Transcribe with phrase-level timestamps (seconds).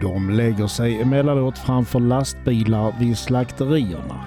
[0.00, 4.24] De lägger sig emellanåt framför lastbilar vid slakterierna.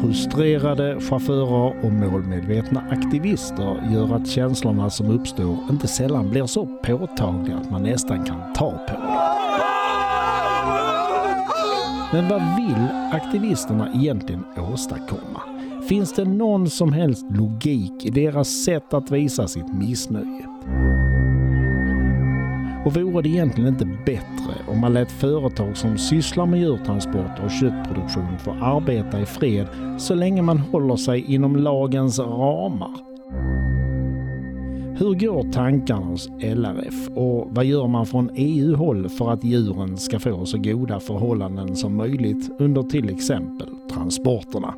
[0.00, 7.56] Frustrerade chaufförer och målmedvetna aktivister gör att känslorna som uppstår inte sällan blir så påtagliga
[7.56, 9.02] att man nästan kan ta på dem.
[12.12, 15.42] Men vad vill aktivisterna egentligen åstadkomma?
[15.88, 20.57] Finns det någon som helst logik i deras sätt att visa sitt missnöje?
[22.84, 27.50] Och vore det egentligen inte bättre om man lät företag som sysslar med djurtransporter och
[27.50, 29.66] köttproduktion få arbeta i fred
[29.98, 32.90] så länge man håller sig inom lagens ramar?
[34.98, 40.18] Hur går tankarna hos LRF och vad gör man från EU-håll för att djuren ska
[40.18, 44.74] få så goda förhållanden som möjligt under till exempel transporterna?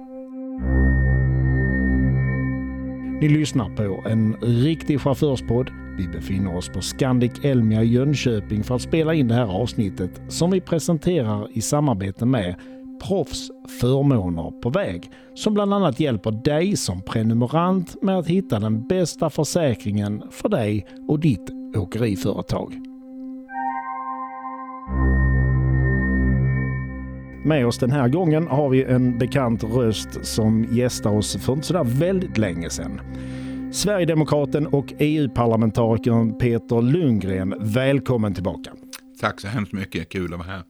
[3.20, 5.70] Ni lyssnar på en riktig chaufförspodd.
[5.96, 10.22] Vi befinner oss på Scandic Elmia i Jönköping för att spela in det här avsnittet
[10.28, 12.54] som vi presenterar i samarbete med
[13.08, 18.86] Proffs förmåner på väg som bland annat hjälper dig som prenumerant med att hitta den
[18.88, 22.74] bästa försäkringen för dig och ditt åkeriföretag.
[27.50, 31.66] Med oss den här gången har vi en bekant röst som gästade oss för inte
[31.66, 33.00] sådär väldigt länge sedan.
[33.72, 38.70] Sverigedemokraten och EU-parlamentarikern Peter Lundgren, välkommen tillbaka.
[39.20, 40.62] Tack så hemskt mycket, kul att vara här.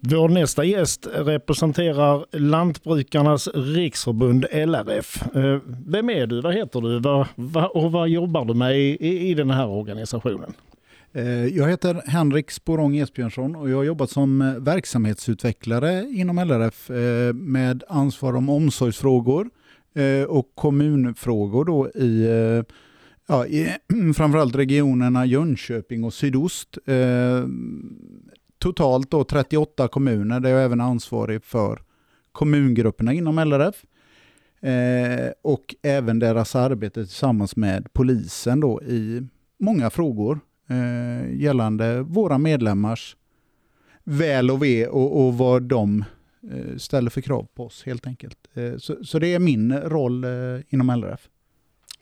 [0.00, 5.36] Vår nästa gäst representerar Lantbrukarnas riksförbund LRF.
[5.36, 6.40] Eh, vem är du?
[6.40, 7.08] Vad heter du?
[7.68, 10.54] och vad jobbar du med i, den här organisationen?
[11.12, 16.90] Eh, jag heter Henrik Sporong Esbjörnsson och jag har jobbat som eh, verksamhetsutvecklare inom LRF
[16.90, 19.50] eh, med ansvar om omsorgsfrågor
[20.28, 22.26] och kommunfrågor då i,
[23.26, 23.68] ja, i
[24.16, 26.78] framförallt regionerna Jönköping och Sydost
[28.58, 31.82] totalt då 38 kommuner där jag även är ansvarig för
[32.32, 33.84] kommungrupperna inom LRF.
[35.42, 39.28] Och även deras arbete tillsammans med polisen då i
[39.58, 43.16] många frågor eh, gällande våra medlemmars
[44.04, 46.04] väl och ve och, och vad de
[46.52, 48.38] eh, ställer för krav på oss helt enkelt.
[48.54, 50.30] Eh, så, så, det är min roll eh,
[50.68, 51.28] inom LRF.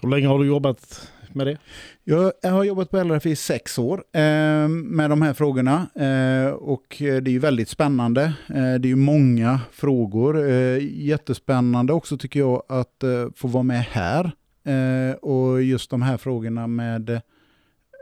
[0.02, 1.58] Hur länge har du jobbat med det?
[2.04, 6.96] Jag har jobbat på LRF i sex år eh, med de här frågorna eh, och
[6.98, 8.22] det är väldigt spännande.
[8.48, 10.48] Eh, det är ju många frågor.
[10.48, 14.32] Eh, jättespännande också tycker jag att eh, få vara med här
[14.64, 17.20] eh, och just de här frågorna med,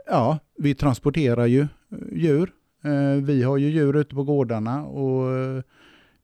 [0.07, 1.67] ja, vi transporterar ju eh,
[2.11, 2.53] djur.
[2.83, 5.63] Eh, vi har ju djur ute på gårdarna och eh,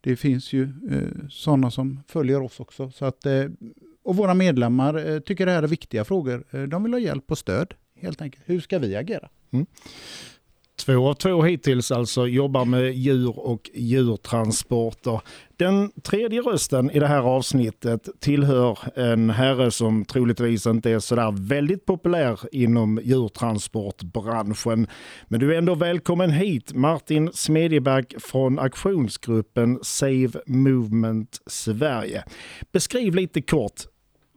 [0.02, 0.74] det finns ju
[1.30, 2.92] sådana som följer oss också.
[2.92, 3.26] Så att
[4.04, 6.68] och våra medlemmar tycker det här är viktiga frågor.
[6.68, 8.44] De vill ha hjälp och stöd helt enkelt.
[8.46, 9.30] Hur ska vi agera?
[9.52, 9.66] Mm.
[10.80, 15.22] Två av två hittills alltså jobbar med djur och djurtransporter.
[15.58, 21.48] Den tredje rösten i det här avsnittet tillhör en herre som troligtvis inte är sådär
[21.48, 24.88] väldigt populär inom djurtransportbranschen.
[25.28, 32.24] Men du är ändå välkommen hit Martin Smedjeback från aktionsgruppen Save Movement Sverige.
[32.72, 33.82] Beskriv lite kort,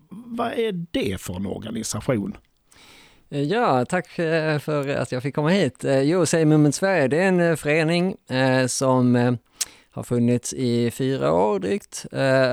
[0.08, 2.36] vad är det för en organisation?
[3.32, 5.84] Eh, ja, tack eh, för att jag fick komma hit.
[5.84, 8.16] Eh, jo, Save Movement Sverige, det är en förening
[8.68, 9.38] som
[9.90, 12.06] har funnits i fyra år drygt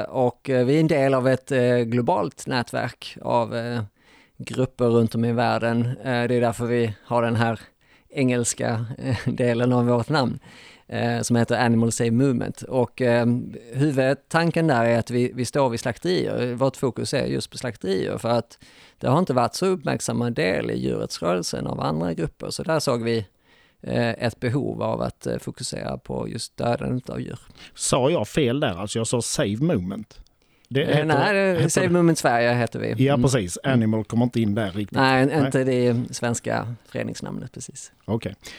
[0.08, 1.52] och vi är en del av ett
[1.86, 3.56] globalt nätverk av
[4.38, 5.90] grupper runt om i världen.
[6.04, 7.60] Det är därför vi har den här
[8.10, 8.86] engelska
[9.26, 10.40] delen av vårt namn
[11.22, 12.62] som heter Animal Save Movement.
[12.62, 13.02] Och
[13.74, 16.54] huvudtanken där är att vi, vi står vid slakterier.
[16.54, 18.58] Vårt fokus är just på slakterier för att
[18.98, 23.04] det har inte varit så uppmärksammad del i djurrättsrörelsen av andra grupper, så där såg
[23.04, 23.26] vi
[23.82, 27.40] eh, ett behov av att eh, fokusera på just dödandet av djur.
[27.74, 28.82] Sa jag fel där?
[28.82, 30.20] Alltså jag sa Save Movement?
[30.70, 33.06] Det eh, heter, Nej, heter Save Movement Sverige heter vi.
[33.06, 33.24] Ja, mm.
[33.24, 33.58] precis.
[33.64, 34.98] Animal kommer inte in där riktigt.
[34.98, 35.46] Nej, Nej.
[35.46, 37.92] inte det svenska föreningsnamnet precis.
[38.06, 38.16] Okej.
[38.16, 38.52] Okay.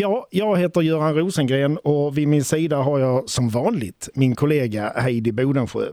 [0.00, 4.92] Ja, jag heter Göran Rosengren och vid min sida har jag som vanligt min kollega
[4.96, 5.92] Heidi Bodensjö.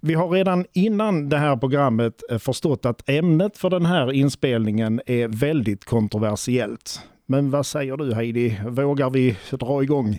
[0.00, 5.00] Vi har redan innan det här programmet eh, förstått att ämnet för den här inspelningen
[5.06, 7.00] är väldigt kontroversiellt.
[7.26, 10.18] Men vad säger du Heidi, vågar vi dra igång?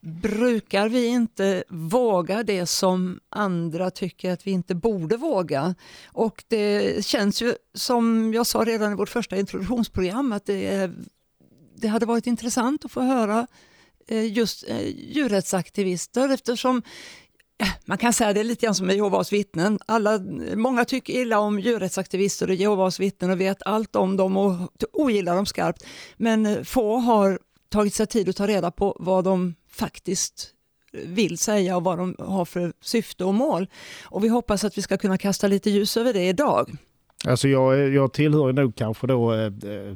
[0.00, 5.74] Brukar vi inte våga det som andra tycker att vi inte borde våga?
[6.12, 10.90] Och det känns ju som jag sa redan i vårt första introduktionsprogram att det, är
[11.80, 13.46] det hade varit intressant att få höra
[14.08, 16.82] eh, just eh, djurrättsaktivister eftersom
[17.62, 19.78] eh, man kan säga det är lite grann som med Jehovas vittnen.
[19.86, 20.18] Alla,
[20.56, 24.56] många tycker illa om djurrättsaktivister och Jehovas vittnen och vet allt om dem och
[24.92, 25.84] ogillar dem skarpt.
[26.16, 27.38] Men få har
[27.68, 30.54] tagit sig tid att ta reda på vad de faktiskt
[30.92, 33.66] vill säga och vad de har för syfte och mål.
[34.04, 36.70] Och vi hoppas att vi ska kunna kasta lite ljus över det idag.
[37.28, 39.94] Alltså jag, jag tillhör nog kanske då eh, eh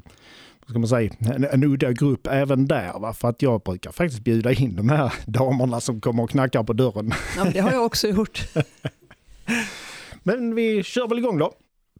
[0.68, 2.98] ska man säga, en, en udda grupp även där.
[2.98, 3.12] Va?
[3.12, 6.72] För att jag brukar faktiskt bjuda in de här damerna som kommer och knackar på
[6.72, 7.12] dörren.
[7.36, 8.42] Ja, det har jag också gjort.
[10.22, 11.52] men vi kör väl igång då.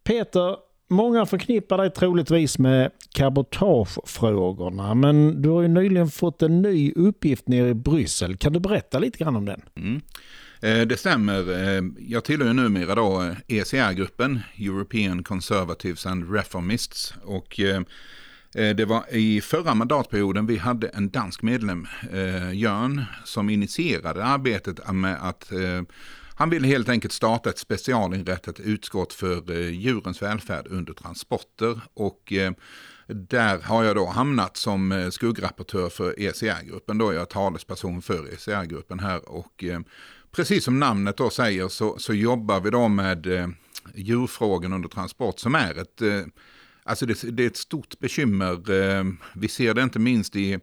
[0.03, 0.55] Peter,
[0.89, 7.47] många förknippar dig troligtvis med kabotagefrågorna, men du har ju nyligen fått en ny uppgift
[7.47, 8.37] nere i Bryssel.
[8.37, 9.61] Kan du berätta lite grann om den?
[9.75, 10.01] Mm.
[10.61, 11.63] Eh, det stämmer.
[11.63, 17.13] Eh, jag tillhör numera då ECR-gruppen, European Conservatives and Reformists.
[17.23, 17.81] Och eh,
[18.55, 24.25] Eh, det var i förra mandatperioden vi hade en dansk medlem, eh, Jörn, som initierade
[24.25, 25.81] arbetet med att eh,
[26.35, 31.81] han ville helt enkelt starta ett specialinrättat utskott för djurens välfärd under transporter.
[31.93, 32.33] Och
[33.07, 36.97] där har jag då hamnat som skuggrapportör för ECR-gruppen.
[36.97, 39.29] Då är jag talesperson för ECR-gruppen här.
[39.29, 39.63] Och
[40.31, 43.27] precis som namnet då säger så, så jobbar vi då med
[43.95, 46.01] djurfrågan under transport som är ett,
[46.85, 48.71] alltså det, det, är ett stort bekymmer.
[48.71, 50.59] Ehm, vi ser det inte minst i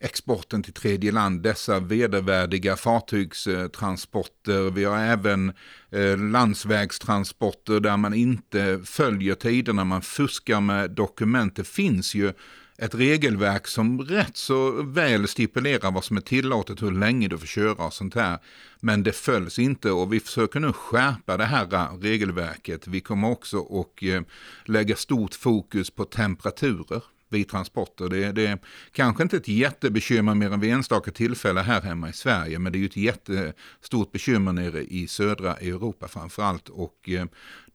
[0.00, 4.70] exporten till tredje land, dessa vedervärdiga fartygstransporter.
[4.70, 5.52] Vi har även
[5.90, 11.56] eh, landsvägstransporter där man inte följer tiderna, man fuskar med dokument.
[11.56, 12.32] Det finns ju
[12.78, 17.46] ett regelverk som rätt så väl stipulerar vad som är tillåtet, hur länge du får
[17.46, 18.38] köra och sånt här.
[18.80, 22.86] Men det följs inte och vi försöker nu skärpa det här eh, regelverket.
[22.86, 24.20] Vi kommer också att eh,
[24.64, 28.08] lägga stort fokus på temperaturer vid transporter.
[28.08, 28.58] Det, det är
[28.92, 32.78] kanske inte ett jättebekymmer mer än vid enstaka tillfällen här hemma i Sverige, men det
[32.78, 36.68] är ju ett jättestort bekymmer nere i södra Europa framförallt.
[36.68, 37.26] Och eh,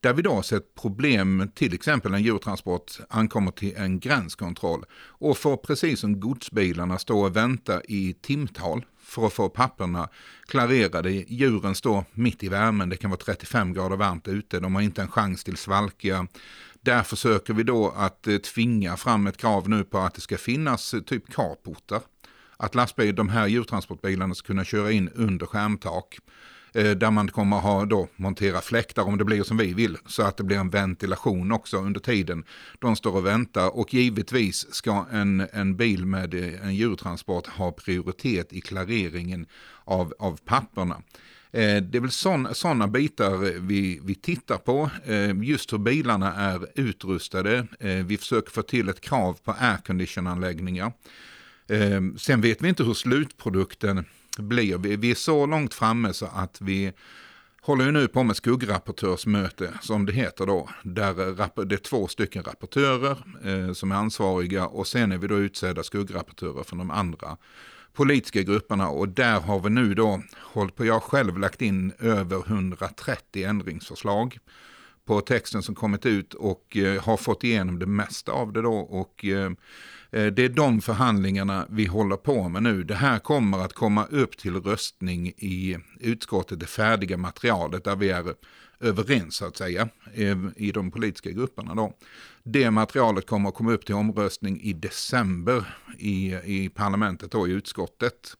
[0.02, 5.58] där vi då sett problem, till exempel en djurtransport ankommer till en gränskontroll och får
[5.58, 10.10] precis som godsbilarna stå och vänta i timtal för att få papperna
[10.46, 11.12] klarerade.
[11.12, 15.02] Djuren står mitt i värmen, det kan vara 35 grader varmt ute, de har inte
[15.02, 16.28] en chans till svalka.
[16.82, 20.38] Där försöker vi då att eh, tvinga fram ett krav nu på att det ska
[20.38, 22.02] finnas eh, typ carportar.
[22.58, 26.18] Att lastbil, de här djurtransportbilarna ska kunna köra in under skärmtak.
[26.74, 29.98] Eh, där man kommer ha då montera fläktar om det blir som vi vill.
[30.06, 32.44] Så att det blir en ventilation också under tiden.
[32.80, 37.72] De står och väntar och givetvis ska en, en bil med eh, en djurtransport ha
[37.72, 39.46] prioritet i klareringen
[39.84, 41.02] av, av papperna.
[41.52, 44.90] Eh, det är väl sådana bitar vi, vi tittar på,
[45.44, 47.68] just hur bilarna är utrustade.
[48.06, 50.92] Vi försöker få till ett krav på airconditionanläggningar.
[52.18, 54.06] Sen vet vi inte hur slutprodukten
[54.38, 54.78] blir.
[54.78, 56.94] Vi, vi är så långt framme så att vi
[57.62, 60.70] håller ju nu på med skuggrapportörsmöte som det heter då.
[60.84, 61.14] Där
[61.66, 65.84] det är två stycken rapportörer eh, som är ansvariga och sen är vi då utsedda
[65.84, 67.38] skuggrapportörer från de andra
[67.94, 71.94] politiska grupperna och där har vi nu då hållit på, jag har själv lagt in
[72.00, 74.38] över 130 ändringsförslag
[75.06, 78.74] på texten som kommit ut och eh, har fått igenom det mesta av det då
[78.74, 79.52] och eh,
[80.12, 82.84] Eh, det är de förhandlingarna vi håller på med nu.
[82.84, 88.10] Det här kommer att komma upp till röstning i utskottet, det färdiga materialet där vi
[88.10, 88.34] är
[88.80, 91.76] överens så att säga eh, i de politiska grupperna.
[91.76, 91.94] Då.
[92.44, 97.52] Det materialet kommer att komma upp till omröstning i december i, i parlamentet och i
[97.52, 98.38] utskottet.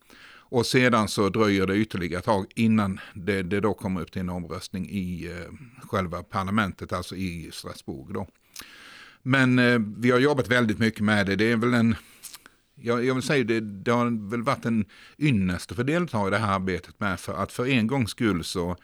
[0.54, 4.22] Och sedan så dröjer det ytterligare ett tag innan det, det då kommer upp till
[4.22, 5.54] en omröstning i eh,
[5.88, 8.14] själva parlamentet, alltså i Strasbourg.
[8.14, 8.28] Då.
[9.24, 11.36] Men eh, vi har jobbat väldigt mycket med det.
[11.36, 11.96] Det är väl en,
[12.76, 14.86] jag, jag vill säga det, det har väl varit en
[15.20, 17.20] ynnest att få delta i det här arbetet med.
[17.20, 18.78] För att för en gångs skull så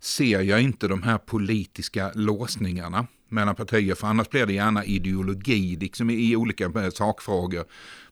[0.00, 3.94] ser jag inte de här politiska låsningarna mellan partier.
[3.94, 7.64] För annars blir det gärna ideologi liksom i, i olika eh, sakfrågor.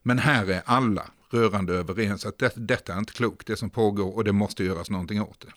[0.02, 4.16] Men här är alla rörande överens att det, detta är inte klokt det som pågår
[4.16, 5.52] och det måste göras någonting åt det.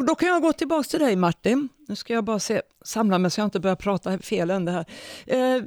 [0.00, 1.68] Och då kan jag gå tillbaka till dig Martin.
[1.88, 4.84] Nu ska jag bara se, samla mig så jag inte börjar prata fel ände här.
[5.26, 5.62] Eh,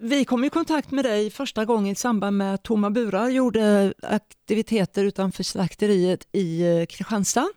[0.00, 3.94] vi kom i kontakt med dig första gången i samband med att Tomma Burar gjorde
[4.02, 7.48] aktiviteter utanför slakteriet i eh, Kristianstad.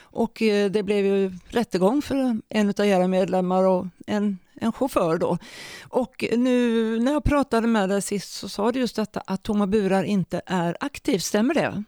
[0.00, 5.18] Och eh, det blev ju rättegång för en av era medlemmar och en, en chaufför
[5.18, 5.38] då.
[5.88, 9.66] Och nu när jag pratade med dig sist så sa du just detta att Tomma
[9.66, 11.84] Burar inte är aktiv, stämmer det?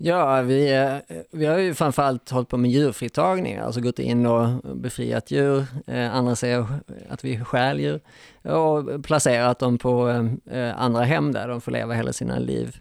[0.00, 4.76] Ja, vi, eh, vi har ju framförallt hållit på med djurfritagning, alltså gått in och
[4.76, 5.66] befriat djur.
[5.86, 6.66] Eh, andra säger
[7.08, 8.00] att vi stjäl djur
[8.42, 10.08] och placerat dem på
[10.50, 12.76] eh, andra hem där de får leva hela sina liv.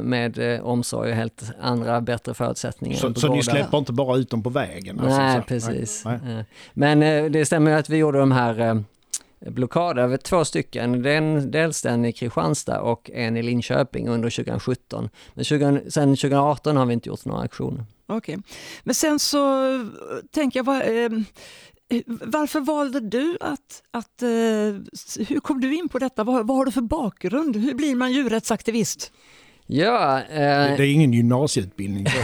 [0.00, 2.98] med omsorg och helt andra bättre förutsättningar.
[2.98, 5.00] Så, så ni släpper inte bara ut dem på vägen?
[5.00, 6.04] Alltså, Nej, precis.
[6.04, 6.44] Nej, nej.
[6.74, 8.84] Men det stämmer att vi gjorde de här
[9.40, 15.08] blockader, två stycken, den, dels den i Kristianstad och en i Linköping under 2017.
[15.34, 17.84] Men 20, sen 2018 har vi inte gjort några aktioner.
[18.06, 18.52] Okej, okay.
[18.84, 19.40] men sen så
[20.30, 21.10] tänker jag, vad, eh,
[22.06, 24.28] varför valde du att, att eh,
[25.28, 26.24] hur kom du in på detta?
[26.24, 27.56] Vad, vad har du för bakgrund?
[27.56, 29.12] Hur blir man djurrättsaktivist?
[29.66, 30.28] Ja, eh...
[30.30, 32.06] det, det, är ingen gymnasieutbildning.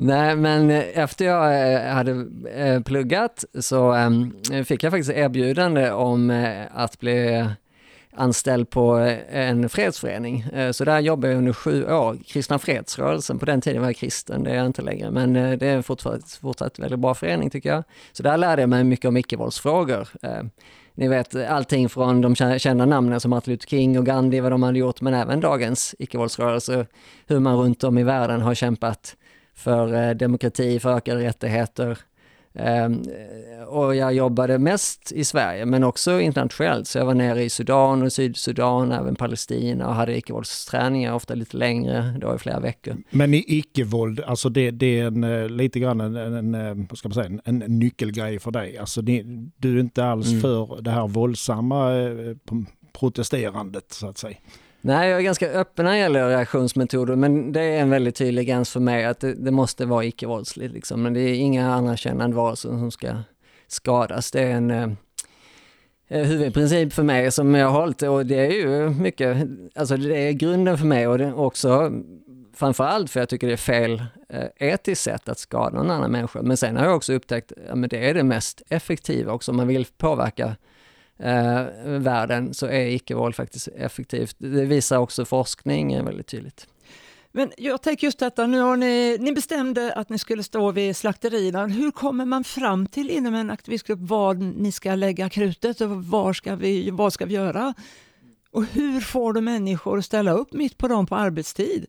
[0.00, 4.32] Nej, men eh, efter jag eh, hade eh, pluggat så ehm,
[4.64, 6.30] fick jag faktiskt erbjudande om
[6.70, 7.46] att bli
[8.12, 10.46] anställd på en fredsförening.
[10.72, 13.38] Så där jobbade jag under sju år, Kristna Fredsrörelsen.
[13.38, 16.38] På den tiden var jag kristen, det är jag inte längre, men det är fortsatt,
[16.40, 17.84] fortsatt väldigt bra förening tycker jag.
[18.12, 20.08] Så där lärde jag mig mycket om icke-våldsfrågor.
[20.94, 24.62] Ni vet allting från de kända namnen som Martin Luther King och Gandhi, vad de
[24.62, 26.86] hade gjort, men även dagens icke-våldsrörelse,
[27.26, 29.16] hur man runt om i världen har kämpat
[29.58, 31.98] för eh, demokrati, för ökade rättigheter.
[32.54, 33.02] Ehm,
[33.68, 36.88] och jag jobbade mest i Sverige men också internationellt.
[36.88, 41.56] Så jag var nere i Sudan och Sydsudan, även Palestina och hade icke-våldsträningar, ofta lite
[41.56, 42.96] längre, då i flera veckor.
[43.10, 46.98] Men i icke-våld, alltså det, det, är en, eh, lite grann en, en, eh, vad
[46.98, 48.78] ska man säga, en, nyckelgrej för dig.
[48.78, 49.22] Alltså det,
[49.56, 50.40] du är inte alls mm.
[50.40, 51.90] för det här våldsamma
[52.92, 54.36] protesterandet så att säga.
[54.80, 58.48] Nej, jag är ganska öppen när det gäller reaktionsmetoder, men det är en väldigt tydlig
[58.48, 60.74] gräns för mig att det, det måste vara icke-våldsligt.
[60.74, 61.02] Liksom.
[61.02, 63.08] Men det är inga andra kännande varelser som ska
[63.66, 64.30] skadas.
[64.30, 64.88] Det är en eh,
[66.08, 70.28] eh, huvudprincip för mig som jag har hållit och det är ju mycket, alltså det
[70.28, 71.92] är grunden för mig och det är också
[72.54, 76.42] framförallt för jag tycker det är fel eh, etiskt sätt att skada någon annan människa.
[76.42, 79.66] Men sen har jag också upptäckt att det är det mest effektiva också om man
[79.66, 80.56] vill påverka
[81.18, 84.36] eh, världen så är icke-våld faktiskt effektivt.
[84.38, 86.66] Det visar också forskning väldigt tydligt.
[87.32, 90.96] Men jag tänker just detta, nu har ni, ni bestämde att ni skulle stå vid
[90.96, 91.66] slakterierna.
[91.66, 96.32] Hur kommer man fram till inom en aktivistgrupp var ni ska lägga krutet och var
[96.32, 97.74] ska vi, vad ska vi göra?
[98.50, 101.86] Och hur får du människor att ställa upp mitt på dem på arbetstid?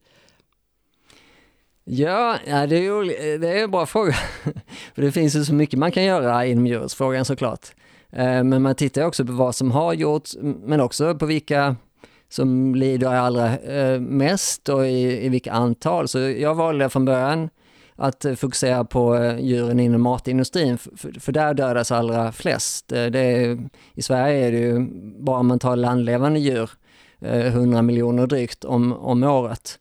[1.84, 3.04] Ja, ja det, är ju,
[3.38, 4.14] det är en bra fråga.
[4.96, 7.72] För det finns ju så mycket man kan göra inom djurrättsfrågan såklart.
[8.12, 11.76] Eh, men man tittar också på vad som har gjorts, men också på vilka
[12.30, 16.08] som lider allra eh, mest och i, i vilka antal.
[16.08, 17.50] Så jag valde från början
[17.96, 22.88] att eh, fokusera på djuren inom matindustrin, för, för där dödas allra flest.
[22.88, 24.88] Det är, I Sverige är det ju,
[25.20, 26.70] bara om man tar landlevande djur,
[27.22, 29.80] 100 miljoner drygt om, om året.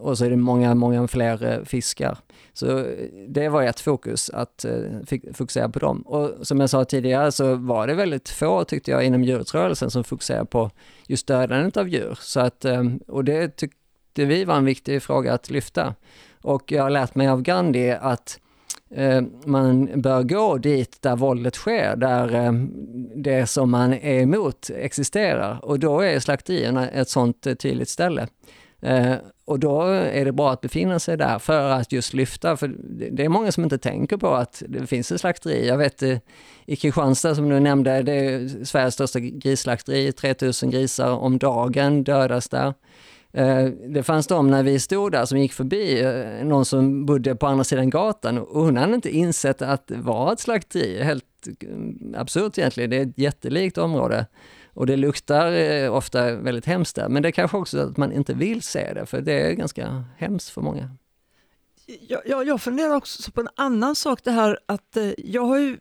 [0.00, 2.18] Och så är det många, många fler fiskar.
[2.54, 6.00] Så eh, det var ett fokus, att eh, fokusera på dem.
[6.00, 10.04] Och som jag sa tidigare så var det väldigt få, tyckte jag, inom djurrättsrörelsen som
[10.04, 10.70] fokuserade på
[11.06, 12.18] just dödandet av djur.
[12.20, 15.94] Så att, eh, och det tyckte vi var en viktig fråga att lyfta.
[16.40, 18.40] Och jag har lärt mig av Gandhi att
[19.44, 22.52] man bör gå dit där våldet sker, där
[23.14, 25.64] det som man är emot existerar.
[25.64, 28.28] Och då är slakterierna ett sånt tydligt ställe.
[28.84, 32.74] Eh, och då är det bra att befinna sig där för att just lyfta, för
[33.10, 35.68] det är många som inte tänker på att det finns ett slakteri.
[35.68, 36.18] Jag vet eh,
[36.66, 42.48] i Kristianstad som du nämnde, det är Sveriges största grisslakteri, 3000 grisar om dagen dödas
[42.48, 42.74] där.
[43.32, 47.34] Eh, det fanns de när vi stod där som gick förbi, eh, någon som bodde
[47.34, 51.02] på andra sidan gatan och hon hade inte insett att det var ett slakteri.
[51.02, 51.24] Helt
[51.60, 54.26] mm, absurt egentligen, det är ett jättelikt område.
[54.74, 58.12] Och det luktar eh, ofta väldigt hemskt där, men det är kanske också att man
[58.12, 60.90] inte vill se det, för det är ganska hemskt för många.
[61.86, 65.58] Jag, jag, jag funderar också på en annan sak, det här att eh, jag har
[65.58, 65.78] ju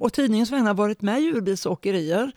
[0.00, 2.32] å tidningens vägnar varit med i djurbilsåkerier.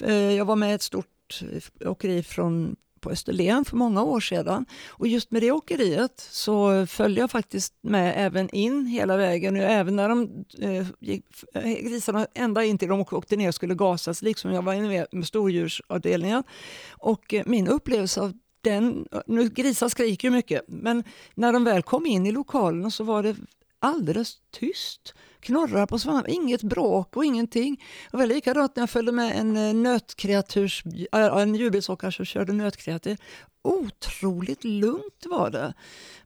[0.00, 1.40] Eh, jag var med i ett stort
[1.80, 4.66] åkeri från på Österlen för många år sedan.
[4.88, 9.56] Och just med det åkeriet så följde jag faktiskt med även in hela vägen.
[9.56, 13.54] Och även när de eh, gick, eh, grisarna ända in till de åkte ner och
[13.54, 16.42] skulle gasas, liksom jag var inne med stordjursavdelningen.
[16.90, 21.04] Och eh, min upplevelse av den, nu grisar skriker ju mycket, men
[21.34, 23.36] när de väl kom in i lokalen så var det
[23.78, 27.84] alldeles tyst knorrar på svamp, inget bråk och ingenting.
[28.10, 30.82] Det var likadant när jag följde med en eh, nötkreaturs,
[31.12, 33.16] en djurbilsåkare som körde nötkreatur.
[33.62, 35.74] Otroligt lugnt var det.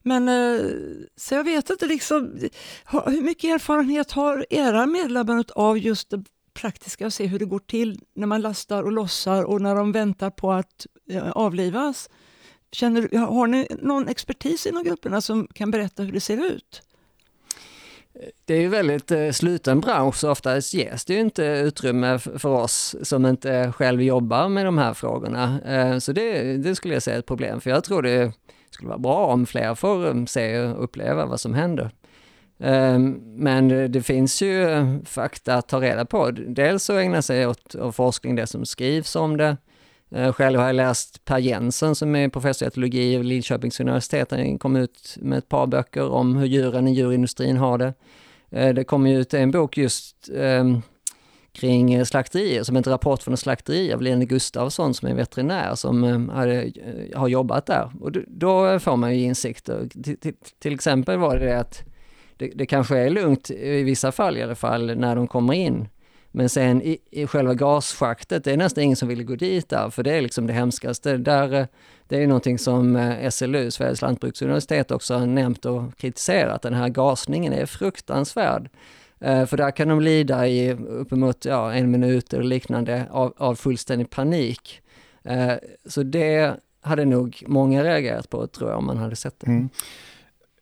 [0.02, 0.60] Men eh,
[1.16, 2.38] så jag vet inte liksom,
[2.84, 7.58] hur mycket erfarenhet har era medlemmar av just det praktiska, att se hur det går
[7.58, 12.10] till när man lastar och lossar och när de väntar på att eh, avlivas?
[12.72, 16.82] Känner, har ni någon expertis inom grupperna som kan berätta hur det ser ut?
[18.44, 22.46] Det är ju väldigt eh, sluten bransch så oftast ges det ju inte utrymme för
[22.46, 25.60] oss som inte själv jobbar med de här frågorna.
[25.66, 28.32] Eh, så det, det skulle jag säga är ett problem, för jag tror det
[28.70, 31.90] skulle vara bra om fler får eh, se och uppleva vad som händer.
[33.36, 34.66] Men det finns ju
[35.04, 36.30] fakta att ta reda på.
[36.30, 39.56] Dels så ägna sig åt, forskning, det som skrivs om det,
[40.14, 44.30] Eh, själv har jag läst Per Jensen som är professor i etologi vid Linköpings universitet.
[44.30, 47.94] Han kom ut med ett par böcker om hur djuren i djurindustrin har det.
[48.50, 50.82] Eh, det kom ut en bok just ehm,
[51.52, 56.04] kring slakterier, som en rapport från en slakteri av Lene Gustavsson som är veterinär som
[56.04, 57.90] ehm, hade, eh, har jobbat där.
[58.00, 59.88] Och då får man ju insikter.
[60.04, 61.82] Till, till, till exempel var det att
[62.36, 65.88] det, det kanske är lugnt i vissa fall i alla fall när de kommer in
[66.36, 69.90] men sen i, i själva gasschaktet, det är nästan ingen som vill gå dit där,
[69.90, 71.16] för det är liksom det hemskaste.
[71.16, 71.66] Där, eh,
[72.08, 76.62] det är någonting som eh, SLU, Sveriges lantbruksuniversitet, också har nämnt och kritiserat.
[76.62, 78.68] Den här gasningen är fruktansvärd.
[79.20, 83.54] Eh, för där kan de lida i uppemot ja, en minut eller liknande av, av
[83.54, 84.80] fullständig panik.
[85.86, 89.46] Så det hade nog många reagerat på tror jag om man hade sett det.
[89.46, 89.68] Mm.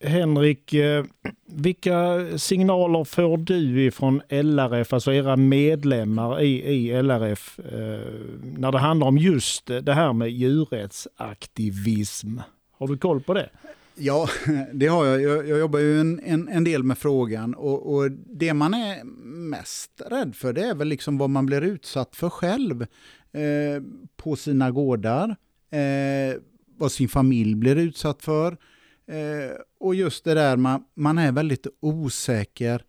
[0.05, 1.05] Henrik, eh,
[1.47, 8.01] vilka signaler får du ifrån LRF, alltså era medlemmar i, i LRF, eh,
[8.43, 12.39] när det handlar om just det här med djurrättsaktivism?
[12.73, 13.51] Har du koll på det?
[13.95, 14.29] Ja,
[14.73, 15.23] det har jag.
[15.23, 19.05] Jag, jag jobbar ju en, en, en, del med frågan och, och, det man är
[19.25, 22.83] mest rädd för det är väl liksom vad man blir utsatt för själv
[23.33, 23.83] eh,
[24.17, 25.37] på sina gårdar,
[25.71, 26.41] eh,
[26.77, 28.57] vad sin familj blir utsatt för.
[29.07, 32.85] Eh, och just det där man, man är väldigt osäker.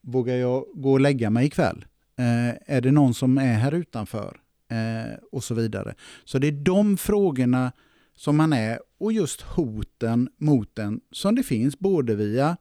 [0.00, 1.84] Vågar jag gå och lägga mig ikväll?
[2.18, 4.40] Eh, är det någon som är här utanför?
[4.70, 5.94] Eh, och så vidare.
[6.24, 7.72] Så det är de frågorna
[8.16, 12.56] som man är och just hoten mot den som det finns både via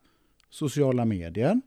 [0.50, 1.62] sociala medier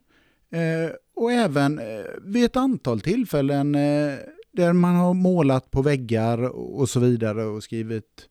[0.51, 4.15] eh, och även eh, vid ett antal tillfällen eh,
[4.53, 8.29] där man har målat på väggar och så vidare och skrivit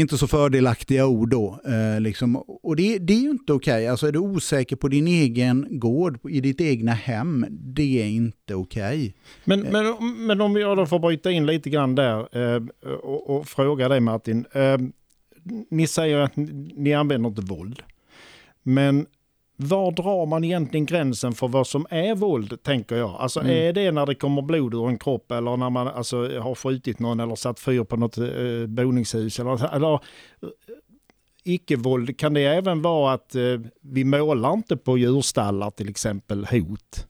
[0.00, 1.60] inte så fördelaktiga ord då.
[1.64, 2.36] Eh, liksom.
[2.36, 3.74] Och det, det, är ju inte okej.
[3.74, 3.86] Okay.
[3.86, 8.54] Alltså är du osäker på din egen gård, i ditt egna hem, det är inte
[8.54, 8.84] okej.
[8.84, 9.12] Okay.
[9.44, 9.72] Men, eh.
[9.72, 12.18] men, men om jag då får bryta in lite grann där
[12.54, 12.62] eh,
[13.02, 14.44] och, och, fråga dig Martin.
[14.52, 14.78] Eh,
[15.70, 16.32] ni säger att
[16.76, 17.82] ni använder inte våld.
[18.62, 19.06] Men
[19.60, 23.10] var drar man egentligen gränsen för vad som är våld, tänker jag?
[23.10, 23.52] Alltså mm.
[23.52, 26.98] är det när det kommer blod ur en kropp eller när man alltså, har skjutit
[26.98, 28.26] någon eller satt fyr på något eh,
[28.66, 29.40] boningshus?
[29.40, 29.98] Eller, eller eh,
[31.44, 33.42] icke-våld, kan det även vara att eh,
[33.80, 37.06] vi målar inte på djurstallar till exempel hot?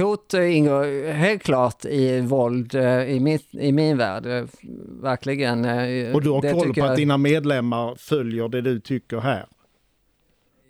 [0.00, 4.44] Hot ingår helt klart i våld eh, i, mitt, i min värld, eh,
[5.02, 5.58] verkligen.
[6.14, 9.46] Och du har koll på att dina medlemmar följer det du tycker här?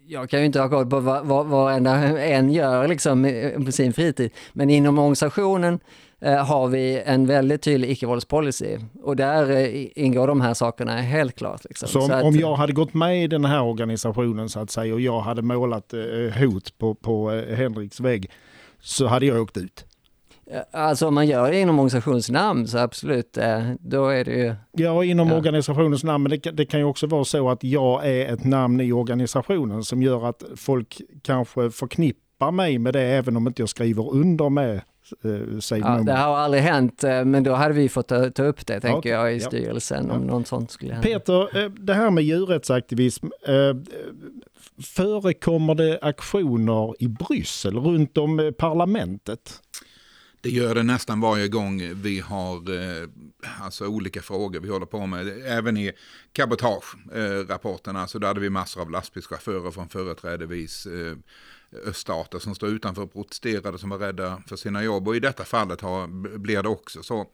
[0.09, 3.31] Jag kan ju inte ha koll på vad, vad, vad en gör liksom
[3.67, 5.81] på sin fritid, men inom organisationen
[6.21, 11.37] eh, har vi en väldigt tydlig icke-våldspolicy och där eh, ingår de här sakerna helt
[11.39, 11.65] klart.
[11.65, 11.89] Liksom.
[11.89, 14.71] Så, om, så att, om jag hade gått med i den här organisationen så att
[14.71, 16.01] säga och jag hade målat eh,
[16.41, 18.31] hot på, på Henriks vägg
[18.81, 19.85] så hade jag åkt ut?
[20.71, 24.55] Alltså om man gör det inom organisationsnamn så absolut, eh, då är det ju...
[24.73, 25.37] Ja, inom ja.
[25.37, 28.81] organisationens namn, men det, det, kan ju också vara så att jag är ett namn
[28.81, 33.69] i organisationen som gör att folk kanske förknippar mig med det även om inte jag
[33.69, 34.75] skriver under med
[35.25, 38.43] eh, sig ja, Det har aldrig hänt, eh, men då hade vi fått ta, ta
[38.43, 39.13] upp det tänker okay.
[39.13, 40.15] jag i styrelsen ja.
[40.15, 41.09] om något sånt skulle hända.
[41.09, 43.27] Peter, det här med djurrättsaktivism,
[44.83, 49.63] förekommer det aktioner i Bryssel runt om parlamentet?
[50.41, 53.09] Det gör det nästan varje gång vi har eh,
[53.61, 55.29] alltså olika frågor vi håller på med.
[55.47, 55.93] Även i
[56.33, 61.17] cabotage-rapporterna så där hade vi massor av lastbilschaufförer från företrädesvis eh,
[61.87, 65.09] öststater som står utanför och protesterade som var rädda för sina jobb.
[65.09, 66.07] Och i detta fallet har,
[66.39, 67.27] blir det också så.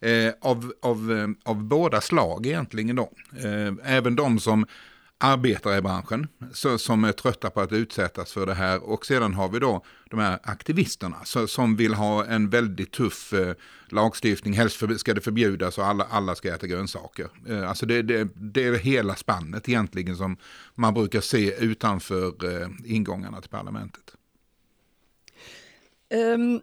[0.00, 3.10] Eh, av, av, eh, av båda slag egentligen då.
[3.36, 4.66] Eh, även de som
[5.18, 8.82] arbetare i branschen så, som är trötta på att utsättas för det här.
[8.82, 13.32] Och sedan har vi då de här aktivisterna så, som vill ha en väldigt tuff
[13.32, 13.54] eh,
[13.88, 14.54] lagstiftning.
[14.54, 17.28] Helst för, ska det förbjudas och alla, alla ska äta grönsaker.
[17.48, 20.36] Eh, alltså det, det, det, är hela spannet egentligen som
[20.74, 24.14] man brukar se utanför eh, ingångarna till parlamentet.
[26.14, 26.60] Um,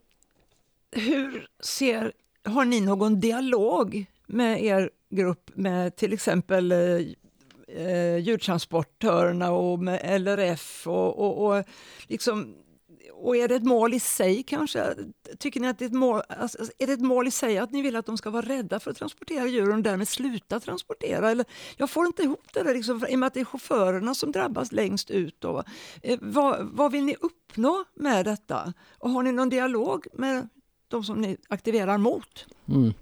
[0.91, 2.13] hur ser,
[2.43, 6.77] har ni någon dialog med er grupp med till exempel eh,
[7.75, 11.63] eh, djurtransportörerna och med LRF och, och, och
[12.07, 12.55] liksom
[13.17, 14.95] och är det ett mål i sig kanske?
[15.39, 17.57] Tycker ni att det är ett mål, alltså, alltså är det ett mål i sig
[17.57, 20.59] att ni vill att de ska vara rädda för att transportera djuren och därmed sluta
[20.59, 21.31] transportera?
[21.31, 21.45] Eller,
[21.77, 24.31] jag får inte ihop det där, liksom, i och med att det är chaufförerna som
[24.31, 25.35] drabbas längst ut.
[25.39, 25.63] Då.
[26.01, 28.73] Eh, vad, vad vill ni uppnå med detta?
[28.99, 30.49] Och har ni någon dialog med
[30.87, 32.45] de som ni aktiverar mot?
[32.67, 32.93] Mm.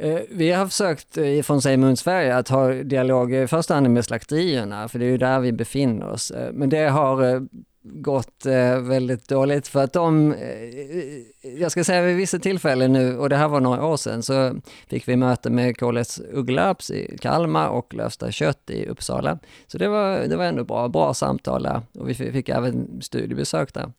[0.00, 4.04] Eh, vi har försökt eh, från Seymour Sverige att ha dialog i första hand med
[4.04, 6.30] slakterierna, för det är ju där vi befinner oss.
[6.30, 7.46] Eh, men det har
[7.82, 8.46] gått
[8.80, 10.34] väldigt dåligt för att de,
[11.58, 14.54] jag ska säga vid vissa tillfällen nu, och det här var några år sedan, så
[14.88, 19.38] fick vi möte med Kolets Ugglarps i Kalmar och Lövsta Kött i Uppsala.
[19.66, 23.74] Så det var, det var ändå bra, bra samtal där och vi fick även studiebesök
[23.74, 23.92] där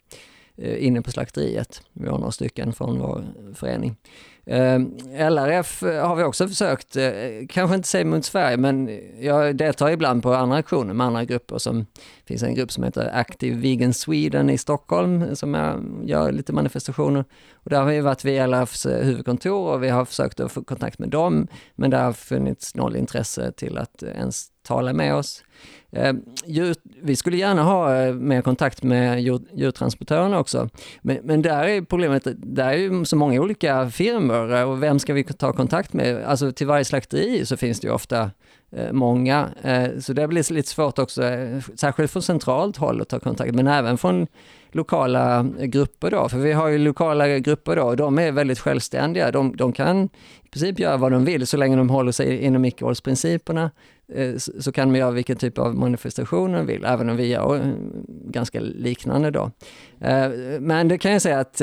[0.57, 1.81] inne på slakteriet.
[1.93, 3.23] Vi var några stycken från vår
[3.55, 3.95] förening.
[4.51, 7.11] Ehm, LRF eh, har vi också försökt, eh,
[7.49, 11.57] kanske inte säga mot Sverige, men jag deltar ibland på andra aktioner med andra grupper.
[11.57, 16.31] Som, det finns en grupp som heter Active Vegan Sweden i Stockholm som jag gör
[16.31, 17.25] lite manifestationer.
[17.53, 20.63] Och där har vi varit vid LRFs eh, huvudkontor och vi har försökt att få
[20.63, 25.43] kontakt med dem, men det har funnits noll intresse till att ens tala med oss.
[25.91, 26.13] Eh,
[26.45, 30.69] djur, vi skulle gärna ha eh, mer kontakt med djur, djurtransportörerna också.
[31.01, 34.99] Men, men där är problemet, där är ju så många olika firmor eh, och vem
[34.99, 36.23] ska vi ta kontakt med?
[36.23, 38.31] Alltså till varje slakteri så finns det ju ofta
[38.91, 39.49] många.
[39.99, 41.21] Så det blir lite svårt också,
[41.75, 44.27] särskilt från centralt håll att ta kontakt, men även från
[44.71, 49.31] lokala grupper då, för vi har ju lokala grupper då, och de är väldigt självständiga.
[49.31, 50.09] De, de kan
[50.43, 53.71] i princip göra vad de vill så länge de håller sig inom icke-våldsprinciperna.
[54.13, 57.55] Eh, så kan de göra vilken typ av manifestation de vill, även om vi gör
[57.55, 57.73] eh,
[58.07, 59.51] ganska liknande då.
[60.01, 61.61] Eh, men det kan jag säga att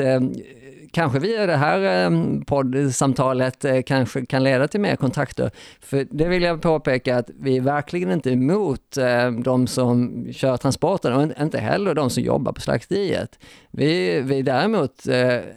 [0.91, 2.11] kanske via det här
[2.45, 5.51] poddsamtalet kanske kan leda till mer kontakter.
[5.81, 8.97] För det vill jag påpeka att vi är verkligen inte emot
[9.43, 13.39] de som kör transporten och inte heller de som jobbar på slakteriet.
[13.71, 15.03] Vi, vi är däremot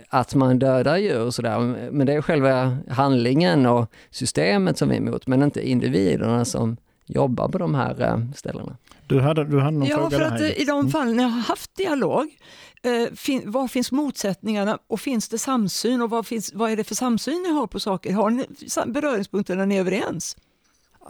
[0.09, 4.95] att man dödar djur och sådär, men det är själva handlingen och systemet som vi
[4.95, 8.77] är emot, men inte individerna som jobbar på de här eh, ställena.
[9.07, 10.61] Du hade, du hade någon ja, fråga för att här.
[10.61, 12.29] i de fall när jag har haft dialog,
[12.83, 16.85] eh, fin, var finns motsättningarna och finns det samsyn och vad, finns, vad är det
[16.85, 18.13] för samsyn ni har på saker?
[18.13, 18.47] Har ni
[18.87, 20.37] beröringspunkter när ni är överens?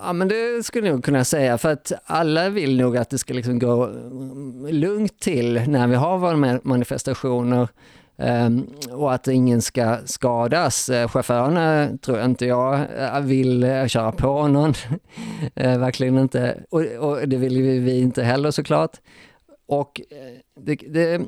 [0.02, 3.18] Ja men det skulle jag nog kunna säga för att alla vill nog att det
[3.18, 7.68] ska liksom gå mm, lugnt till när vi har våra manifestationer
[8.18, 10.88] ehm, och att ingen ska skadas.
[10.88, 14.74] Eh, chaufförerna tror jag inte jag eh, vill eh, köra på någon.
[15.54, 16.64] Verkligen inte.
[16.70, 18.96] Och, och, det vill vi inte heller såklart.
[19.66, 20.00] Och
[20.60, 21.20] det, det,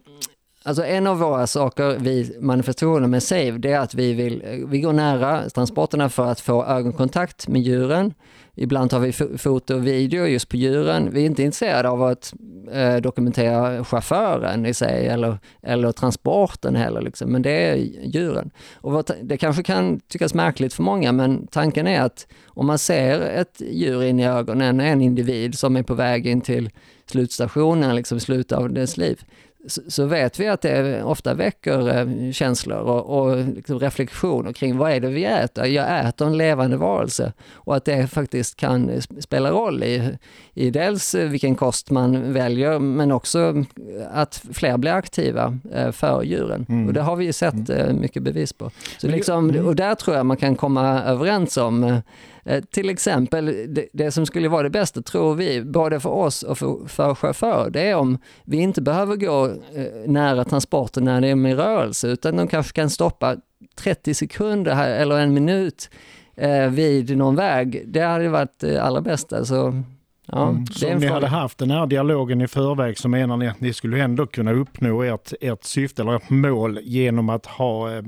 [0.62, 4.68] alltså en av våra saker vid manifestationen med SAVE, det är att vi vill, eh,
[4.68, 8.14] vi går nära transporterna för att få ögonkontakt med djuren
[8.54, 11.10] Ibland tar vi foto och video just på djuren.
[11.12, 12.34] Vi är inte intresserade av att
[12.72, 17.32] eh, dokumentera chauffören i sig eller, eller transporten heller, liksom.
[17.32, 18.50] men det är djuren.
[18.74, 23.20] Och det kanske kan tyckas märkligt för många, men tanken är att om man ser
[23.20, 26.70] ett djur in i ögonen, en individ som är på väg in till
[27.06, 29.20] slutstationen, liksom slutet av dess liv,
[29.68, 34.92] så vet vi att det ofta väcker eh, känslor och, och liksom reflektioner kring vad
[34.92, 35.66] är det vi äter?
[35.66, 40.18] Jag äter en levande varelse och att det faktiskt kan spela roll i,
[40.54, 43.64] i dels vilken kost man väljer men också
[44.12, 46.66] att fler blir aktiva eh, för djuren.
[46.68, 46.86] Mm.
[46.86, 47.88] Och det har vi ju sett mm.
[47.88, 48.70] eh, mycket bevis på.
[48.98, 49.66] Så liksom, mm.
[49.66, 52.02] och där tror jag man kan komma överens om
[52.44, 56.42] Eh, till exempel, det, det, som skulle vara det bästa tror vi, både för oss
[56.42, 61.20] och för, för chaufför, det är om vi inte behöver gå eh, nära transporten när
[61.20, 63.36] det är med rörelse, utan de kanske kan stoppa
[63.74, 65.90] 30 sekunder här, eller en minut
[66.36, 67.84] eh, vid någon väg.
[67.86, 69.44] Det hade varit det allra bästa.
[69.44, 69.82] Så alltså,
[70.26, 70.66] Ja, mm.
[70.66, 73.72] Så om ni hade haft den här dialogen i förväg så menar ni att ni
[73.72, 78.02] skulle ändå kunna uppnå ert, ert syfte eller ert mål genom att ha eh,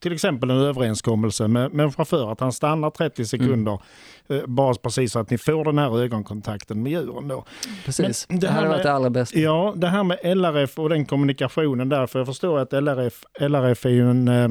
[0.00, 3.72] till exempel en överenskommelse med, med en chaufför att han stannar 30 sekunder
[4.28, 4.42] mm.
[4.46, 7.44] Bara precis så att ni får den här ögonkontakten med djuren då.
[7.84, 9.38] Precis, Men det, det hade varit det allra bästa.
[9.38, 13.86] Ja, det här med LRF och den kommunikationen där, för jag förstår att LRF, LRF
[13.86, 14.48] är ju en, eh,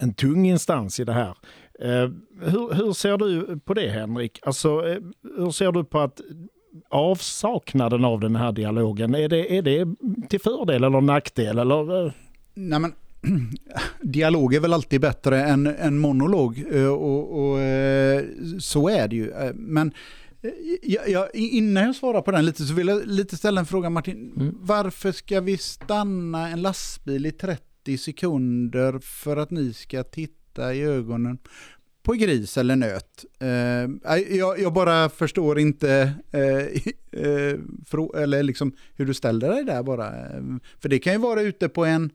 [0.00, 1.34] en tung instans i det här.
[1.80, 2.10] Eh,
[2.40, 4.40] hur, hur, ser du på det Henrik?
[4.42, 4.98] Alltså, eh,
[5.36, 6.20] hur ser du på att
[6.88, 9.86] avsaknaden av den här dialogen, är det, är det
[10.28, 11.58] till fördel eller nackdel?
[11.58, 12.12] Eller?
[12.54, 12.92] Nej, men,
[14.02, 17.58] dialog är väl alltid bättre än, än monolog eh, och, och,
[18.58, 19.32] så är det ju.
[19.54, 19.92] Men
[20.82, 23.90] jag, jag, innan jag svarar på den lite så vill jag lite ställa en fråga
[23.90, 24.32] Martin.
[24.36, 24.58] Mm.
[24.60, 30.82] Varför ska vi stanna en lastbil i 30 sekunder för att ni ska titta i
[30.82, 31.38] ögonen
[32.06, 33.24] på gris eller nöt.
[33.38, 36.64] Eh, jag, jag, bara förstår inte eh,
[37.22, 40.06] eh, för, eller liksom hur du ställer dig där bara.
[40.06, 40.42] Eh,
[40.78, 42.10] för det kan ju vara ute på en,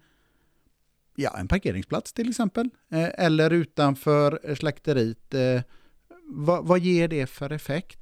[1.15, 2.69] ja, en parkeringsplats till exempel.
[2.91, 5.34] Eh, eller utanför slakteriet.
[5.34, 5.62] Eh,
[6.25, 8.00] vad, vad ger det för effekt?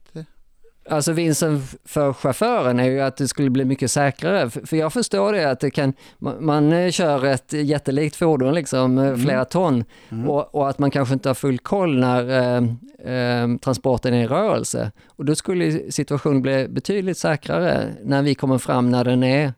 [0.90, 4.50] Alltså vinsten för chauffören är ju att det skulle bli mycket säkrare.
[4.50, 5.94] För jag förstår det att det kan,
[6.40, 9.20] man eh, kör ett jättelikt fordon, liksom, mm.
[9.20, 10.30] flera ton, mm.
[10.30, 12.64] och, och, att man kanske inte har full koll när eh,
[13.14, 14.92] eh, transporten är i rörelse.
[15.08, 19.54] Och då skulle situationen bli betydligt säkrare när vi kommer fram när den är, eh,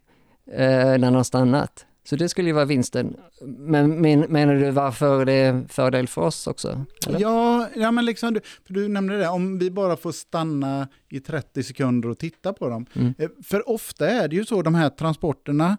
[0.55, 1.85] när den har stannat.
[2.11, 3.15] Så det skulle ju vara vinsten.
[3.41, 6.85] Men men menar du varför det är fördel för oss också?
[7.19, 11.63] Ja, ja, men liksom, för du nämnde det, om vi bara får stanna i 30
[11.63, 12.85] sekunder och titta på dem.
[12.93, 13.13] Mm.
[13.17, 15.77] Eh, för ofta är det ju så, de här transporterna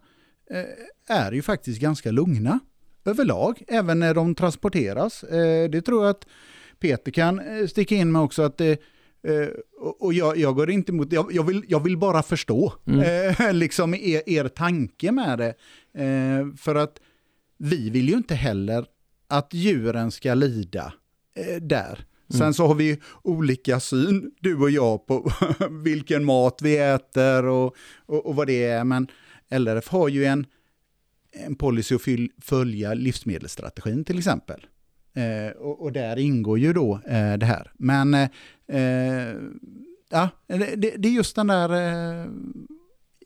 [0.51, 2.61] eh, är ju faktiskt ganska lugna
[3.05, 5.23] överlag, även när de transporteras.
[5.23, 6.27] Eh, det tror jag att
[6.79, 8.83] Peter kan sticka in med också, att det
[9.29, 9.49] Uh,
[10.01, 13.01] och jag, jag, går inte emot, jag, jag, vill, jag vill bara förstå mm.
[13.01, 15.55] uh, liksom er, er tanke med det.
[15.98, 17.00] Uh, för att
[17.59, 18.87] vi vill ju inte heller
[19.28, 20.92] att djuren ska lida
[21.61, 22.07] där.
[22.33, 22.52] Sen mm.
[22.52, 25.33] så har vi olika syn, du och jag, på
[25.85, 27.76] vilken mat vi äter och,
[28.07, 28.85] och, och, vad det är.
[28.85, 29.09] Men
[29.50, 30.46] LRF har ju en,
[31.33, 34.66] en policy att följa livsmedelsstrategin till exempel.
[35.14, 37.72] Eh, och, och, där ingår ju då eh, det här.
[37.74, 38.28] Men eh,
[38.68, 39.37] eh
[40.11, 42.26] ja, det, det, är just den där eh,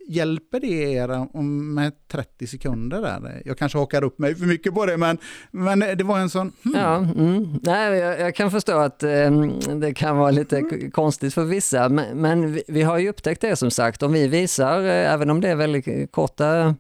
[0.09, 3.43] Hjälper det er med 30 sekunder där?
[3.45, 5.19] Jag kanske hakar upp mig för mycket på det, men,
[5.51, 6.53] men det var en sån...
[6.65, 6.75] Hmm.
[6.75, 7.59] Ja, mm.
[7.63, 9.31] Nej, jag, jag, kan förstå att eh,
[9.81, 10.91] det kan vara lite mm.
[10.91, 14.03] konstigt för vissa, men, men vi, vi, har ju upptäckt det som sagt.
[14.03, 16.75] Om vi visar, eh, även om det är väldigt korta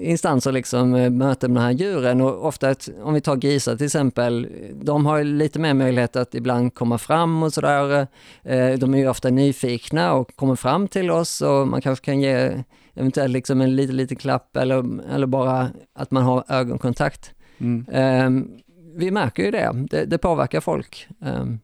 [0.00, 3.76] instanser liksom eh, möter med de här djuren och ofta, ett, om vi tar grisar
[3.76, 4.48] till exempel,
[4.82, 8.06] de har lite mer möjlighet att ibland komma fram och sådär.
[8.42, 12.20] Eh, de är ju ofta nyfikna och kommer fram till oss och man kanske kan
[12.20, 17.34] ge eventuellt liksom en liten, liten klapp eller, eller bara att man har ögonkontakt.
[17.58, 17.86] Mm.
[17.92, 18.50] Ehm,
[18.94, 21.08] vi märker ju det, det, det påverkar folk.
[21.20, 21.58] Ehm,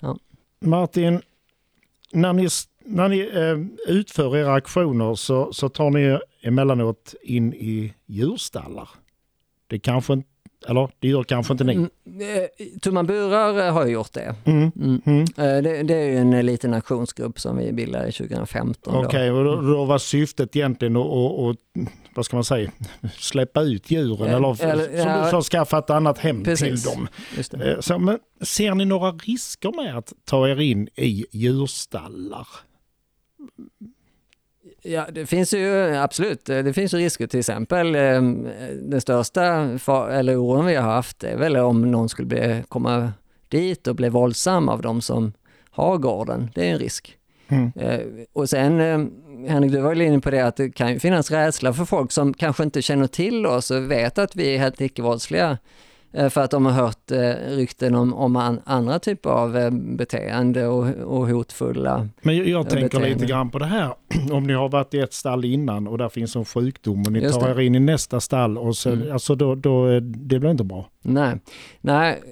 [0.00, 0.18] ja.
[0.60, 1.20] Martin,
[2.12, 2.48] när ni,
[2.84, 8.88] när ni eh, utför era aktioner så, så tar ni emellanåt in i djurstallar.
[9.66, 10.28] Det kanske inte
[10.68, 11.74] eller det gör kanske inte ni?
[11.74, 14.34] Mm, eh, Tumman burar har gjort det.
[14.44, 14.72] Mm.
[14.76, 15.02] Mm.
[15.06, 15.20] mm.
[15.20, 15.82] Eh, det.
[15.82, 15.94] det.
[15.94, 18.94] är ju en liten aktionsgrupp som vi bildade 2015.
[18.94, 21.56] Okej, okay, och då, då, var syftet egentligen att,
[22.14, 22.70] vad ska man säga,
[23.18, 26.84] släppa ut djuren eh, eller, eller som ja, du sa, skaffa ett annat hem precis.
[26.84, 27.08] till dem.
[27.80, 32.46] Så, men ser ni några risker med att ta er in i djurstallar?
[34.82, 37.94] Ja, det finns ju absolut, det finns ju risker till exempel.
[37.94, 38.48] Ehm,
[38.82, 39.44] den största
[40.10, 43.12] eller oron vi har haft är väl om någon skulle bli, komma
[43.48, 45.32] dit och bli våldsam av de som
[45.70, 46.50] har gården.
[46.54, 47.18] Det är en risk.
[47.48, 47.72] Mm.
[47.76, 48.00] Eh,
[48.32, 49.10] och sen, ehm,
[49.48, 52.34] Henrik, du var inne på det att det kan ju finnas rädsla för folk som
[52.34, 55.58] kanske inte känner till oss och vet att vi är helt icke-våldsliga
[56.14, 60.86] för att de har hört eh, rykten om, om andra typer av eh, beteende och,
[61.18, 63.08] och hotfulla Men jag, jag tänker beteende.
[63.08, 63.94] lite grann på det här,
[64.32, 67.20] om ni har varit i ett stall innan och där finns en sjukdom och ni
[67.20, 69.12] Just tar er in i nästa stall och så, mm.
[69.12, 70.88] alltså då, då, det blir inte bra.
[71.02, 71.40] Nej,
[71.80, 72.22] nej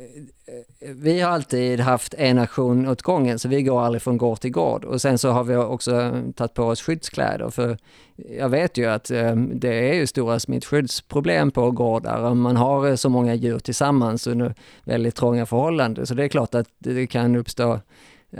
[0.80, 4.50] vi har alltid haft en aktion åt gången så vi går aldrig från gård till
[4.50, 7.78] gård och sen så har vi också tagit på oss skyddskläder för
[8.16, 12.88] jag vet ju att eh, det är ju stora smittskyddsproblem på gårdar om man har
[12.88, 17.06] eh, så många djur tillsammans under väldigt trånga förhållanden så det är klart att det
[17.06, 17.80] kan uppstå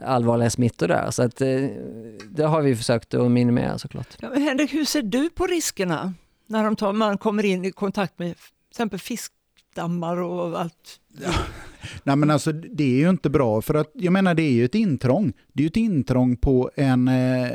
[0.05, 1.49] allvarliga smittor där så att eh,
[2.31, 4.17] det har vi försökt att minimera såklart.
[4.21, 6.15] Ja, men Henrik, hur ser du på riskerna
[6.47, 10.99] när de tar, man kommer in i kontakt med till exempel fiskdammar och allt?
[12.05, 14.65] Nej men alltså det är ju inte bra för att jag menar det är ju
[14.65, 15.33] ett intrång.
[15.53, 17.51] Det är ju ett intrång på en, eh,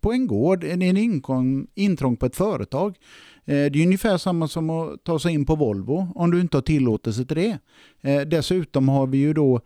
[0.00, 2.96] på en gård, det är en inkom, intrång på ett företag.
[3.44, 6.56] Eh, det är ungefär samma som att ta sig in på Volvo om du inte
[6.56, 7.58] har tillåtelse till det.
[8.00, 9.60] Eh, dessutom har vi ju då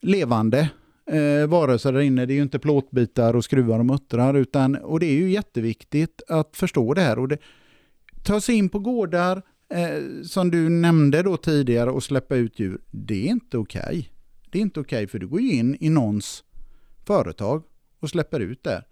[0.00, 0.70] levande
[1.10, 2.26] eh, varelser där inne.
[2.26, 6.22] Det är ju inte plåtbitar och skruvar och muttrar utan, och det är ju jätteviktigt
[6.28, 7.18] att förstå det här.
[7.18, 7.38] Och det,
[8.22, 9.42] ta sig in på gårdar,
[9.74, 13.82] eh, som du nämnde då tidigare och släppa ut djur, det är inte okej.
[13.82, 14.04] Okay.
[14.50, 16.44] Det är inte okej okay, för du går ju in i någons
[17.06, 17.62] företag
[18.00, 18.84] och släpper ut där.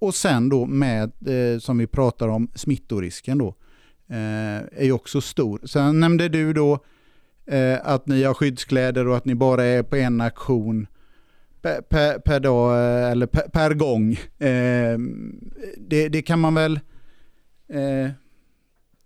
[0.00, 3.48] Och sen då med, eh, som vi pratar om, smittorisken då,
[4.08, 5.60] eh, är ju också stor.
[5.64, 6.84] Sen nämnde du då
[7.46, 10.86] eh, att ni har skyddskläder och att ni bara är på en aktion
[11.62, 14.12] per, per, per dag eh, eller per, per gång.
[14.38, 14.98] Eh,
[15.78, 16.80] det, det, kan man väl
[17.68, 18.10] eh,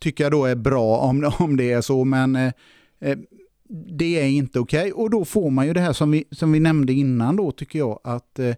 [0.04, 2.52] tycker jag då är bra om, om det är så, men eh,
[3.00, 3.18] eh,
[3.98, 4.92] det är inte okej.
[4.92, 4.92] Okay.
[4.92, 7.78] Och då får man ju det här som vi, som vi nämnde innan då tycker
[7.78, 8.54] jag att eh,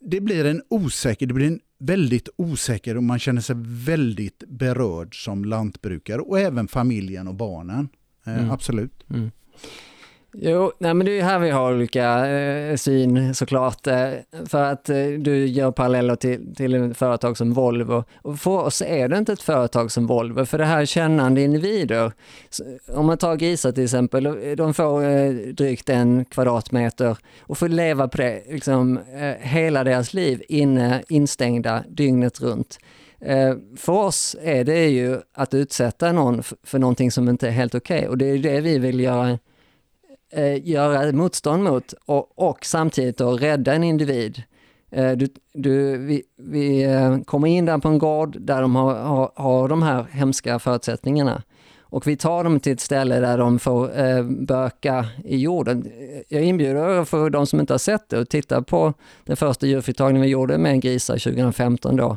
[0.00, 5.24] det blir en osäker, det blir en väldigt osäker och man känner sig väldigt berörd
[5.24, 7.88] som lantbrukare och även familjen och barnen.
[8.26, 8.50] Eh, mm.
[8.50, 9.04] Absolut.
[9.10, 9.30] Mm.
[10.38, 13.86] Jo, nej men det är här vi har olika eh, syn såklart.
[13.86, 14.10] Eh,
[14.46, 18.04] för att eh, du gör paralleller till, till ett företag som Volvo.
[18.22, 21.42] Och för oss är det inte ett företag som Volvo, för det här är kännande
[21.42, 22.12] individer.
[22.50, 27.58] Så, om man tar grisar till exempel, eh, de får eh, drygt en kvadratmeter och
[27.58, 32.78] får leva på det liksom, eh, hela deras liv inne, instängda dygnet runt.
[33.20, 37.74] Eh, för oss är det ju att utsätta någon för någonting som inte är helt
[37.74, 38.08] okej okay.
[38.08, 39.38] och det är det vi vill göra
[40.32, 44.42] eh, göra motstånd mot och, och samtidigt då rädda en individ.
[44.90, 48.94] Eh, du, du, vi, vi eh, kommer in där på en gård där de har,
[48.94, 51.42] har, har de här hemska förutsättningarna
[51.88, 55.90] och vi tar dem till ett ställe där de får eh, böka i jorden.
[56.28, 60.22] Jag inbjuder för de som inte har sett det att titta på den första djurfritagningen
[60.22, 62.16] vi gjorde med grisar 2015 då.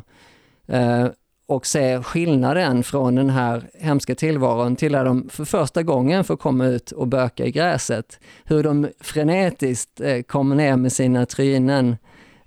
[0.66, 1.06] Eh,
[1.50, 6.36] och se skillnaden från den här hemska tillvaron till att de för första gången får
[6.36, 8.20] komma ut och böka i gräset.
[8.44, 11.96] Hur de frenetiskt eh, kommer ner med sina trynen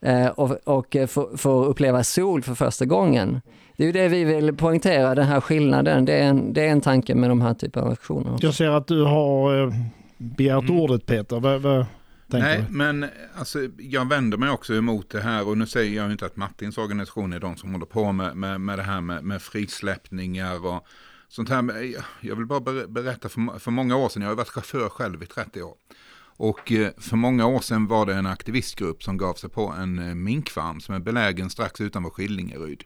[0.01, 3.41] eh, och, och eh, får, uppleva sol för första gången.
[3.77, 6.05] Det är ju det vi vill poängtera, den här skillnaden.
[6.05, 8.37] Det är en, det är en tanke med de här typerna av aktioner.
[8.41, 9.73] Jag ser att du har
[10.17, 10.79] begärt mm.
[10.81, 11.85] ordet Peter.
[12.39, 16.25] Nej, men alltså, jag vänder mig också emot det här och nu säger jag inte
[16.25, 19.41] att Martins organisation är de som håller på med, med, med det här med, med
[19.41, 20.87] frisläppningar och
[21.27, 21.95] sånt här.
[22.21, 25.25] Jag vill bara berätta, för, för många år sedan, jag har varit chaufför själv i
[25.25, 25.75] 30 år.
[26.35, 29.99] Och eh, för många år sedan var det en aktivistgrupp som gav sig på en
[29.99, 32.83] eh, minkfarm som är belägen strax utanför Skillingeryd.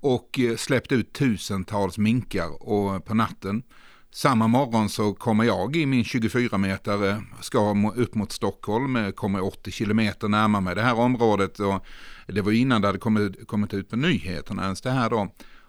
[0.00, 3.62] Och eh, släppte ut tusentals minkar och på natten
[4.10, 9.70] samma morgon så kommer jag i min 24 meter, ska upp mot Stockholm, kommer 80
[9.70, 11.60] kilometer närmare mig det här området.
[11.60, 11.84] Och
[12.26, 15.28] det var innan det hade kommit, kommit ut på nyheterna ens det här då.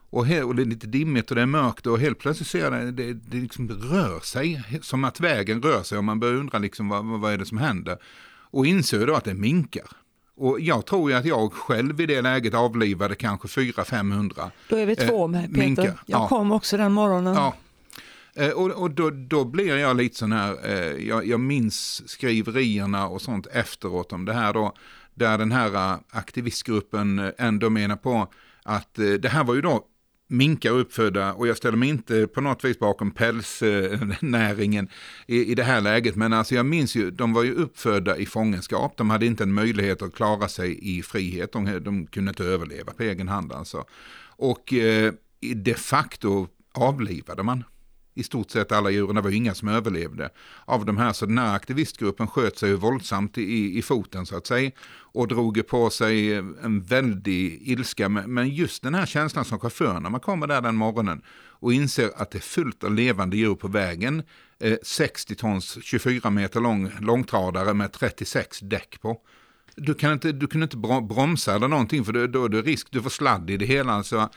[0.09, 2.59] Och, he, och det är lite dimmigt och det är mörkt och helt plötsligt ser
[2.59, 6.35] jag det, det, det liksom rör sig, som att vägen rör sig och man börjar
[6.35, 7.97] undra liksom vad, vad är det som händer.
[8.51, 9.87] Och inser då att det är minkar.
[10.35, 14.51] Och jag tror ju att jag själv i det läget avlivade kanske 400-500.
[14.69, 15.59] Då är vi två med Peter.
[15.59, 15.83] Minkar.
[15.85, 16.27] Jag ja.
[16.27, 17.33] kom också den morgonen.
[17.35, 17.70] Ja, Eh,
[18.35, 23.07] Eh, och, och då, då, blir jag lite sån här, eh, jag, jag minns skriverierna
[23.07, 24.75] och sånt efteråt om det här då,
[25.13, 29.87] där den här eh, aktivistgruppen eh, ändå menar på att det här var ju då
[30.27, 34.89] minkar uppfödda och jag ställer mig inte på något vis bakom pälsnäringen
[35.27, 36.15] i, i det här läget.
[36.15, 38.97] Men alltså jag minns ju, de var ju uppfödda i fångenskap.
[38.97, 41.51] De hade inte en möjlighet att klara sig i frihet.
[41.51, 43.85] De, de kunde inte överleva på egen hand alltså.
[44.23, 45.13] Och eh,
[45.55, 47.63] de facto avlivade man
[48.13, 50.29] i stort sett alla djuren, det var inga som överlevde
[50.65, 51.13] av de här.
[51.13, 54.71] Så den här aktivistgruppen sköt sig våldsamt i, i foten så att säga
[55.13, 58.09] och drog på sig en väldig ilska.
[58.09, 61.21] Men just den här känslan som chaufför när man kommer där den morgonen
[61.61, 64.23] och inser att det är fullt av levande djur på vägen.
[64.59, 69.17] Eh, 60 tons, 24 meter lång långtradare med 36 däck på.
[69.75, 73.01] Du kan inte, du kan inte bromsa eller någonting för då är det risk, du
[73.01, 73.93] får sladd i det hela.
[73.93, 74.29] Alltså,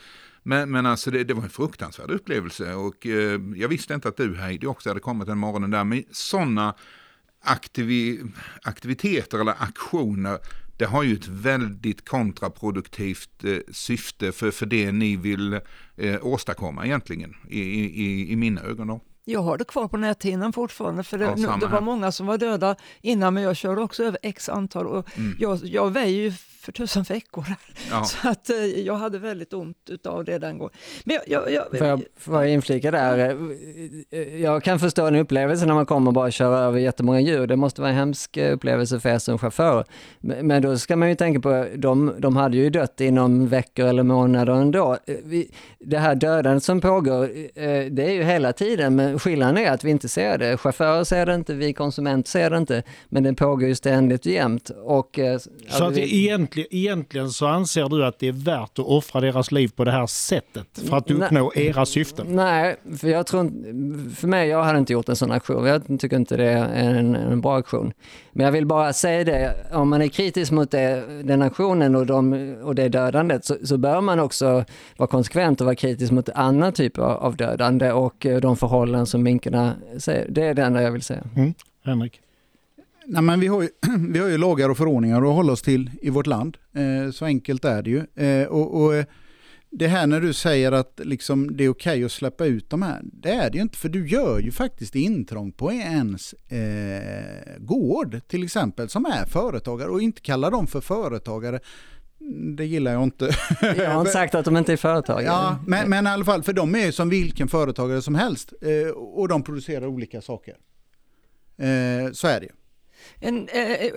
[0.47, 4.17] men, men alltså det, det, var en fruktansvärd upplevelse och eh, jag visste inte att
[4.17, 5.83] du Heidi också hade kommit den morgonen där.
[5.83, 6.75] Men sådana
[7.43, 8.21] aktivi,
[8.63, 10.39] aktiviteter eller aktioner
[10.77, 15.53] det har ju ett väldigt kontraproduktivt eh, syfte för, för det ni vill
[15.97, 18.87] eh, åstadkomma egentligen i, i, i mina ögon.
[18.87, 19.01] Då.
[19.25, 22.37] Jag har det kvar på näthinnan fortfarande för det, ja, det var många som var
[22.37, 25.35] döda innan men jag körde också över x antal och mm.
[25.39, 26.33] jag, jag väger ju
[26.65, 27.45] för tusen veckor.
[27.91, 28.03] Ja.
[28.03, 30.73] Så att eh, jag hade väldigt ont av det den gången.
[31.03, 33.37] Men jag, jag, jag, får jag, får jag inflika där?
[34.39, 37.47] Jag kan förstå en upplevelse när man kommer och bara köra över jättemånga djur.
[37.47, 39.85] Det måste vara en hemsk upplevelse för er som chaufför.
[40.19, 44.03] Men då ska man ju tänka på, de, de hade ju dött inom veckor eller
[44.03, 44.97] månader ändå.
[45.79, 47.23] Det här dödandet som pågår,
[47.55, 50.57] eh, det är ju hela tiden, men skillnaden är att vi inte ser det.
[50.57, 54.31] Chaufförer ser det inte, vi konsumenter ser det inte, men det pågår ju ständigt och
[54.31, 54.69] jämt.
[54.69, 56.25] Och, eh, så att vi...
[56.25, 59.83] egentligen egentligen, egentligen så anser du att det är värt att offra deras liv på
[59.83, 62.27] det här sättet för att uppnå nej, era syften?
[62.29, 63.51] Nej, för jag tror
[64.15, 65.65] för mig, jag hade inte gjort en sån aktion.
[65.65, 67.93] Jag tycker inte det är en, en bra aktion.
[68.31, 72.05] Men jag vill bara säga det, om man är kritisk mot det, den aktionen och,
[72.05, 74.65] de, och det dödandet så, så bör man också
[74.97, 79.73] vara konsekvent och vara kritisk mot annan typ av dödande och de förhållanden som minkarna
[79.97, 80.27] säger.
[80.29, 81.23] Det är det enda jag vill säga.
[81.35, 81.53] Mm.
[81.85, 82.21] Henrik?
[83.07, 83.69] Nej, men vi, har ju,
[84.09, 86.57] vi har ju lagar och förordningar att hålla oss till i vårt land.
[86.73, 88.25] Eh, så enkelt är det ju.
[88.25, 89.05] Eh, och, och,
[89.77, 93.01] det här när du säger att liksom det är okej att släppa ut de här,
[93.03, 98.19] det är det ju inte för du gör ju faktiskt intrång på ens eh, gård
[98.27, 101.59] till exempel som är företagare och inte kalla dem för företagare
[102.57, 103.29] det gillar jag inte.
[103.61, 105.25] Jag har inte sagt att de inte är företagare.
[105.25, 108.89] Ja, men, men i alla fall, för de är som vilken företagare som helst eh,
[108.91, 110.55] och de producerar olika saker.
[111.57, 112.51] Eh, så är det ju.
[113.19, 113.91] En, eh, eh,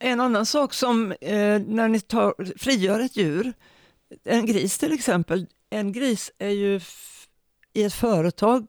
[0.00, 3.52] en annan sak som eh, när ni tar, frigör ett djur,
[4.24, 6.80] en gris till exempel, en gris är ju
[7.72, 8.66] i ett företag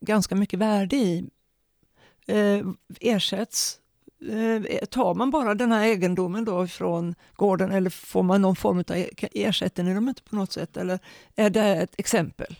[0.00, 1.28] ganska mycket värde i.
[3.00, 3.78] Ersätts
[4.90, 8.96] tar man bara den här egendomen då från gården eller får man någon form av
[8.96, 10.76] e-, ersättning de inte på något sätt?
[10.76, 10.98] Eller
[11.36, 12.56] är det ett exempel?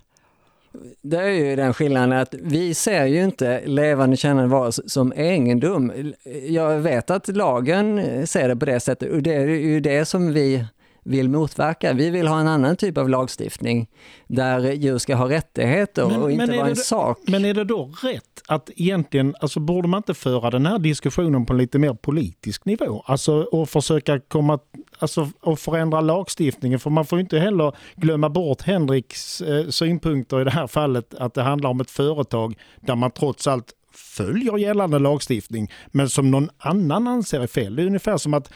[1.03, 6.13] Det är ju den skillnaden att vi ser ju inte levande kännande varelser som egendom.
[6.47, 10.33] Jag vet att lagen ser det på det sättet och det är ju det som
[10.33, 10.65] vi
[11.09, 11.93] vill motverka.
[11.93, 13.89] Vi vill ha en annan typ av lagstiftning
[14.27, 17.19] där djur ska ha rättigheter men, och inte vara en det, sak.
[17.27, 21.47] Men är det då rätt att egentligen, alltså borde man inte föra den här diskussionen
[21.47, 23.03] på en lite mer politisk nivå?
[23.07, 24.59] Alltså och försöka komma,
[24.99, 30.45] alltså och förändra lagstiftningen för man får inte heller glömma bort Henriks eh, synpunkter i
[30.45, 34.99] det här fallet att det handlar om ett företag där man trots allt följer gällande
[34.99, 37.77] lagstiftning men som någon annan anser är fel.
[37.77, 38.51] Det är ungefär som att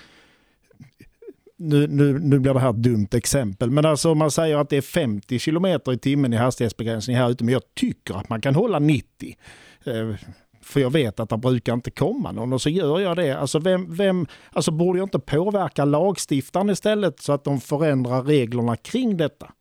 [1.62, 4.68] nu, nu, nu blir det här ett dumt exempel, men alltså om man säger att
[4.68, 8.40] det är 50 km i timmen i hastighetsbegränsning här ute, men jag tycker att man
[8.40, 9.36] kan hålla 90.
[9.84, 10.14] Eh,
[10.62, 13.32] för jag vet att det brukar inte komma någon och så gör jag det.
[13.32, 18.76] Alltså, vem, vem, alltså borde jag inte påverka lagstiftaren istället så att de förändrar reglerna
[18.76, 19.52] kring detta?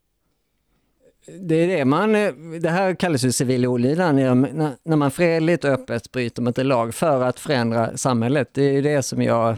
[1.40, 5.70] Det är det man, eh, det här kallas ju civil olydnad, när man fredligt och
[5.70, 8.50] öppet bryter mot en lag för att förändra samhället.
[8.54, 9.58] Det är det som jag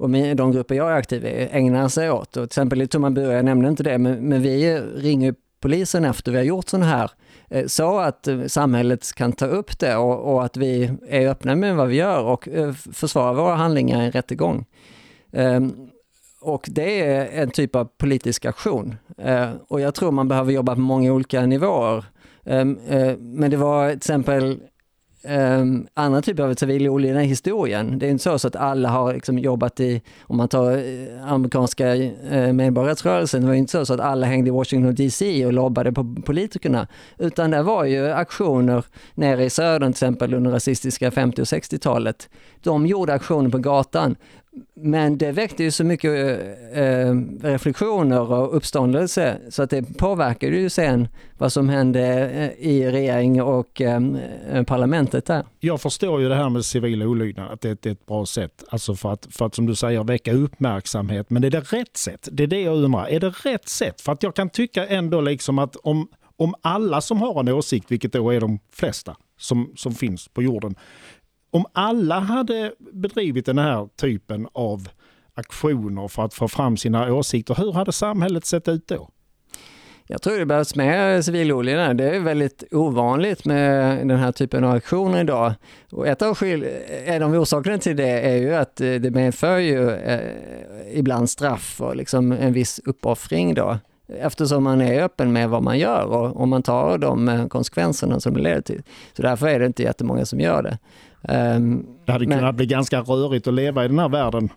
[0.00, 2.26] och de grupper jag är aktiv i ägnar sig åt.
[2.26, 6.32] Och till exempel i Tummanbura, jag nämnde inte det, men, men vi ringer polisen efter
[6.32, 7.10] vi har gjort sådana här
[7.48, 11.56] eh, så att eh, samhället kan ta upp det och, och, att vi är öppna
[11.56, 14.64] med vad vi gör och eh, försvarar våra handlingar i en rättegång.
[15.32, 15.72] Ehm,
[16.40, 18.94] och det är en typ av politisk aktion.
[19.68, 22.04] Och jag tror man behöver jobba på många olika nivåer.
[22.44, 22.78] Ehm,
[23.18, 24.60] men det var till exempel
[25.22, 27.98] Ehm, um, andra typer av civil olydnad i historien.
[27.98, 31.32] Det är inte så, så att alla har liksom jobbat i, om man tar eh,
[31.32, 35.52] amerikanska uh, medborgarrättsrörelsen, det var inte så, så att alla hängde i Washington DC och
[35.52, 36.86] lobbade på politikerna.
[37.18, 42.28] Utan det var ju aktioner nere i södern till exempel under rasistiska 50 och 60-talet.
[42.62, 44.16] De gjorde aktioner på gatan
[44.74, 50.56] men det väckte ju så mycket eh, eh, reflektioner och uppståndelse så att det påverkade
[50.56, 54.02] ju sen vad som hände eh, i regering och eh,
[54.52, 55.44] eh, parlamentet där.
[55.60, 58.94] Jag förstår ju det här med civil olydnad, att det är ett bra sätt, alltså
[58.94, 61.30] för att, för att som du säger väcka uppmärksamhet.
[61.30, 62.28] Men är det rätt sätt?
[62.32, 63.06] Det är det jag undrar.
[63.06, 64.00] Är det rätt sätt?
[64.00, 67.90] För att jag kan tycka ändå liksom att om, om alla som har en åsikt,
[67.90, 70.74] vilket då är de flesta som, som finns på jorden,
[71.50, 74.88] om alla hade bedrivit den här typen av
[75.34, 79.10] aktioner för att få fram sina åsikter, hur hade samhället sett ut då?
[80.12, 81.48] Jag tror det behövs mer civil.
[81.48, 85.52] Det är väldigt ovanligt med den här typen av aktioner idag.
[85.90, 86.38] Och ett av
[87.04, 90.20] en av orsakerna till det är ju att eh, det medför ju eh,
[90.92, 93.78] ibland straff och liksom en viss uppoffring då.
[94.08, 98.20] Eftersom man är öppen med vad man gör och, om man tar de eh, konsekvenserna
[98.20, 98.82] som det leder till.
[99.16, 100.78] Så därför är det inte jättemånga som gör det.
[101.22, 104.48] Um, det hade men, kunnat bli ganska rörigt att leva i den här världen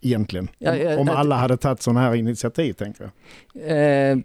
[0.00, 0.48] egentligen.
[0.58, 3.10] Ja, ja, om alla hade tagit sådana här initiativ tänker jag.
[4.10, 4.18] Eh,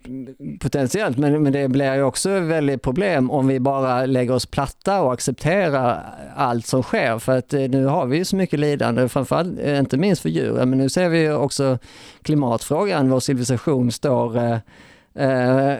[0.59, 5.01] potentiellt, men, men det blir ju också väldigt problem om vi bara lägger oss platta
[5.01, 6.03] och accepterar
[6.35, 7.19] allt som sker.
[7.19, 10.29] För att eh, nu har vi ju så mycket lidande, framförallt eh, inte minst för
[10.29, 11.77] djuren, men nu ser vi också
[12.21, 14.57] klimatfrågan, vår civilisation står eh,
[15.15, 15.77] Eh,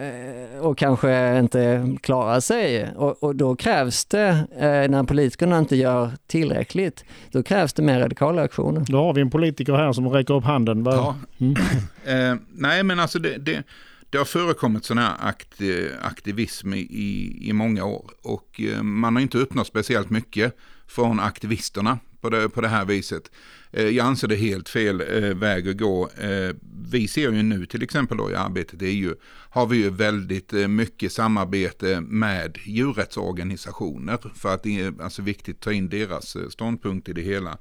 [0.60, 2.90] och kanske inte klarar sig.
[2.96, 8.00] Och, och då krävs det, eh, när politikerna inte gör tillräckligt, då krävs det mer
[8.00, 8.84] radikala aktioner.
[8.88, 10.84] Då har vi en politiker här som räcker upp handen.
[10.84, 11.16] Ja.
[11.38, 11.54] Mm.
[12.04, 13.62] eh, nej men alltså det, det,
[14.10, 15.60] det har förekommit sån här akt,
[16.02, 21.98] aktivism i, i många år och eh, man har inte uppnått speciellt mycket från aktivisterna
[22.20, 23.30] på det, på det här viset.
[23.76, 26.10] Eh, jag anser det helt fel eh, väg att gå.
[26.10, 26.56] Eh,
[26.90, 29.14] vi ser ju nu till exempel då i arbetet i EU
[29.50, 35.62] har vi ju väldigt mycket samarbete med djurrättsorganisationer för att det är alltså viktigt att
[35.62, 37.58] ta in deras ståndpunkt i det hela.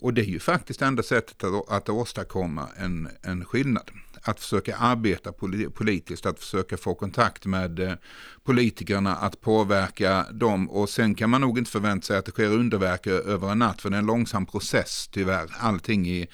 [0.00, 3.90] Och det är ju faktiskt enda sättet att, att åstadkomma en, en skillnad
[4.22, 5.32] att försöka arbeta
[5.74, 7.92] politiskt, att försöka få kontakt med eh,
[8.44, 10.70] politikerna, att påverka dem.
[10.70, 13.80] Och sen kan man nog inte förvänta sig att det sker underverk över en natt
[13.80, 16.26] för det är en långsam process tyvärr, allting i,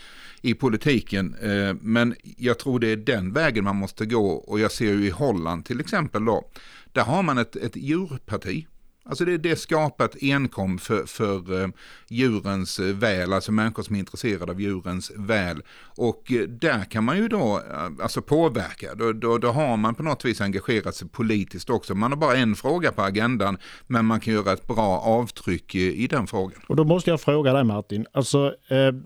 [0.43, 1.35] i politiken.
[1.35, 4.31] Eh, men jag tror det är den vägen man måste gå.
[4.31, 6.51] Och jag ser ju i Holland till exempel då,
[6.93, 8.67] där har man ett, ett djurparti.
[9.09, 11.69] Alltså det, det är skapat enkom för, för eh,
[12.09, 15.63] djurens väl, alltså människor som är intresserade av djurens väl.
[15.97, 19.95] Och eh, där kan man ju då eh, alltså påverka, då, då, då, har man
[19.95, 21.95] på något vis engagerat sig politiskt också.
[21.95, 26.05] Man har bara en fråga på agendan, men man kan göra ett bra avtryck i,
[26.05, 26.61] i den frågan.
[26.69, 28.55] Och då måste jag fråga dig Martin, alltså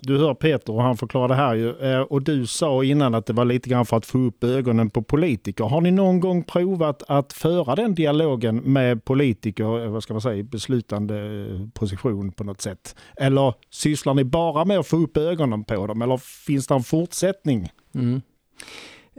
[0.02, 3.32] du hör Peter och han förklarar det här ju, och du sa innan att det
[3.32, 5.64] var lite grann för att få upp ögonen på politiker.
[5.64, 10.42] Har ni någon gång provat att föra den dialogen med politiker vad ska man säga,
[10.42, 12.96] beslutande eh, position på något sätt?
[13.16, 16.82] Eller sysslar ni bara med att få upp ögonen på dem eller finns det en
[16.82, 17.68] fortsättning?
[17.94, 18.22] Mm.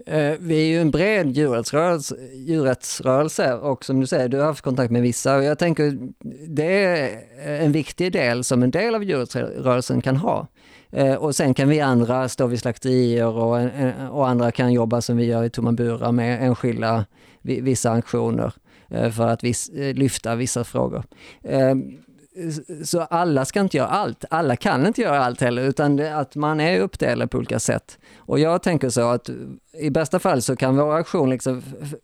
[0.06, 4.62] Eh, vi är ju en bred djurrättsrörelse, djurrättsrörelse och som du säger, du har haft
[4.62, 5.98] kontakt med vissa och jag tänker
[6.48, 10.48] det är en viktig del som en del av djurrättsrörelsen kan ha.
[10.90, 13.70] Eh, och sen kan vi andra stå vid slakterier och,
[14.12, 17.06] och andra kan jobba som vi gör i tomma burar med enskilda
[17.42, 18.54] vissa aktioner.
[18.92, 21.04] Eh, för att vis, eh, lyfta vissa frågor.
[21.44, 21.76] Eh,
[22.84, 24.26] så alla ska inte göra allt.
[24.30, 28.00] Alla kan inte göra allt heller, utan att man är uppdelad på olika sätt.
[28.18, 29.30] Och jag tänker så att
[29.80, 31.62] i bästa fall så kan vår aktion liksom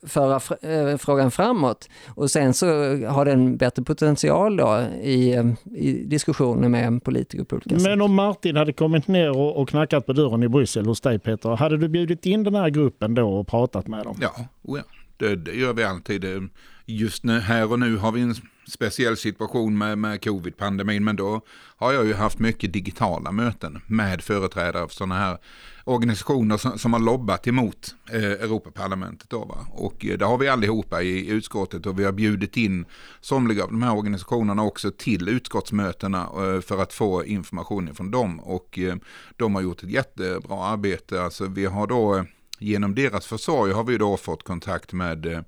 [0.08, 0.40] föra
[0.98, 2.68] frågan framåt och sen så
[3.08, 7.90] har den bättre potential då i, i diskussioner med politiker på olika Men sätt.
[7.90, 11.20] Men om Martin hade kommit ner och, och knackat på dörren i Bryssel hos dig
[11.20, 14.18] Peter, hade du bjudit in den här gruppen då och pratat med dem?
[14.22, 14.32] Ja,
[14.64, 14.84] oh ja.
[15.18, 16.26] Det, det gör vi alltid
[16.88, 18.36] just nu, här och nu har vi en
[18.68, 21.42] speciell situation med, med covid-pandemin, men då
[21.78, 25.38] har jag ju haft mycket digitala möten med företrädare för sådana här
[25.84, 29.30] organisationer som, som har lobbat emot eh, Europaparlamentet.
[29.30, 29.68] Då, va?
[29.72, 32.86] Och eh, det har vi allihopa i, utskottet och vi har bjudit in
[33.22, 38.40] somliga av de här organisationerna också till utskottsmötena eh, för att få information från dem.
[38.40, 38.96] Och eh,
[39.38, 41.24] de har gjort ett jättebra arbete.
[41.24, 42.24] Alltså, vi har då eh,
[42.60, 45.42] genom deras försorg har vi då fått kontakt med eh,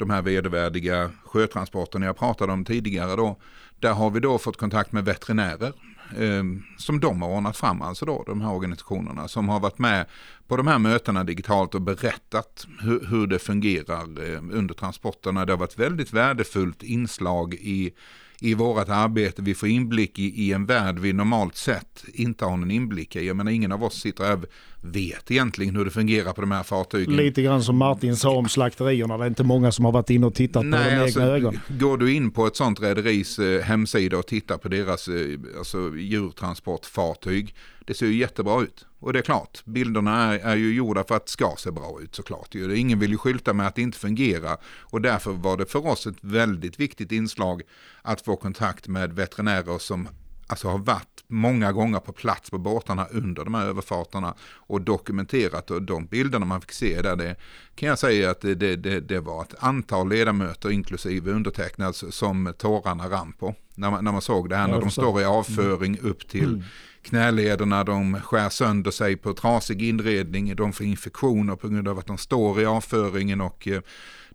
[0.00, 3.36] de här vedervärdiga sjötransporterna jag pratade om tidigare då.
[3.78, 5.72] Där har vi då fått kontakt med veterinärer
[6.18, 6.44] eh,
[6.78, 10.06] som de har ordnat fram, alltså då de här organisationerna som har varit med
[10.48, 15.44] på de här mötena digitalt och berättat hur, hur det fungerar eh, under transporterna.
[15.44, 17.92] Det har varit väldigt värdefullt inslag i
[18.40, 19.42] i vårt arbete.
[19.42, 23.26] Vi får inblick i, i, en värld vi normalt sett inte har någon inblick i.
[23.26, 24.38] Jag menar ingen av oss sitter här
[24.82, 27.16] vet egentligen hur det fungerar på de här fartygen.
[27.16, 29.18] Lite grann som Martin sa om slakterierna.
[29.18, 31.32] Det är inte många som har varit inne och tittat Nej, på de alltså, egna
[31.32, 31.60] ögonen.
[31.68, 35.14] Går du in på ett sånt rederis eh, hemsida och tittar på deras eh,
[35.58, 37.54] alltså, djurtransportfartyg.
[37.86, 38.86] Det ser ju jättebra ut.
[39.00, 42.00] Och det är klart, bilderna är, är ju gjorda för att det ska se bra
[42.02, 42.54] ut såklart.
[42.54, 44.56] Ingen vill ju skylta med att det inte fungerar.
[44.64, 47.62] Och därför var det för oss ett väldigt viktigt inslag
[48.02, 50.08] att få kontakt med veterinärer som
[50.50, 55.70] alltså har varit många gånger på plats på båtarna under de här överfarterna och dokumenterat
[55.70, 57.36] och de bilderna man fick se där det
[57.74, 63.08] kan jag säga att det, det, det var ett antal ledamöter inklusive undertecknad som tårarna
[63.08, 66.28] rann på när man, när man såg det här när de står i avföring upp
[66.28, 66.62] till mm.
[67.02, 72.06] knälederna, de skär sönder sig på trasig inredning, de får infektioner på grund av att
[72.06, 73.80] de står i avföringen och eh,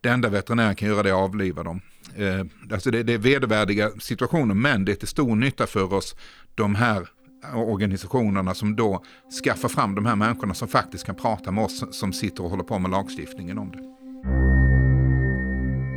[0.02, 1.82] det enda veterinären kan göra det är att avliva dem.
[2.16, 6.16] Eh, alltså det, det är vedervärdiga situationer men det är till stor nytta för oss
[6.56, 7.08] de här
[7.54, 9.04] organisationerna som då
[9.44, 12.64] skaffar fram de här människorna som faktiskt kan prata med oss som sitter och håller
[12.64, 13.82] på med lagstiftningen om det.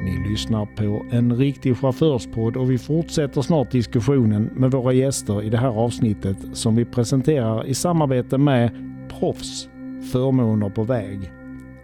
[0.05, 5.51] Ni lyssnar på en riktig chaufförspodd och vi fortsätter snart diskussionen med våra gäster i
[5.51, 8.71] det här avsnittet som vi presenterar i samarbete med
[9.19, 9.69] Proffs
[10.13, 11.33] Förmåner på väg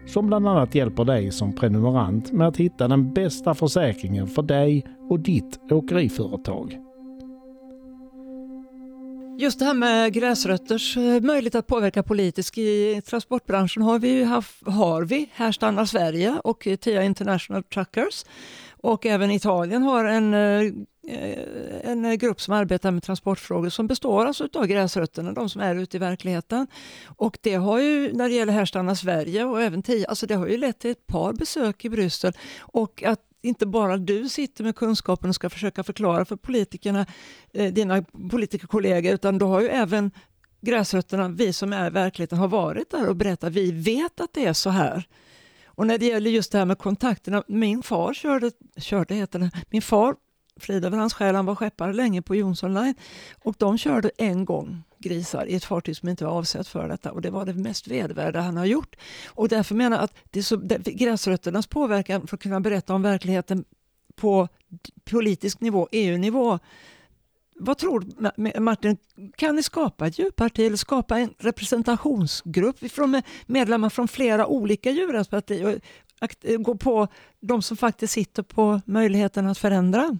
[0.06, 4.86] som bland annat hjälper dig som prenumerant med att hitta den bästa försäkringen för dig
[5.10, 6.78] och ditt åkeriföretag.
[9.38, 14.66] Just det här med gräsrötters eh, möjlighet att påverka politiskt i transportbranschen har vi, haft,
[14.66, 15.30] har vi.
[15.32, 18.24] Här stannar Sverige och eh, TIA International Truckers.
[18.80, 20.72] Och även Italien har en, eh,
[21.08, 25.60] Eh, en eh, grupp som arbetar med transportfrågor som består alltså av gräsrötterna, de som
[25.60, 26.66] är ute i verkligheten.
[27.04, 30.34] Och det har ju, när det gäller Här stannar Sverige och även TIA, alltså det
[30.34, 32.32] har ju lett till ett par besök i Bryssel.
[32.60, 37.06] Och att inte bara du sitter med kunskapen och ska försöka förklara för politikerna,
[37.52, 40.10] eh, dina politikerkollegor, utan du har ju även
[40.60, 44.46] gräsrötterna, vi som är i verkligheten, har varit där och berättat, vi vet att det
[44.46, 45.08] är så här.
[45.66, 49.50] Och när det gäller just det här med kontakterna, min far körde, körde heter det,
[49.70, 50.14] min far
[50.60, 51.34] Frida själ.
[51.34, 52.94] han var skeppare länge på Jonsson Line
[53.42, 57.12] och de körde en gång grisar i ett fartyg som inte var avsett för detta
[57.12, 58.96] och det var det mest vedervärda han har gjort.
[59.26, 63.02] Och därför menar jag att det är så, gräsrötternas påverkan för att kunna berätta om
[63.02, 63.64] verkligheten
[64.16, 64.48] på
[65.04, 66.58] politisk nivå, EU-nivå.
[67.56, 68.96] Vad tror du Martin,
[69.36, 75.80] kan ni skapa ett djurparti eller skapa en representationsgrupp från medlemmar från flera olika djurrättspartier
[76.20, 77.08] och gå på
[77.40, 80.18] de som faktiskt sitter på möjligheten att förändra?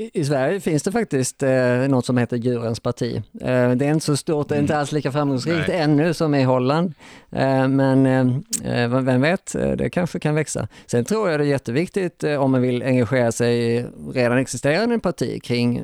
[0.00, 3.16] I, Sverige finns det faktiskt eh, något som heter Djurens parti.
[3.40, 4.80] Eh, det är inte så stort, det är inte mm.
[4.80, 5.80] alls lika framgångsrikt Nej.
[5.80, 6.94] ännu som i Holland.
[7.30, 10.68] Eh, men eh, eh vem vet, eh, det kanske kan växa.
[10.86, 14.98] Sen tror jag det är jätteviktigt eh, om man vill engagera sig i redan existerande
[14.98, 15.82] parti kring,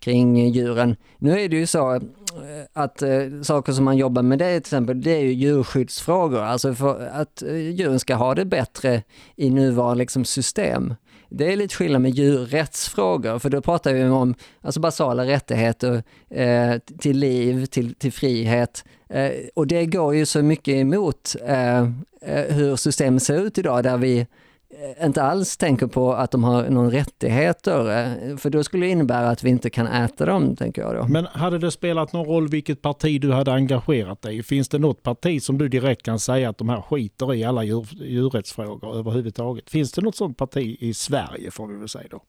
[0.00, 0.96] kring djuren.
[1.18, 2.00] Nu är det ju så
[2.72, 3.02] att
[3.42, 7.42] saker som man jobbar med det till exempel, det är ju djurskyddsfrågor, alltså för att
[7.72, 9.02] djuren ska ha det bättre
[9.36, 10.94] i nuvarande liksom, system.
[11.28, 16.78] Det är lite skillnad med djurrättsfrågor, för då pratar vi om alltså basala rättigheter eh,
[16.98, 18.84] till liv, till, till frihet.
[19.08, 23.84] Eh, och det går ju så mycket emot eh, eh hur systemet ser ut idag,
[23.84, 24.26] där vi
[25.04, 29.28] inte alls tänker på att de har någon rättigheter, eh, för då skulle det innebära
[29.28, 31.08] att vi inte kan äta dem, tänker jag då.
[31.08, 34.42] Men hade det spelat någon roll vilket parti du hade engagerat dig i?
[34.42, 37.64] Finns det något parti som du direkt kan säga att de här skiter i alla
[37.64, 39.70] djur, djurrättsfrågor överhuvudtaget?
[39.70, 42.22] Finns det något sådant parti i Sverige får vi väl säga då?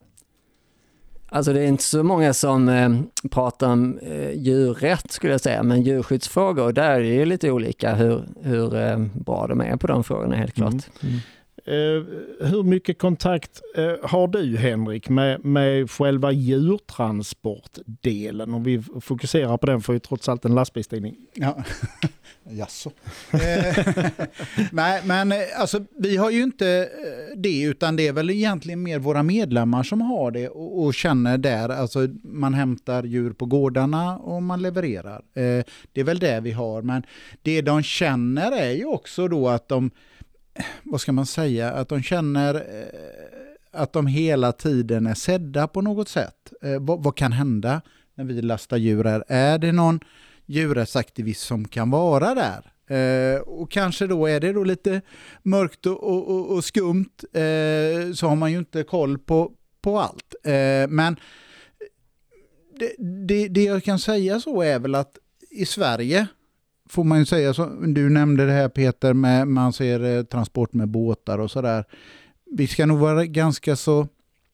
[1.32, 2.90] Alltså det är inte så många som eh,
[3.30, 8.24] pratar om eh, djurrätt skulle jag säga, men djurskyddsfrågor, där är det lite olika hur,
[8.42, 10.74] hur eh, bra de är på de frågorna helt klart.
[10.74, 10.84] Mm.
[11.02, 11.20] Mm.
[11.70, 12.04] Eh,
[12.40, 18.54] hur mycket kontakt eh, har du Henrik med, med själva djurtransportdelen?
[18.54, 21.16] Om vi fokuserar på den för ju trots allt en lastbilstidning.
[21.34, 21.64] Ja.
[22.52, 22.92] Jaså?
[23.34, 23.88] Eh,
[24.72, 26.90] nej, men alltså, vi har ju inte
[27.36, 31.38] det, utan det är väl egentligen mer våra medlemmar som har det och, och känner
[31.38, 31.70] där.
[31.70, 35.22] Alltså, man hämtar djur på gårdarna och man levererar.
[35.34, 35.64] det
[35.94, 37.04] är väl det vi har, men
[37.42, 39.92] det de känner är ju också då att de
[40.84, 43.39] vad ska man säga, att de känner eh,
[43.72, 46.53] att de hela tiden är sedda på något sätt.
[46.62, 47.82] Eh, vad, vad, kan hända
[48.16, 49.24] när vi lastar djur här?
[49.28, 49.99] Är det någon
[50.45, 52.72] djurrättsaktivist som kan vara där?
[52.89, 55.01] Eh, och kanske då är det då lite
[55.43, 59.51] mörkt och, och, och skumt, eh, så har man ju inte koll på,
[59.82, 60.36] på allt.
[60.43, 61.16] Eh, men
[62.80, 62.95] det,
[63.28, 65.18] det, det jag kan säga så är väl att
[65.49, 66.28] i Sverige
[66.90, 70.74] får man ju säga, så, du nämnde det här Peter, med man ser eh, transport
[70.74, 71.84] med båtar och sådär.
[72.52, 74.08] Vi ska nog vara ganska så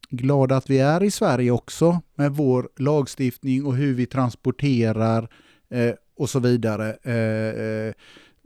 [0.10, 5.30] glada att vi är i Sverige också med vår lagstiftning och hur vi transporterar
[5.70, 6.98] eh, och så vidare.
[7.04, 7.94] Eh, eh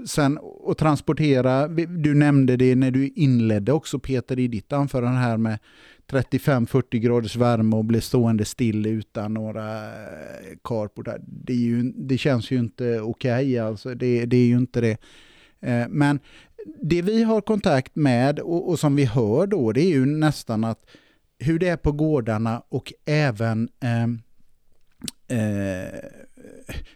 [0.05, 5.37] sen att transportera, du nämnde det när du inledde också Peter i ditt anförande här
[5.37, 5.59] med
[6.09, 11.07] 35-40 graders värme och blir stående still utan några eh, carport.
[11.21, 13.95] Det, det känns ju inte okej, okay, alltså.
[13.95, 14.97] det, det, är ju inte det.
[15.59, 16.19] Eh, men
[16.81, 20.63] det vi har kontakt med och, och, som vi hör då, det är ju nästan
[20.63, 20.85] att
[21.39, 24.03] hur det är på gårdarna och även eh,
[25.39, 25.93] eh,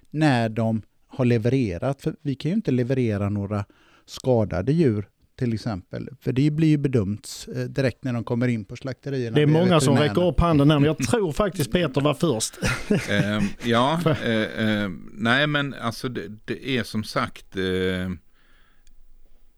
[0.09, 2.01] när de har levererat.
[2.01, 3.66] För vi kan ju inte leverera några
[4.05, 5.09] skadade djur
[5.44, 6.10] till exempel.
[6.22, 9.36] För det blir ju bedömt eh, direkt när de kommer in på slakterierna.
[9.36, 12.58] Det är många som räcker upp handen här, men jag tror faktiskt Peter var först.
[12.91, 14.12] uh, ja, uh,
[14.66, 17.46] uh, nej men alltså det, det är som sagt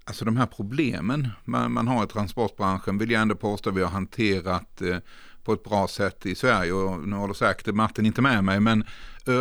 [0.07, 3.89] Alltså de här problemen man, man, har i transportbranschen vill jag ändå påstå vi har
[3.89, 4.81] hanterat
[5.43, 6.73] på ett bra sätt i Sverige.
[6.73, 8.83] Och nu håller säkert Martin inte med mig, men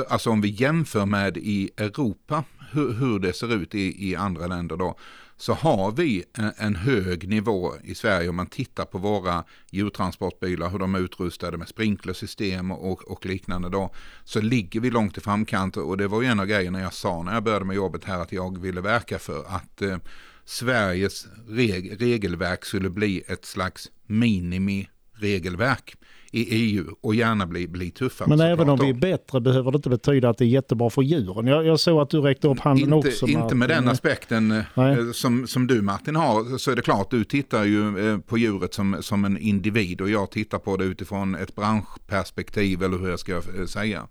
[0.09, 4.47] alltså om vi jämför med i Europa, hur, hur det ser ut i, i andra
[4.47, 4.97] länder då,
[5.37, 6.25] så har vi
[6.57, 11.57] en hög nivå i Sverige om man tittar på våra djurtransportbilar, hur de är utrustade
[11.59, 15.77] med sprinklersystem och, och liknande då, så ligger vi långt i framkant.
[15.77, 18.19] Och det var ju en av grejerna jag sa när jag började med jobbet här
[18.19, 19.97] att jag ville verka för att eh,
[20.45, 25.97] Sveriges reg regelverk skulle bli ett slags minimiregelverk
[26.35, 28.29] i EU och gärna bli, bli tuffare.
[28.29, 31.03] Men även om vi är bättre behöver det inte betyda att det är jättebra för
[31.03, 31.47] djuren.
[31.47, 33.27] Jag, jag såg att du räckte upp handen inte, också.
[33.27, 34.65] Inte med den aspekten eh,
[35.13, 38.75] som, som du Martin har, så är det klart, du tittar ju eh, på djuret
[38.75, 43.19] som, som en individ och jag tittar på det utifrån ett branschperspektiv eller hur jag
[43.19, 44.07] ska eh, säga.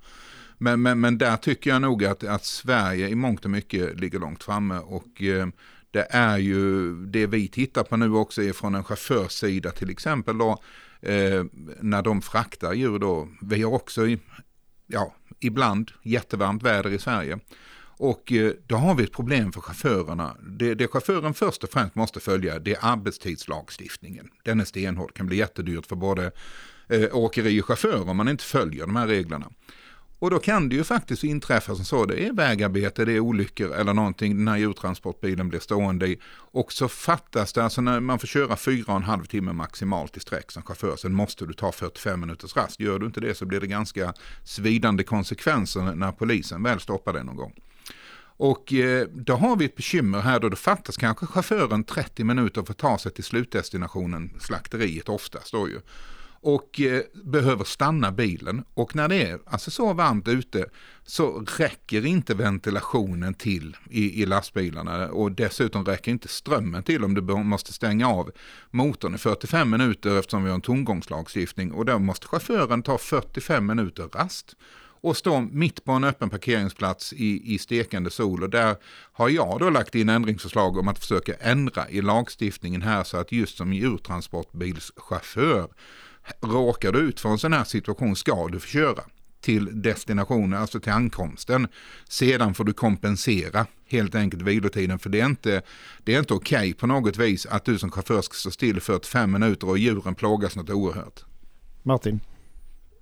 [0.58, 4.20] Men, men, men där tycker jag nog att, att Sverige i mångt och mycket ligger
[4.20, 5.22] långt framme och
[5.92, 10.38] det är ju det vi tittar på nu också är från en chaufförssida till exempel
[10.38, 10.60] då
[11.04, 11.44] eh,
[11.80, 13.28] när de fraktar djur då.
[13.42, 14.02] Vi har också,
[14.88, 17.40] ja, ibland jättevarmt väder i Sverige.
[17.98, 20.38] Och eh, då har vi ett problem för chaufförerna.
[20.42, 24.30] Det, det chauffören först och främst måste följa det är arbetstidslagstiftningen.
[24.44, 26.32] Den är stenhård, kan bli jättedyrt för både
[26.88, 29.52] eh, chaufför om man inte följer de här reglerna.
[30.24, 33.74] Och då kan det ju faktiskt inträffa som så, det är vägarbete, det är olyckor
[33.74, 36.20] eller någonting, den här djurtransportbilen blir stående i.
[36.36, 40.18] Och så fattas det, alltså när man får köra fyra och en halv timme maximalt
[40.18, 42.80] i sträck som chaufför, sen måste du ta 45 minuters rast.
[42.80, 44.14] Gör du inte det så blir det ganska
[44.44, 47.54] svidande konsekvenser när polisen väl stoppar det någon gång.
[48.38, 52.64] Och eh, då har vi ett bekymmer här då det fattas kanske chauffören 30 minuter
[52.64, 55.80] för att ta sig till slutdestinationen, slakteriet oftast då ju
[56.44, 58.64] och eh, behöver stanna bilen.
[58.74, 60.66] Och när det är alltså så varmt ute
[61.04, 67.14] så räcker inte ventilationen till i, i lastbilarna och dessutom räcker inte strömmen till om
[67.14, 68.32] du måste stänga av
[68.72, 73.66] motorn i 45 minuter eftersom vi har en tomgångslagstiftning och då måste chauffören ta 45
[73.66, 74.56] minuter rast
[75.04, 78.44] och stå mitt på en öppen parkeringsplats i, i stekande sol.
[78.44, 78.76] Och där
[79.14, 83.32] har jag då lagt in ändringsförslag om att försöka ändra i lagstiftningen här så att
[83.32, 85.68] just som djurtransportbilschaufför
[86.42, 89.04] råkar du ut för en sån här situation ska du få köra
[89.42, 91.68] till destinationen, alltså till ankomsten.
[92.10, 95.62] Sedan får du kompensera helt enkelt vilotiden för det är inte,
[96.04, 98.82] det är inte okej okay på något vis att du som chaufför ska stå still
[98.82, 101.24] 45 minuter och djuren plågas något oerhört.
[101.84, 102.20] Martin?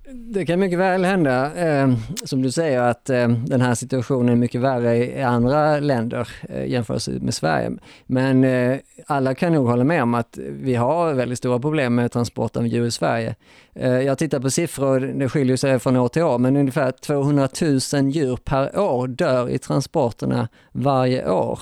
[0.10, 1.94] Det kan mycket väl hända, eh,
[2.24, 6.66] som du säger, att eh, den här situationen är mycket värre i andra länder eh,
[6.66, 7.72] jämfört med Sverige.
[8.06, 8.78] Men eh,
[9.08, 12.68] alla kan nog hålla med om att vi har väldigt stora problem med transport av
[12.68, 13.36] djur i Sverige.
[13.76, 17.50] Eh, jag tittar på siffror, det skiljer sig från år till år, men ungefär 200
[17.94, 21.60] 000 djur per år dör i transporterna varje år.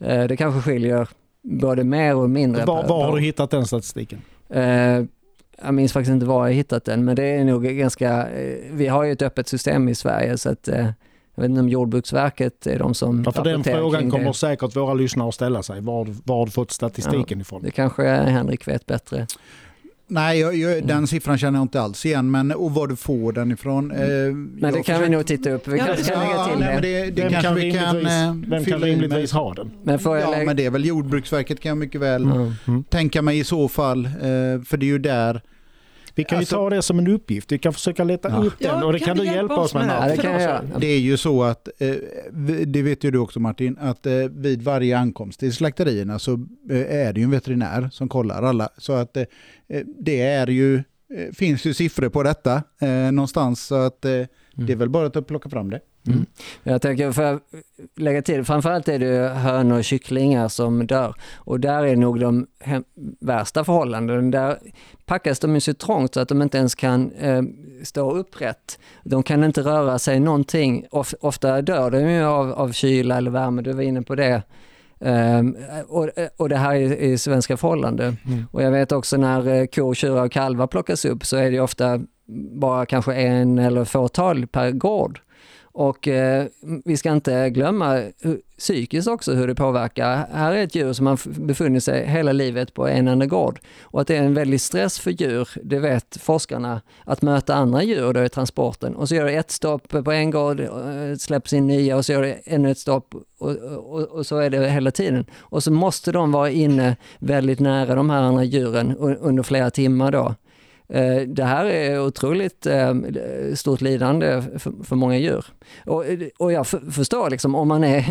[0.00, 1.08] Eh, det kanske skiljer
[1.42, 2.64] både mer och mindre.
[2.64, 4.22] Var, var har du hittat den statistiken?
[5.62, 8.86] Jag minns faktiskt inte var jag hittat den, men det är nog ganska, eh, vi
[8.86, 10.86] har ju ett öppet system i Sverige så att eh,
[11.34, 14.94] jag vet inte om Jordbruksverket är de som ja, för Den frågan kommer säkert våra
[14.94, 15.80] lyssnare att ställa sig.
[15.80, 17.62] Var, var har du fått statistiken ja, ifrån?
[17.62, 19.26] Det kanske Henrik vet bättre.
[20.12, 21.06] Nej, jag, jag, den mm.
[21.06, 22.30] siffran känner jag inte alls igen.
[22.30, 23.90] Men, och var du får den ifrån?
[23.90, 25.02] Eh, men det kan försöker...
[25.02, 25.68] vi nog titta upp.
[25.68, 27.10] Vi ja, kan, kan lägga till nej, det.
[27.10, 27.96] det, vem kan, vi kan,
[28.50, 29.70] vem kan rimligtvis ha den?
[29.82, 30.44] Men ja, lägga...
[30.44, 32.52] men det är väl Jordbruksverket kan jag mycket väl mm.
[32.66, 32.84] Mm.
[32.84, 34.08] tänka mig i så fall.
[34.64, 35.42] för det är ju där
[36.14, 37.52] vi kan alltså, ju ta det som en uppgift.
[37.52, 38.36] Vi kan försöka leta ja.
[38.36, 39.86] upp den och det kan, kan du hjälpa oss med.
[39.86, 40.60] med det, kan jag.
[40.78, 41.94] det är ju så att, eh,
[42.66, 46.32] det vet ju du också Martin, att eh, vid varje ankomst till slakterierna så
[46.70, 48.68] eh, är det ju en veterinär som kollar alla.
[48.76, 49.16] Så att
[49.98, 50.82] det är ju,
[51.32, 52.62] finns ju siffror på detta
[53.12, 53.66] någonstans.
[53.66, 55.80] Så att det är väl bara att plocka fram det.
[56.06, 56.26] Mm.
[56.62, 57.42] Jag tänker, för att
[57.96, 62.46] lägga till, framförallt är det hönor och kycklingar som dör och där är nog de
[63.20, 64.30] värsta förhållandena.
[64.30, 64.58] Där
[65.06, 67.42] packas de ju så trångt så att de inte ens kan eh,
[67.82, 68.78] stå upprätt.
[69.04, 70.86] De kan inte röra sig någonting.
[70.90, 74.42] Of, ofta dör de ju av, av kyla eller värme, du var inne på det.
[75.04, 75.56] Um,
[75.88, 78.16] och, och det här är i svenska förhållanden.
[78.26, 78.44] Mm.
[78.50, 81.60] Och jag vet också när eh, kor, tjurar och kalvar plockas upp så är det
[81.60, 82.00] ofta
[82.52, 85.20] bara kanske en eller fåtal per gård.
[85.72, 86.46] Och eh,
[86.84, 88.02] vi ska inte glömma
[88.58, 90.26] psykiskt också hur det påverkar.
[90.32, 93.60] Här är ett djur som har befunnit sig hela livet på en enda gård.
[93.82, 97.82] Och att det är en väldig stress för djur, det vet forskarna, att möta andra
[97.82, 98.96] djur då i transporten.
[98.96, 102.12] Och så gör det ett stopp på en gård, eh, släpps in nya och så
[102.12, 105.26] gör det ännu ett stopp och, och, och, så är det hela tiden.
[105.38, 110.12] Och så måste de vara inne väldigt nära de här andra djuren under flera timmar
[110.12, 110.34] då.
[110.92, 113.06] Eh, det här är otroligt ehm,
[113.54, 114.42] stort lidande
[114.84, 115.44] för många djur.
[116.38, 118.04] Och, jag förstår liksom om man, är,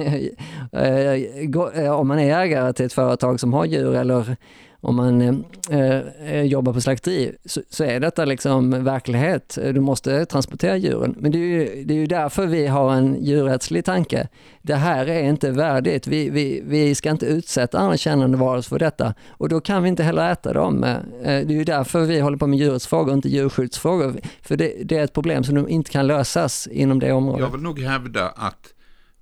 [1.83, 4.35] eh, om man är ägare till ett företag som har djur eller
[4.81, 5.21] om man
[5.69, 9.57] eh, eh, jobbar på slakteri så, så, är detta liksom verklighet.
[9.61, 11.15] Du måste transportera djuren.
[11.19, 14.27] Men det är, ju, det är ju därför vi har en djurrättslig tanke.
[14.61, 16.07] Det här är inte värdigt.
[16.07, 19.89] Vi, vi, vi ska inte utsätta andra kännande varelser för detta och då kan vi
[19.89, 20.83] inte heller äta dem.
[20.83, 24.15] Eh, det är ju därför vi håller på med djurrättsfrågor och inte djurskyddsfrågor.
[24.41, 27.41] För det, det är ett problem som inte kan lösas inom det området.
[27.41, 28.73] Jag vill nog hävda att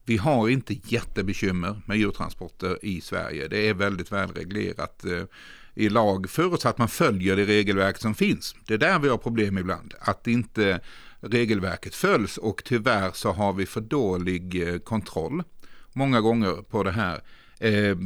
[0.09, 3.47] vi har inte jättebekymmer med djurtransporter i Sverige.
[3.47, 5.23] Det är väldigt väl reglerat eh,
[5.73, 8.55] i lag förutsatt man följer det regelverk som finns.
[8.65, 9.93] Det är där vi har problem ibland.
[9.99, 10.79] Att inte
[11.19, 15.43] regelverket följs och tyvärr så har vi för dålig eh, kontroll
[15.93, 17.21] många gånger på det här.
[17.59, 17.97] Eh,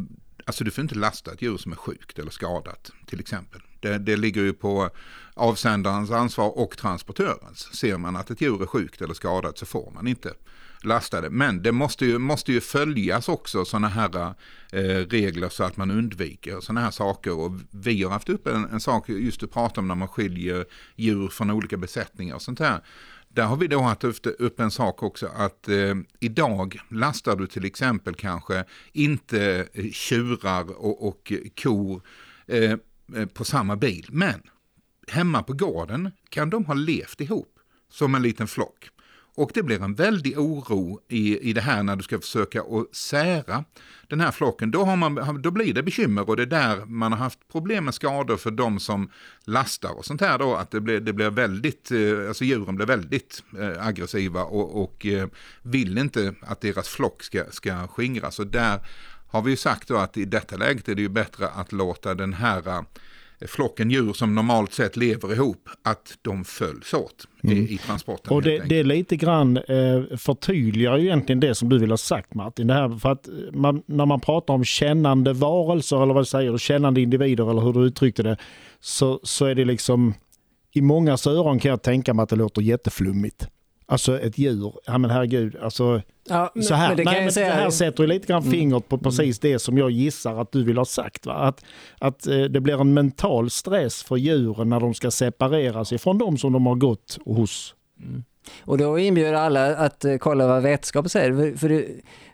[0.46, 3.62] alltså du får inte lasta ett djur som är sjukt eller skadat till exempel.
[3.80, 4.90] Det, det ligger ju på
[5.34, 7.76] avsändarens ansvar och transportörens.
[7.76, 10.34] Ser man att ett djur är sjukt eller skadat så får man inte
[10.86, 11.30] lastade.
[11.30, 14.34] Men det måste ju, måste ju följas också sådana här
[14.72, 17.40] eh, regler så att man undviker sådana här saker.
[17.40, 20.66] Och vi har haft upp en, en sak just att prata om när man skiljer
[20.96, 22.82] djur från olika besättningar och sånt här.
[23.30, 27.66] Där har vi då haft upp en sak också att eh, idag lastar du till
[27.66, 32.02] exempel kanske inte eh, tjurar och, och kor
[32.48, 34.08] eh, eh på samma bil.
[34.10, 34.42] Men
[35.08, 37.60] hemma på gården kan de ha levt ihop
[37.90, 38.90] som en liten flock.
[39.36, 42.96] Och det blir en väldig oro i, i det här när du ska försöka att
[42.96, 43.64] sära
[44.08, 44.72] den här flocken.
[44.72, 47.86] Då, har man, då blir det bekymmer och det är där man har haft problem
[47.86, 49.10] med skador för de som
[49.46, 50.56] lastar och sånt här då.
[50.56, 55.06] Att det blir, det blir väldigt, eh, alltså djuren blir väldigt eh, aggressiva och, och
[55.06, 55.28] eh,
[55.62, 58.40] vill inte att deras flock ska, ska skingras.
[58.40, 58.80] Och där
[59.28, 62.14] har vi ju sagt då att i detta läget är det ju bättre att låta
[62.14, 62.86] den här
[63.48, 67.58] flocken djur som normalt sett lever ihop, att de följs åt mm.
[67.58, 68.34] i, i, transporten.
[68.34, 71.98] Och det, det, är lite grann eh, förtydligar ju egentligen det som du vill ha
[71.98, 72.68] sagt Martin.
[72.68, 76.58] Det här, för att man, när man pratar om kännande varelser eller vad du säger,
[76.58, 78.38] kännande individer eller hur du uttryckte det,
[78.80, 80.14] så, så är det liksom
[80.74, 83.48] i många öron kan jag tänka mig att det låter jätteflummigt.
[83.94, 86.88] Alltså ett djur, ja men herregud, alltså ja, men, så här.
[86.88, 88.52] Men det, Nej, men det här sätter ju lite grann mm.
[88.52, 91.26] fingret på precis det som jag gissar att du vill ha sagt.
[91.26, 91.34] Va?
[91.34, 91.66] Att,
[92.00, 96.38] att eh, det blir en mental stress för djuren när de ska separeras ifrån de
[96.38, 97.76] som de har gått hos.
[98.00, 98.24] Mm.
[98.62, 101.34] Och då inbjuder alla att eh, kolla vad vetenskap säger.
[101.34, 101.86] För, för det,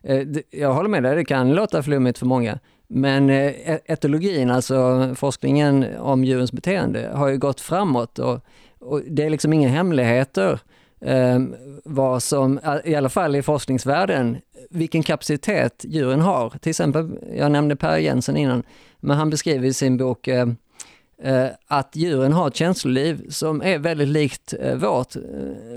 [0.04, 2.60] eh, det, jag håller med dig, det kan låta flummigt för många.
[2.88, 8.40] Men eh, e-, etologin, alltså forskningen om djurens beteende, har ju gått framåt och,
[8.80, 10.60] och det är liksom inga hemligheter
[11.02, 14.38] Ehm, vad som, i alla fall i forskningsvärlden,
[14.70, 16.50] vilken kapacitet djuren har.
[16.50, 18.64] Till exempel, jag nämnde Per Jensen innan,
[19.00, 20.48] men han beskriver i sin bok eh,
[21.24, 25.16] eh, att djuren har ett känsloliv som är väldigt likt eh, vårt,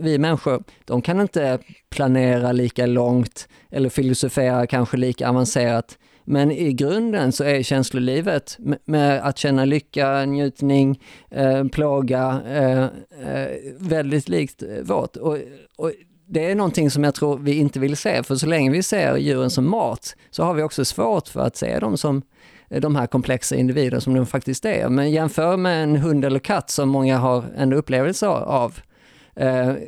[0.00, 0.62] vi människor.
[0.84, 1.58] De kan inte
[1.90, 9.26] planera lika långt eller filosofera kanske lika avancerat men i grunden så är känslolivet med
[9.26, 11.00] att känna lycka, njutning,
[11.30, 13.48] eh, plåga eh, eh
[13.78, 15.16] väldigt likt eh, vårt.
[15.16, 15.38] Och,
[15.76, 15.92] och,
[16.26, 19.16] det är någonting som jag tror vi inte vill se, för så länge vi ser
[19.16, 22.22] djuren som mat så har vi också svårt för att se dem som
[22.70, 24.88] eh, de här komplexa individer som de faktiskt är.
[24.88, 28.78] Men jämför med en hund eller katt som många har en upplevelse av,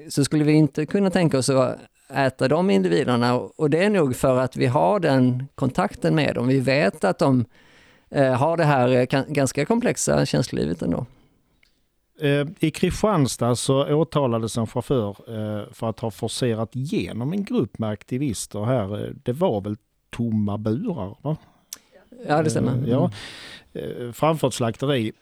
[0.08, 1.78] så skulle vi inte kunna tänka oss att
[2.08, 6.48] äta de individerna och det är nog för att vi har den kontakten med dem.
[6.48, 7.44] Vi vet att de
[8.10, 11.06] eh, har det här eh, ganska komplexa känslolivet ändå.
[12.20, 15.16] Eh, I Kristianstad så åtalades en chaufför
[15.72, 19.14] för att ha forcerat igenom en grupp med aktivister här.
[19.22, 19.76] Det var väl
[20.10, 21.16] tomma burar?
[21.22, 21.36] Va?
[22.26, 22.86] Ja, det stämmer.
[22.86, 23.10] Ja,
[24.12, 25.12] framför ett slakteri.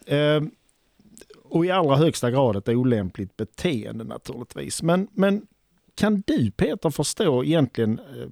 [1.45, 4.83] Och i allra högsta grad ett olämpligt beteende naturligtvis.
[4.83, 5.47] Men, men
[5.95, 8.29] kan du Peter förstå egentligen, eh,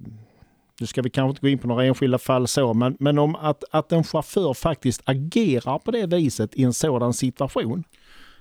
[0.79, 3.35] nu ska vi kanske inte gå in på några enskilda fall så, men, men om
[3.35, 7.83] att, att en chaufför faktiskt agerar på det viset i en sådan situation?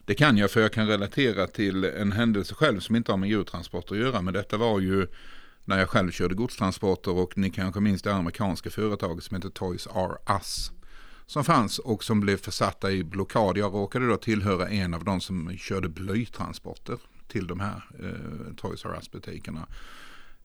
[0.04, 3.28] Det kan jag för jag kan relatera till en händelse själv som inte har med
[3.28, 4.22] djurtransporter att göra.
[4.22, 5.06] Men detta var ju
[5.64, 9.88] när jag själv körde godstransporter och ni kanske minns det amerikanska företaget som heter Toys
[9.94, 10.72] R Us.
[11.26, 13.58] Som fanns och som blev försatta i blockad.
[13.58, 16.98] Jag råkade då tillhöra en av de som körde blytransporter
[17.30, 19.66] till de här eh, Toys R Us-butikerna.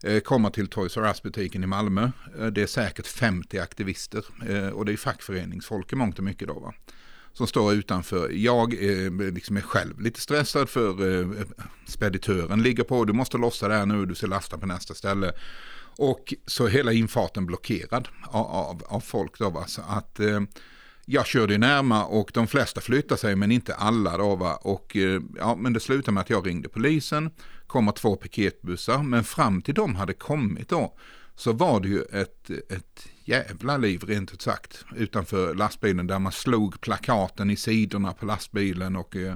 [0.03, 2.11] Eh, komma till Toys R Us-butiken i Malmö.
[2.39, 6.47] Eh, det är säkert 50 aktivister eh, och det är fackföreningsfolk i mångt och mycket
[6.47, 6.73] då va.
[7.33, 8.29] Som står utanför.
[8.29, 11.45] Jag är, liksom är själv lite stressad för eh,
[11.87, 13.05] speditören ligger på.
[13.05, 15.31] Du måste lossa det här nu, du ska lasta på nästa ställe.
[15.97, 19.67] Och så hela infarten blockerad av, av, av folk då va.
[19.67, 20.41] Så att eh,
[21.05, 24.55] jag körde närmare och de flesta flyttade sig men inte alla då va.
[24.55, 27.31] Och eh, ja, men det slutade med att jag ringde polisen,
[27.67, 30.97] kommer två piketbussar, men fram till de hade kommit då
[31.35, 36.31] så var det ju ett, ett jävla liv rent ut sagt utanför lastbilen där man
[36.31, 39.35] slog plakaten i sidorna på lastbilen och eh,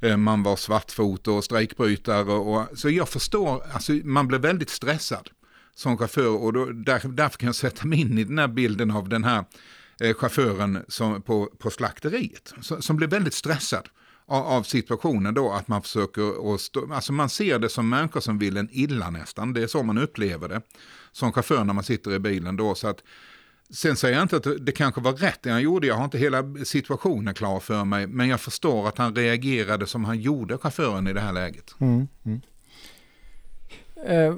[0.00, 2.32] eh man var svartfot och strejkbrytare.
[2.32, 5.30] Och, så jag förstår, alltså man blev väldigt stressad
[5.74, 8.90] som chaufför och då, där, därför kan jag sätta mig in i den här bilden
[8.90, 9.44] av den här
[10.00, 12.52] eh, chauffören som, på, på slakteriet.
[12.60, 13.88] Som blev väldigt stressad
[14.26, 18.20] av, av situationen då att man försöker att stå, alltså man ser det som människor
[18.20, 19.52] som vill en illa nästan.
[19.52, 20.62] Det är så man upplever det
[21.12, 22.74] som chaufför när man sitter i bilen då.
[22.74, 23.02] Så att,
[23.70, 26.18] Sen säger jag inte att det kanske var rätt det han gjorde, jag har inte
[26.18, 31.06] hela situationen klar för mig, men jag förstår att han reagerade som han gjorde, chauffören
[31.06, 31.74] i det här läget.
[31.80, 32.40] Mm, mm.
[34.06, 34.34] Eh,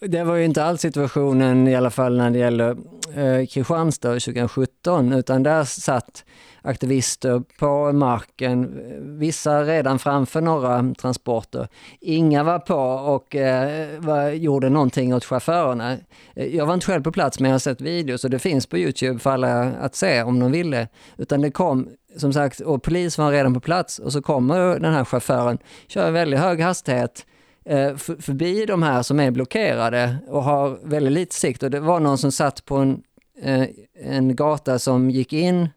[0.00, 2.76] det var ju inte alls situationen i alla fall när det gäller
[3.16, 6.24] eh, Kristianstad 2017 utan där satt
[6.62, 8.80] aktivister på marken,
[9.18, 11.68] vissa redan framför några transporter.
[12.00, 12.76] Inga var på
[13.14, 15.96] och eh, var, gjorde någonting åt chaufförerna.
[16.34, 18.78] Jag var inte själv på plats men jag har sett videos och det finns på
[18.78, 20.88] Youtube för alla att se om de ville.
[21.16, 24.94] Utan det kom som sagt, och polis var redan på plats och så kommer den
[24.94, 25.58] här chauffören,
[25.88, 27.26] kör väldigt hög hastighet
[27.66, 31.62] Eh, förbi de här som är blockerade och har väldigt lite sikt.
[31.62, 33.02] Och det var någon som satt på en,
[33.42, 33.66] eh,
[34.04, 35.68] en gata som gick in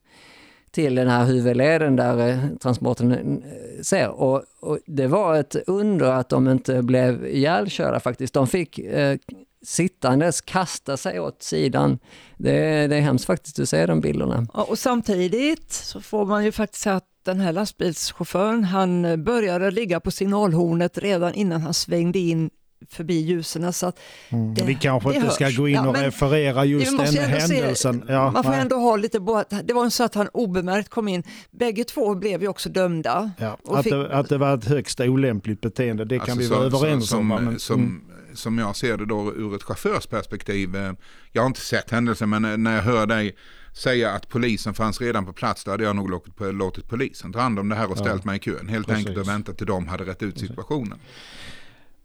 [0.71, 3.43] till den här huvudleden där eh, transporten
[3.81, 4.09] ser.
[4.09, 8.33] Och, och, det var ett under att de inte blev ihjälkörda faktiskt.
[8.33, 9.17] De fick eh,
[9.65, 11.99] sittandes kasta sig åt sidan.
[12.37, 14.47] Det, det är hemskt faktiskt att se de bilderna.
[14.53, 19.71] Ja, och samtidigt så får man ju faktiskt säga att den här lastbilschauffören han började
[19.71, 22.49] ligga på signalhornet redan innan han svängde in
[22.89, 23.73] förbi ljusen.
[23.73, 23.99] Så att
[24.29, 24.53] mm.
[24.53, 28.03] Vi kanske inte ska gå in ja, och referera just den händelsen.
[28.07, 28.59] Se, ja, man får nej.
[28.59, 29.19] ändå ha lite
[29.63, 31.23] Det var så att han obemärkt kom in.
[31.51, 33.31] Bägge två blev ju också dömda.
[33.37, 33.93] Ja, att, fick...
[33.93, 37.31] det, att det var ett högst olämpligt beteende, det kan alltså, vi vara överens som,
[37.31, 37.45] om.
[37.45, 38.01] Men, som, mm.
[38.33, 40.93] som jag ser det då ur ett chaufförsperspektiv, eh,
[41.31, 43.35] jag har inte sett händelsen men när jag hör dig
[43.77, 47.39] säga att polisen fanns redan på plats, då hade jag nog låtit, låtit polisen ta
[47.39, 48.67] hand om det här och ställt ja, mig i kön.
[48.67, 49.07] Helt precis.
[49.07, 50.99] enkelt och väntat till de hade rätt ut situationen.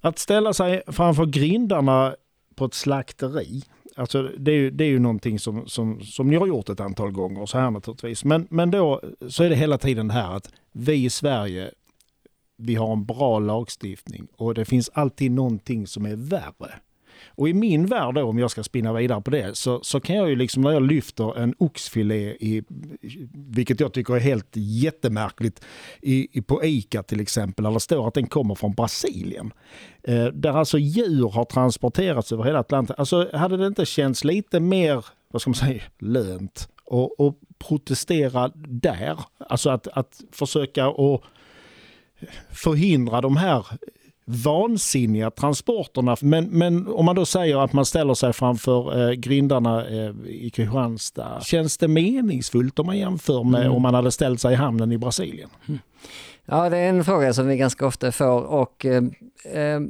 [0.01, 2.16] Att ställa sig framför grindarna
[2.55, 3.62] på ett slakteri,
[3.97, 6.81] alltså det är ju, det är ju någonting som, som, som ni har gjort ett
[6.81, 8.25] antal gånger så här naturligtvis.
[8.25, 11.70] Men, men då så är det hela tiden det här att vi i Sverige,
[12.57, 16.75] vi har en bra lagstiftning och det finns alltid någonting som är värre.
[17.35, 20.16] Och i min värld då, om jag ska spinna vidare på det, så, så kan
[20.16, 22.62] jag ju liksom när jag lyfter en oxfilé, i,
[23.33, 25.64] vilket jag tycker är helt jättemärkligt,
[26.03, 29.53] i, i på ICA till exempel, där det står att den kommer från Brasilien.
[30.03, 32.97] Eh, där alltså djur har transporterats över hela Atlanten.
[32.99, 38.51] Alltså hade det inte känts lite mer, vad ska man säga, lönt och, och protestera
[38.55, 39.18] där?
[39.39, 41.24] Alltså att, att försöka och
[42.51, 43.66] förhindra de här
[44.25, 46.16] vansinniga transporterna.
[46.20, 50.51] Men, men om man då säger att man ställer sig framför eh, grindarna eh, i
[50.55, 51.41] Kristianstad.
[51.43, 53.73] Känns det meningsfullt om man jämför med mm.
[53.73, 55.51] om man hade ställt sig i hamnen i Brasilien?
[55.68, 55.81] Mm.
[56.45, 59.03] Ja, det är en fråga som vi ganska ofta får och eh,
[59.53, 59.81] eh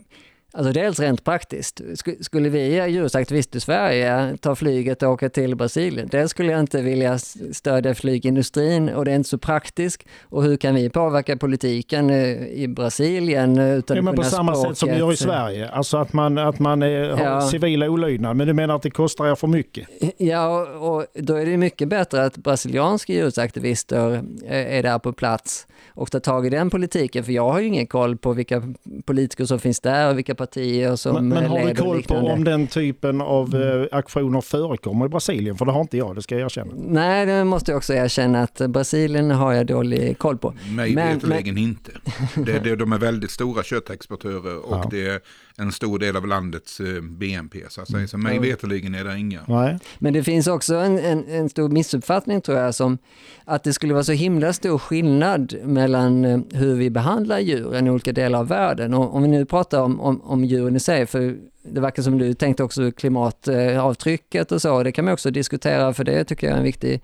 [0.55, 1.81] Alltså dels rent praktiskt.
[2.21, 6.83] Skulle vi djurrättsaktivister i Sverige ta flyget och åka till Brasilien, dels skulle jag inte
[6.83, 7.19] vilja
[7.53, 10.03] stödja flygindustrin och det är inte så praktiskt.
[10.23, 14.71] Och hur kan vi påverka politiken eh, i Brasilien utan ja, men På samma språket?
[14.71, 17.41] sätt som vi gör i Sverige, alltså att man, att man är, har ja.
[17.41, 19.89] civila olydnad, men du menar att det kostar er för mycket?
[20.17, 25.67] Ja, och då är det mycket bättre att brasilianska djurrättsaktivister eh, är där på plats
[25.95, 28.63] och ta tag i den politiken, för jag har ju ingen koll på vilka
[29.05, 32.45] politiker som finns där och vilka partier som Men, men har du koll på om
[32.45, 33.89] den typen av mm.
[33.93, 35.57] aktioner förekommer i Brasilien?
[35.57, 36.73] För det har inte jag, det ska jag erkänna.
[36.77, 40.55] Nej, det måste jag också erkänna att Brasilien har jag dålig koll på.
[40.77, 41.91] Mig veterligen inte.
[42.35, 44.89] Det, det, de är väldigt stora köttexportörer och ja.
[44.91, 45.21] det är
[45.57, 47.59] en stor del av landets eh, BNP.
[47.69, 48.09] Så, att säga.
[48.09, 48.49] så mig mm.
[48.49, 49.41] veterligen är det inga.
[49.49, 49.79] Nej.
[49.99, 52.99] Men det finns också en, en, en, stor missuppfattning tror jag som
[53.45, 57.91] att det skulle vara så himla stor skillnad mellan eh, hur vi behandlar djuren i
[57.91, 58.95] olika delar av världen.
[58.95, 62.19] Och om vi nu pratar om, om, om djuren i sig, för det verkar som
[62.19, 66.55] du tänkte också klimatavtrycket och så, det kan man också diskutera för det tycker jag
[66.55, 67.03] är en viktig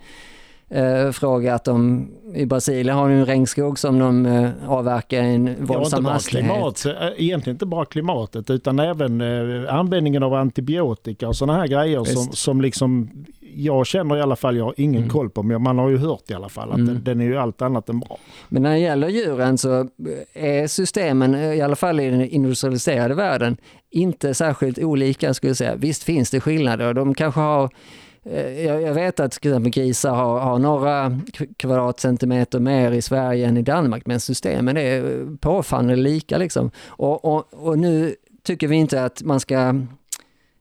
[0.70, 5.66] eh, fråga att de i Brasilien har en regnskog som de eh, avverkar i en
[5.66, 6.46] våldsam ja, hastighet.
[6.46, 11.66] Klimat, eh, egentligen inte bara klimatet utan även eh, användningen av antibiotika och sådana här
[11.66, 13.10] grejer som, som liksom
[13.54, 15.10] jag känner i alla fall, jag har ingen mm.
[15.10, 16.86] koll på, men man har ju hört i alla fall att mm.
[16.86, 18.18] den, den, är ju allt annat än bra.
[18.48, 19.88] Men när det gäller djuren så
[20.32, 23.56] är systemen, i alla fall i den industrialiserade världen,
[23.90, 25.74] inte särskilt olika skulle jag säga.
[25.76, 27.70] Visst finns det skillnader, de kanske har
[28.31, 31.20] Eh, jag, vet att till exempel grisar har, har några
[31.57, 36.39] kvadratcentimeter mer i Sverige än i Danmark, men systemen är påfallande lika.
[36.39, 36.70] Liksom.
[36.87, 39.74] Och, och, och nu tycker vi inte att man ska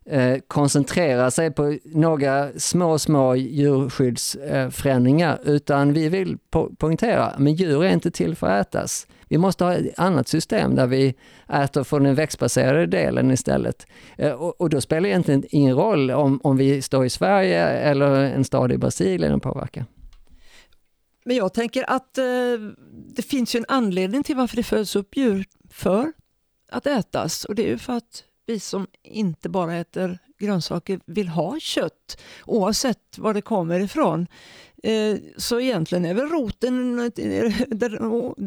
[0.05, 7.83] eh, koncentrera sig på några små, små djurskyddsförändringar, utan vi vill po poängtera att djur
[7.83, 9.07] är inte till för att ätas.
[9.29, 11.15] Vi måste ha ett annat system där vi
[11.49, 13.87] äter från den växtbaserade delen istället.
[14.17, 17.63] Eh, och, och då spelar det egentligen ingen roll om, om vi står i Sverige
[17.67, 19.85] eller en stad i Brasilien och påverkar.
[21.25, 22.23] Men jag tänker att eh,
[23.15, 26.11] det finns ju en anledning till varför det föds upp djur för
[26.71, 31.27] att ätas och det är ju för att vi som inte bara äter grönsaker vill
[31.27, 34.27] ha kött oavsett var det kommer ifrån.
[34.83, 37.97] Eh, så egentligen är väl roten, eh, den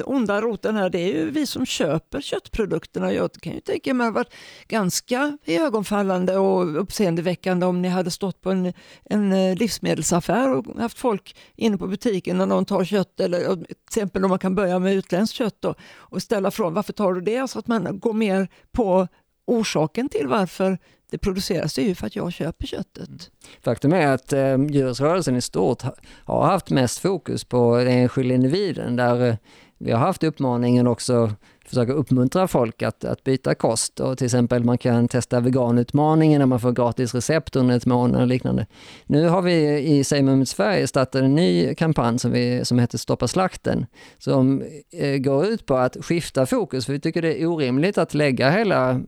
[0.05, 3.12] onda roten här, det är ju vi som köper köttprodukterna.
[3.12, 4.34] Jag kan ju tänka mig att det varit
[4.68, 8.72] ganska ögonfallande och uppseendeväckande om ni hade stått på en,
[9.05, 13.76] en eh, livsmedelsaffär och haft folk inne på butiken när någon tar kött, eller till
[13.86, 17.20] exempel om man kan börja med utländskt kött då, och ställa frågan varför tar du
[17.20, 17.38] det?
[17.38, 19.09] Alltså att man går mer på
[19.47, 20.78] orsaken till varför
[21.11, 23.08] det produceras ju för att jag köper köttet.
[23.08, 23.18] Mm.
[23.61, 25.82] Faktum är att eh, djurrättsrörelsen i stort
[26.24, 29.36] har haft mest fokus på den enskilda individen där eh,
[29.81, 31.31] vi har haft uppmaningen också
[31.70, 34.01] försöka uppmuntra folk att, att byta kost.
[34.01, 38.20] Och till exempel man kan testa veganutmaningen när man får gratis recept under ett månad
[38.20, 38.66] och liknande.
[39.07, 43.28] Nu har vi i Sejmum Sverige startat en ny kampanj som, vi, som heter Stoppa
[43.28, 43.87] slakten.
[44.18, 44.62] Som
[44.93, 48.51] eh, går ut på att skifta fokus, för vi tycker det är orimligt att lägga
[48.51, 49.01] hela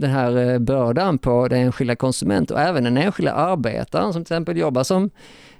[0.00, 4.34] den här eh, bördan på den enskilda konsumenten och även den enskilda arbetaren som till
[4.34, 5.10] exempel jobbar som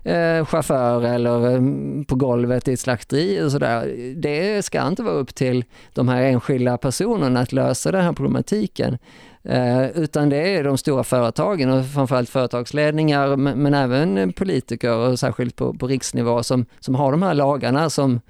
[0.07, 1.61] eh, chaufför eller eh,
[2.07, 4.15] på golvet i ett slakteri och sådär.
[4.17, 8.99] Det ska inte vara upp till de här enskilda personerna att lösa den här problematiken.
[9.45, 15.19] Eh, utan det är de stora företagen och framförallt företagsledningar men, men även politiker och
[15.19, 18.21] särskilt på, på riksnivå som, som har de här lagarna som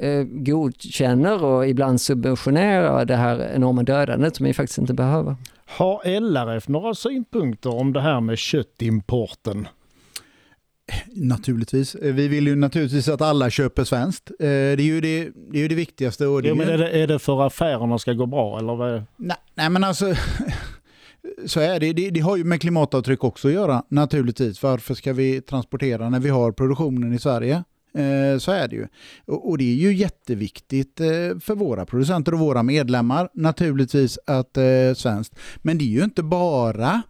[0.00, 5.36] eh, godkänner och ibland subventionerar det här enorma dödandet som vi faktiskt inte behöver.
[5.66, 9.68] Har LRF några synpunkter om det här med köttimporten?
[11.06, 11.94] Naturligtvis.
[11.94, 14.30] Eh, vi vill ju naturligtvis att alla köper svenskt.
[14.30, 16.26] Eh, det är ju det, det, är ju det viktigaste.
[16.26, 19.04] Och det jo, men är det, är det för affärerna ska gå bra eller vad?
[19.16, 20.14] Nej, nej men alltså
[21.46, 21.92] så är det.
[21.92, 22.10] det.
[22.10, 22.20] det.
[22.20, 24.62] har ju med klimatavtryck också att göra naturligtvis.
[24.62, 27.64] Varför ska vi transportera när vi har produktionen i Sverige?
[27.94, 28.86] Eh, så är det ju.
[29.26, 30.98] Och det är ju jätteviktigt
[31.40, 34.58] för våra producenter och våra medlemmar naturligtvis att
[34.96, 35.34] svenskt.
[35.56, 37.02] Men det är ju inte bara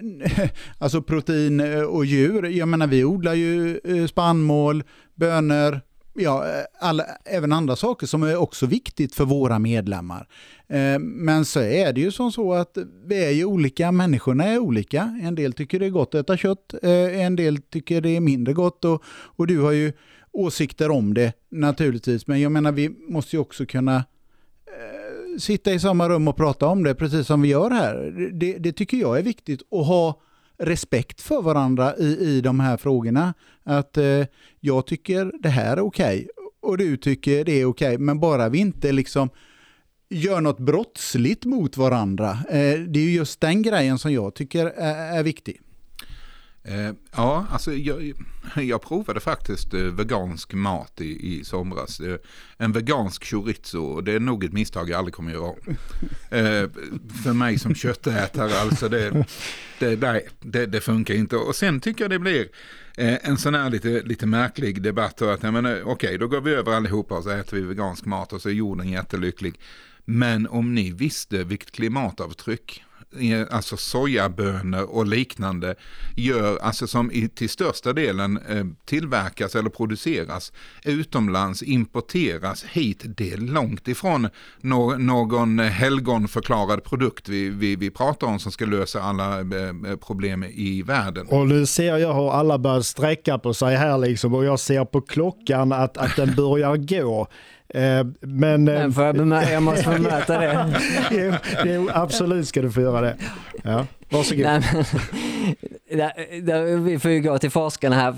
[0.00, 0.48] Eh,
[0.78, 2.44] alltså protein eh, och djur.
[2.44, 4.84] Jag menar vi odlar ju eh, spannmål,
[5.14, 5.80] bönor,
[6.14, 6.44] ja,
[6.80, 10.28] alla, även andra saker som är också viktigt för våra medlemmar.
[11.00, 15.18] Men så är det ju som så att vi är ju olika, människorna är olika.
[15.22, 18.52] En del tycker det är gott att äta kött, en del tycker det är mindre
[18.52, 19.92] gott och, och du har ju
[20.32, 22.26] åsikter om det naturligtvis.
[22.26, 24.04] Men jag menar vi måste ju också kunna
[25.38, 27.94] sitta i samma rum och prata om det, precis som vi gör här.
[28.32, 30.20] Det, det tycker jag är viktigt att ha
[30.58, 33.34] respekt för varandra i, i de här frågorna.
[33.64, 34.26] Att eh,
[34.60, 36.28] jag tycker det här är okej okay,
[36.62, 39.30] och du tycker det är okej, okay, men bara vi inte liksom
[40.10, 42.30] gör något brottsligt mot varandra.
[42.30, 45.60] Eh, det är just den grejen som jag tycker är, är viktig.
[46.70, 48.12] Eh, ja, alltså jag,
[48.54, 52.00] jag provade faktiskt eh, vegansk mat i, i somras.
[52.00, 52.16] Eh,
[52.56, 55.76] en vegansk chorizo, det är nog ett misstag jag aldrig kommer göra om.
[57.24, 59.26] för mig som köttätare, alltså det,
[59.78, 61.36] det, nej, det, det, funkar inte.
[61.36, 62.48] Och sen tycker jag det blir
[62.96, 65.22] en sån här lite, lite märklig debatt.
[65.84, 68.52] okej, då går vi över allihopa och så äter vi vegansk mat och så är
[68.52, 69.60] jorden jättelycklig.
[70.04, 72.82] Men om ni visste vilket klimatavtryck
[73.50, 75.74] alltså sojabönor och liknande
[76.16, 80.52] gör, alltså som i, till största delen eh, tillverkas eller produceras
[80.84, 83.02] utomlands, importeras hit.
[83.04, 84.28] Det är långt ifrån
[84.60, 90.44] no, någon helgonförklarad produkt vi, vi, vi pratar om som ska lösa alla eh, problem
[90.44, 91.26] i världen.
[91.26, 94.84] Och nu ser jag hur alla börjar sträcka på sig här liksom och jag ser
[94.84, 97.28] på klockan att, att den börjar gå.
[97.74, 100.80] Eh, men, eh, men jag, jag måste bemöta det.
[101.10, 101.32] jo,
[101.64, 103.16] jo, absolut ska du få göra det.
[103.62, 103.86] Ja.
[104.10, 104.46] Varsågod.
[104.46, 104.62] Nej,
[106.42, 108.14] men, vi får ju gå till forskarna här,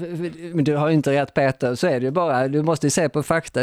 [0.55, 2.49] men du har ju inte rätt Peter, så är det ju bara.
[2.49, 3.61] Du måste ju se på fakta.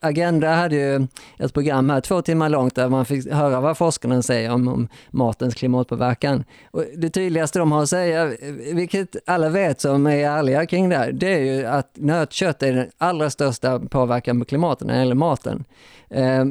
[0.00, 1.06] Agenda hade ju
[1.38, 4.88] ett program här, två timmar långt, där man fick höra vad forskarna säger om, om
[5.10, 6.44] matens klimatpåverkan.
[6.70, 8.32] Och det tydligaste de har att säga,
[8.72, 12.72] vilket alla vet som är ärliga kring det, här, det är ju att nötkött är
[12.72, 15.64] den allra största påverkan på klimatet när det gäller maten.
[16.10, 16.44] Eh,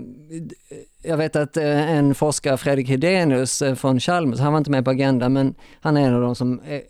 [1.04, 4.86] jag vet att eh, en forskare, Fredrik Hedenius eh, från Chalmers, han var inte med
[4.86, 6.82] på agendan, men han är en av de som är,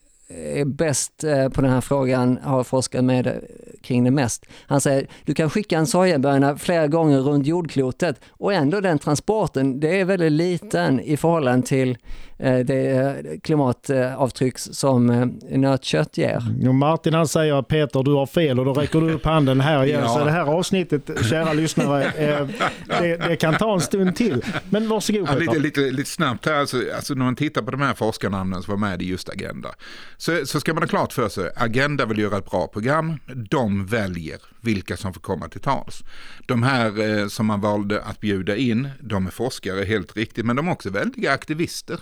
[0.59, 3.41] är bäst eh, på den här frågan, har forskat med
[3.81, 4.45] kring det mest.
[4.67, 9.79] Han säger, du kan skicka en sojaböna flera gånger runt jordklotet och ändå den transporten,
[9.79, 11.97] det är väldigt liten i förhållande till
[12.38, 16.67] det klimatavtryck som eh, nötkött ger.
[16.67, 19.85] Och Martin han säger Peter du har fel och då räcker du upp handen här
[19.85, 20.01] igen.
[20.03, 20.09] Ja.
[20.09, 22.47] Så det här avsnittet, kära lyssnare, eh,
[22.88, 24.45] det, det, kan ta en stund till.
[24.69, 25.41] Men varsågod Peter.
[25.41, 28.63] Ja, lite, lite, lite snabbt här, alltså, alltså när man tittar på de här forskarnamnen
[28.63, 29.69] som var med i just Agenda.
[30.17, 33.19] Så, så ska man ha klart för sig, Agenda vill göra ett bra program.
[33.49, 36.03] De väljer vilka som får komma till tals.
[36.45, 40.55] De här eh, som man valde att bjuda in, de är forskare helt riktigt, men
[40.55, 41.99] de är också väldiga aktivister.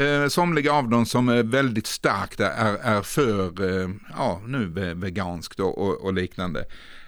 [0.00, 5.60] Eh, somliga av dem som är väldigt starkt är, är för eh, ja, nu veganskt
[5.60, 6.64] och, och, och liknande.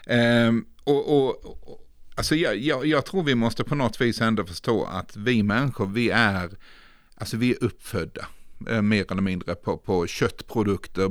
[0.07, 0.53] Eh,
[0.85, 1.37] och, och,
[2.15, 5.87] alltså jag, jag, jag, tror vi måste på något vis ändå förstå att vi människor,
[5.87, 6.51] vi är,
[7.17, 8.27] alltså vi är uppfödda
[8.71, 11.11] eh, mer eller mindre på, på köttprodukter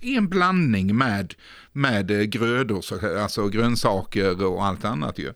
[0.00, 1.34] i en blandning med,
[1.72, 2.84] med eh, grödor,
[3.18, 5.32] alltså grönsaker och allt annat ju.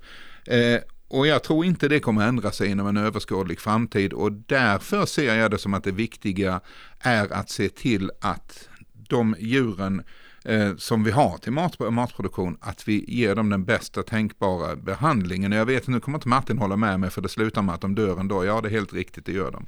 [0.47, 0.81] Eh,
[1.15, 4.13] och jag tror inte det kommer ändra sig inom en överskådlig framtid.
[4.13, 6.61] Och därför ser jag det som att det viktiga
[7.01, 8.69] är att se till att
[9.09, 10.03] de djuren
[10.45, 15.53] eh, som vi har till mat, matproduktion, att vi ger dem den bästa tänkbara behandlingen.
[15.53, 17.95] Jag vet, nu kommer inte Martin hålla med mig för det slutar med att de
[17.95, 18.45] dör ändå.
[18.45, 19.67] Ja, det är helt riktigt, det gör de.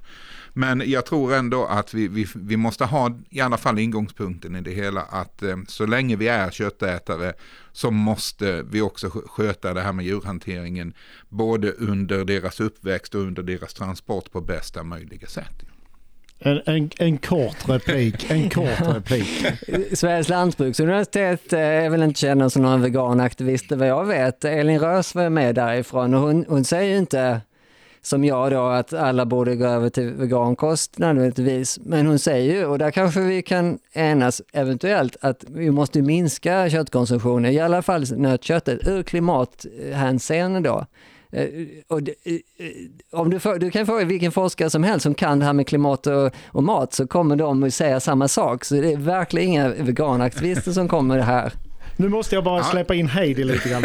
[0.53, 4.61] Men jag tror ändå att vi, vi, vi måste ha i alla fall ingångspunkten i
[4.61, 7.33] det hela att eh, så länge vi är köttätare
[7.73, 10.95] så måste vi också sköta det här med djurhanteringen
[11.29, 15.76] både under deras uppväxt och under deras transport på bästa möjliga sätt.
[16.39, 19.47] En, en, en, kort replik, en kort replik.
[19.93, 24.45] Sveriges lantbruksuniversitet eh, är väl inte kända som några veganaktivister vad jag vet.
[24.45, 27.41] Elin Rös var med därifrån och hon, hon säger ju inte
[28.03, 31.79] som jag då att alla borde gå över till vegankost nödvändigtvis.
[31.83, 36.71] Men hon säger ju, och där kanske vi kan enas eventuellt, att vi måste minska
[36.71, 40.87] köttkonsumtionen, i alla fall nötköttet, ur klimathänseende då.
[41.33, 41.49] Eh,
[41.89, 42.39] och eh,
[43.13, 45.67] om du, får, du kan fråga vilken forskare som helst som kan det här med
[45.67, 48.65] klimat och, och mat så kommer de att säga samma sak.
[48.65, 51.53] Så det är verkligen inga veganaktivister som kommer det här.
[51.97, 53.85] Nu måste jag bara släppa in Heidi lite grann.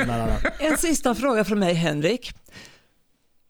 [0.60, 2.32] En sista fråga från mig Henrik.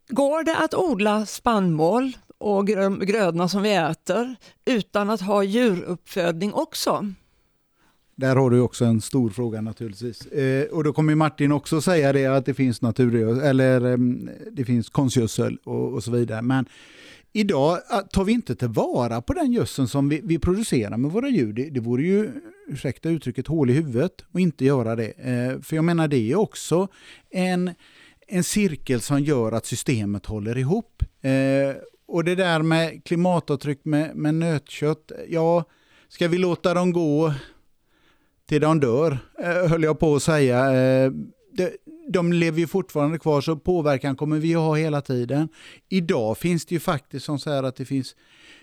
[0.10, 2.68] Går det att odla spannmål och
[3.08, 4.36] grödorna som vi äter
[4.66, 7.14] utan att ha djuruppfödning också?
[8.22, 10.26] Där har du också en stor fråga naturligtvis.
[10.26, 13.98] Eh, och då kommer Martin också säga det att det finns natur eller eh,
[14.52, 16.42] det finns konstgödsel och, och, så vidare.
[16.42, 16.66] Men
[17.34, 21.30] idag ah, tar vi inte tillvara på den gödseln som vi, vi, producerar med våra
[21.30, 21.54] djur.
[21.54, 22.30] Det, det vore ju,
[22.68, 25.12] ursäkta uttrycket, hål i huvudet att inte göra det.
[25.12, 26.88] Eh, för jag menar det är också
[27.30, 27.72] en
[28.28, 31.04] en cirkel som gör att systemet håller ihop.
[31.22, 31.76] Eh,
[32.08, 35.64] och det där med klimatavtryck med, med nötkött, ja,
[36.10, 37.34] ska vi låta dem gå
[38.52, 40.74] till de dör, eh, höll jag på att säga.
[40.74, 41.12] Eh,
[41.54, 41.70] de,
[42.10, 45.50] de lever ju fortfarande kvar, så påverkan kommer vi att ha hela tiden.
[45.90, 48.16] Idag finns det ju faktiskt som så här att det finns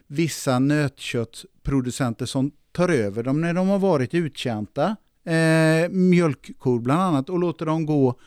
[0.06, 4.97] vissa nötköttproducenter som tar över dem när de har varit uttjänta.
[5.24, 8.19] Eh, mjölkkor bland annat och låter dem gå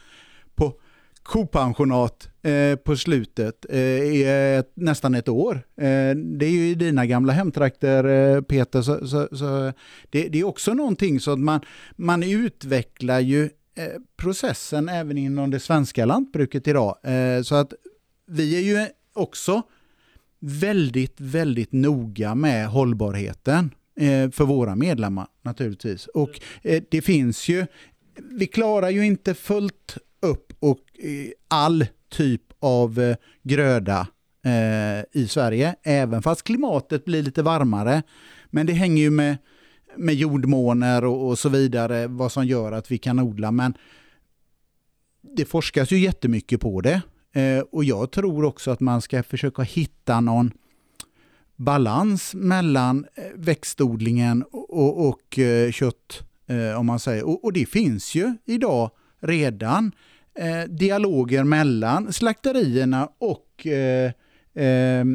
[0.55, 0.73] på
[1.23, 4.23] kopensionat eh, på slutet eh, i
[4.57, 5.55] ett, nästan ett år.
[5.77, 9.73] Eh, det är ju i dina gamla hemtrakter eh, Peter, så, så, så
[10.09, 11.61] det, det, är också någonting så att man,
[11.95, 13.85] man utvecklar ju eh,
[14.17, 16.97] processen även inom det svenska lantbruket idag.
[17.03, 17.73] Eh, så att
[18.27, 19.61] vi är ju också
[20.39, 23.73] väldigt, väldigt noga med hållbarheten
[24.31, 26.07] för våra medlemmar naturligtvis.
[26.07, 26.39] Och
[26.91, 27.65] det finns ju,
[28.15, 29.97] vi klarar ju inte fullt
[31.47, 34.07] all typ av eh, gröda
[34.45, 38.03] eh, i Sverige, även fast klimatet blir lite varmare.
[38.49, 39.37] Men det hänger ju med,
[39.95, 43.51] med jordmåner och, och så vidare, vad som gör att vi kan odla.
[43.51, 43.73] Men
[45.21, 47.01] det forskas ju jättemycket på det.
[47.33, 50.51] Eh, och jag tror också att man ska försöka hitta någon
[51.55, 57.23] balans mellan eh, växtodlingen och, och, och eh, kött, eh, om man säger.
[57.27, 59.91] Och, och, det finns ju idag redan
[60.41, 64.11] eh, dialoger mellan slakterierna och eh,
[64.53, 65.05] eh,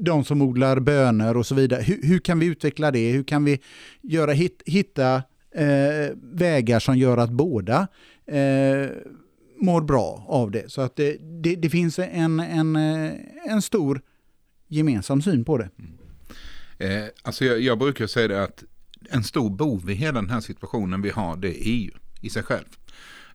[0.00, 1.82] de som odlar bönor och så vidare.
[1.82, 3.12] Hur, hur, kan vi utveckla det?
[3.12, 3.60] Hur kan vi
[4.02, 5.14] göra, hit, hitta
[5.54, 7.88] eh, vägar som gör att båda
[8.26, 8.88] eh,
[9.60, 10.72] mår bra av det?
[10.72, 13.12] Så att det, det, det finns en, en, eh,
[13.44, 14.02] en stor
[14.68, 15.68] gemensam syn på det.
[15.78, 15.92] Mm.
[16.78, 18.64] Eh, alltså jag, jag, brukar säga det att
[19.10, 21.90] en stor bov i hela den här situationen vi har, det är EU
[22.20, 22.66] i sig själv.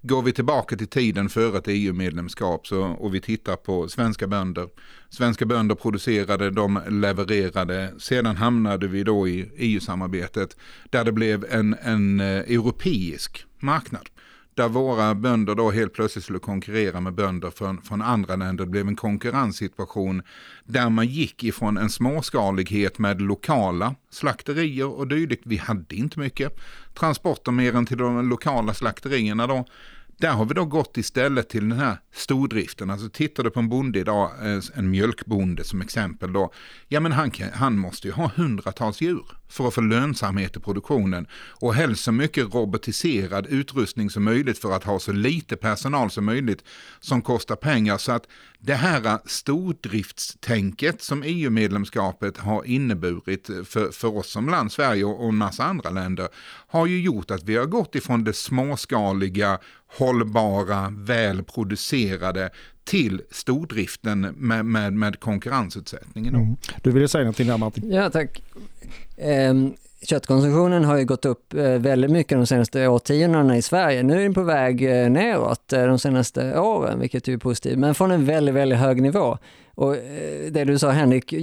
[0.07, 2.67] Går vi tillbaka till tiden före ett EU-medlemskap
[2.97, 4.69] och vi tittar på svenska bönder.
[5.09, 7.93] Svenska bönder producerade, de levererade.
[7.97, 10.57] Sedan hamnade vi då i EU-samarbetet
[10.89, 14.09] där det blev en, en eh, europeisk marknad
[14.55, 18.65] där våra bönder då helt plötsligt skulle konkurrera med bönder från, från andra länder.
[18.65, 20.21] Det blev en konkurrenssituation
[20.63, 25.43] där man gick ifrån en småskalighet med lokala slakterier och dylikt.
[25.45, 26.59] Vi hade inte mycket
[26.93, 29.65] transporter mer än till de lokala slakterierna då.
[30.17, 32.89] Där har vi då gått istället till den här stordriften.
[32.89, 36.51] Alltså tittar du på en bonde idag, eh, en mjölkbonde som exempel då.
[36.87, 41.27] Ja men han, han måste ju ha hundratals djur för att få lönsamhet i produktionen.
[41.59, 46.25] Och helst så mycket robotiserad utrustning som möjligt för att ha så lite personal som
[46.25, 46.63] möjligt
[46.99, 47.97] som kostar pengar.
[47.97, 48.27] Så att
[48.59, 55.35] det här stordriftstänket som EU-medlemskapet har inneburit för, för oss som land, Sverige och en
[55.35, 56.27] massa andra länder,
[56.67, 62.49] har ju gjort att vi har gått ifrån det småskaliga, hållbara, välproducerade
[62.83, 66.35] till stordriften med, med, med konkurrensutsättningen.
[66.35, 66.55] Mm.
[66.83, 67.91] Du ville säga någonting där Martin?
[67.91, 68.41] Ja tack
[69.17, 69.53] eh,
[70.05, 74.03] köttkonsumtionen har ju gått upp eh, väldigt mycket de senaste årtiondena i Sverige.
[74.03, 77.95] Nu är den på väg eh, neråt eh, de senaste åren, vilket är positivt, men
[77.95, 79.37] från en väldigt, väldigt hög nivå.
[79.75, 81.33] Och eh, det du sa Henrik,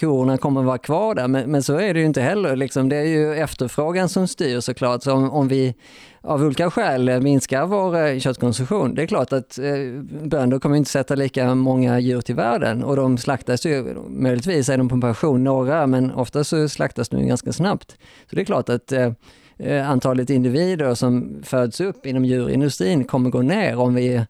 [0.00, 2.56] korna kommer vara kvar där, men, men, så är det ju inte heller.
[2.56, 5.02] Liksom, det är ju efterfrågan som styr såklart.
[5.02, 5.74] Så om, om vi
[6.20, 9.74] av olika skäl minskar vår eh, köttkonsumtion, det är klart att eh,
[10.22, 14.78] bönder kommer inte sätta lika många djur till världen och de slaktas ju, möjligtvis är
[14.78, 17.90] de på pension, några, men ofta så slaktas de ganska snabbt.
[18.30, 19.12] Så det är klart att eh,
[19.58, 24.26] eh antalet individer som föds upp inom djurindustrin kommer gå ner om vi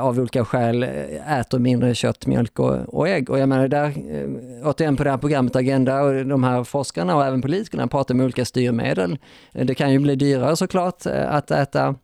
[0.00, 3.30] av olika skäl eh, äter mindre kött, mjölk och, och ägg.
[3.30, 7.16] Och jag menar där, eh, återigen på det här programmet Agenda och de här forskarna
[7.16, 9.18] och även politikerna pratar om olika styrmedel.
[9.52, 11.94] Det kan ju bli dyrare såklart att äta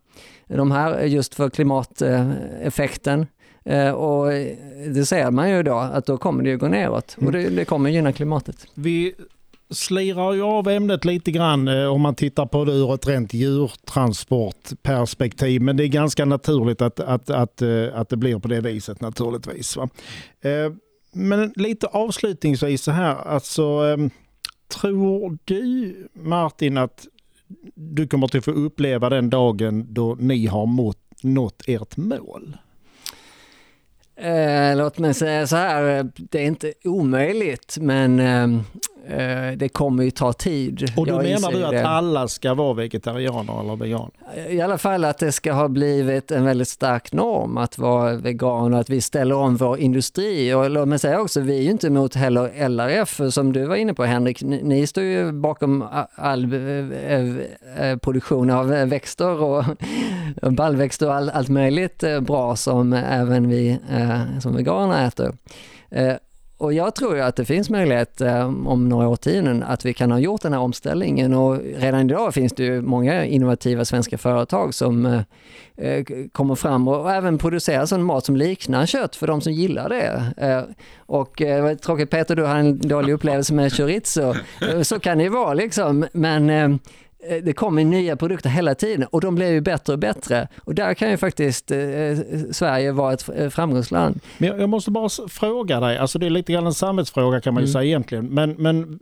[0.47, 3.27] de här just för klimateffekten.
[3.95, 4.27] Och
[4.87, 7.65] det ser man ju då att då kommer det ju gå neråt och det, det
[7.65, 8.67] kommer gynna klimatet.
[8.73, 9.15] Vi
[9.69, 13.33] slirar ju av ämnet lite grann eh, om man tittar på det ur ett rent
[13.33, 15.61] djurtransportperspektiv.
[15.61, 19.01] Men det är ganska naturligt att, att, att, eh, att det blir på det viset
[19.01, 19.77] naturligtvis.
[19.77, 19.89] Va?
[20.41, 20.71] Eh,
[21.11, 23.97] men lite avslutningsvis så här, alltså
[24.67, 27.07] tror du Martin att
[27.75, 32.57] du kommer att få uppleva den dagen då ni har nått ert mål?
[34.15, 38.47] Eh, låt mig säga så här, det är inte omöjligt men Eh,
[39.55, 40.91] det kommer ju ta tid.
[40.97, 41.87] Och då menar du att det.
[41.87, 44.11] alla ska vara vegetarianer eller veganer?
[44.49, 48.73] I alla fall att det ska ha blivit en väldigt stark norm att vara vegan
[48.73, 50.53] och att vi ställer om vår industri.
[50.53, 53.75] Och låt mig säga också, vi är ju inte emot heller LRF som du var
[53.75, 54.41] inne på Henrik.
[54.43, 55.85] Ni, står ju bakom
[56.15, 57.19] all eh,
[57.77, 59.63] eh, produktion av växter och
[60.51, 63.79] baljväxter och allt möjligt bra som även vi
[64.41, 65.33] som veganer äter.
[66.57, 70.19] Och jag tror att det finns möjlighet eh, om några årtionden att vi kan ha
[70.19, 75.05] gjort den här omställningen och redan idag finns det ju många innovativa svenska företag som
[75.05, 75.21] eh,
[75.77, 79.89] eh kommer fram och, även producerar sån mat som liknar kött för de som gillar
[79.89, 80.33] det.
[80.37, 80.63] Eh,
[80.97, 84.33] och eh, det var tråkigt Peter, du har en dålig upplevelse med chorizo.
[84.83, 86.69] Så kan det ju vara liksom, men Eh,
[87.43, 90.47] det kommer nya produkter hela tiden och de blir ju bättre och bättre.
[90.63, 91.77] Och där kan ju faktiskt eh,
[92.51, 94.19] Sverige vara ett eh, framgångsland.
[94.37, 97.53] Men jag, jag, måste bara fråga dig, alltså det är lite grann en samhällsfråga kan
[97.53, 97.73] man ju mm.
[97.73, 98.25] säga egentligen.
[98.25, 98.99] Men, men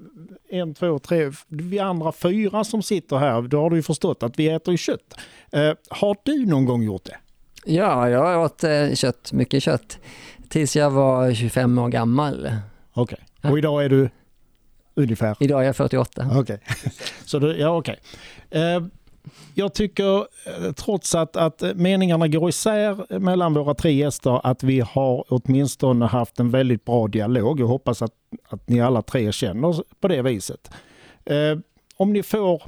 [0.50, 4.40] en, två, tre, vi andra fyra som sitter här, då har du ju förstått att
[4.40, 5.20] vi äter ju kött.
[5.52, 7.18] Eh, har du någon gång gjort det?
[7.66, 10.00] Ja, jag åt eh, kött, mycket kött,
[10.50, 12.52] tills jag var 25 år gammal.
[12.94, 13.52] Okej, okay.
[13.52, 14.10] och idag är du?
[14.96, 15.38] Ungefär?
[15.40, 16.26] Idag är jag 48.
[16.26, 16.40] Okej.
[16.40, 16.58] Okay.
[17.26, 17.96] Så du, ja, okay.
[18.50, 18.82] Eh,
[19.54, 24.80] jag tycker eh, trots att, att meningarna går isär mellan våra tre gäster att vi
[24.80, 27.60] har åtminstone haft en väldigt bra dialog.
[27.60, 28.14] Jag hoppas att,
[28.50, 30.72] att ni alla tre känner på det viset.
[31.26, 31.58] Eh,
[31.98, 32.64] om ni får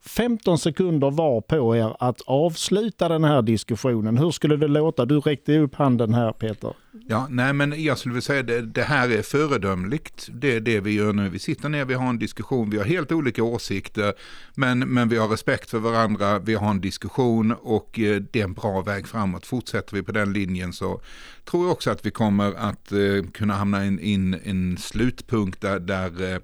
[0.00, 4.18] 15 sekunder var på er att avsluta den här diskussionen.
[4.18, 5.04] Hur skulle det låta?
[5.04, 6.74] Du räckte upp handen här Peter.
[7.06, 10.28] Ja, nej men jag skulle vilja säga det, det här är föredömligt.
[10.32, 11.28] Det är det vi gör nu.
[11.28, 14.14] Vi sitter ner, vi har en diskussion, vi har helt olika åsikter,
[14.54, 18.44] men, men vi har respekt för varandra, vi har en diskussion och eh, det är
[18.44, 19.46] en bra väg framåt.
[19.46, 21.00] Fortsätter vi på den linjen så
[21.44, 24.14] tror jag också att vi kommer att eh, kunna hamna i
[24.44, 26.38] en, slutpunkt där, där eh,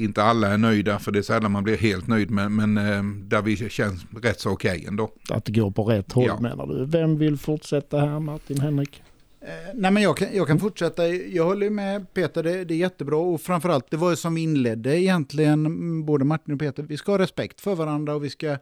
[0.00, 3.02] inte alla är nöjda, för det är sällan man blir helt nöjd, men, men eh,
[3.28, 5.10] där vi känns rätt så okej okay ändå.
[5.30, 6.40] Att det går på rätt håll ja.
[6.40, 6.86] menar du.
[6.86, 9.02] Vem vill fortsätta här, Martin Henrik?
[9.42, 11.08] Eh, nej men jag kan, jag kan fortsätta.
[11.08, 14.40] Jag håller med Peter, det, det är jättebra och framförallt det var ju som vi
[14.42, 18.30] inledde egentligen, mm, både Martin och Peter, vi ska ha respekt för varandra och vi
[18.30, 18.56] ska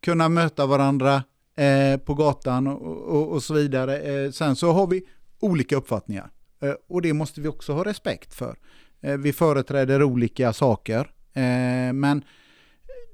[0.00, 1.22] kunna möta varandra
[1.56, 3.98] eh, på gatan och, och, och så vidare.
[3.98, 5.02] Eh, sen så har vi
[5.40, 6.30] olika uppfattningar
[6.62, 8.56] eh, och det måste vi också ha respekt för.
[9.04, 11.00] Eh, vi företräder olika saker.
[11.32, 12.24] Eh, men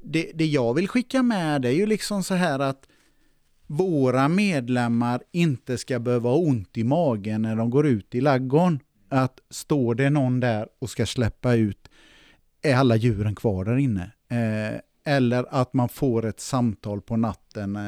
[0.02, 2.88] det, det jag vill skicka med är ju liksom så här att
[3.66, 8.80] våra medlemmar inte ska behöva ha ont i magen när de går ut i laggården.
[9.08, 11.88] Att står det någon där och ska släppa ut,
[12.62, 14.12] är alla djuren kvar där inne?
[14.30, 14.80] Eh,
[15.14, 17.82] eller att man får ett samtal på natten eh,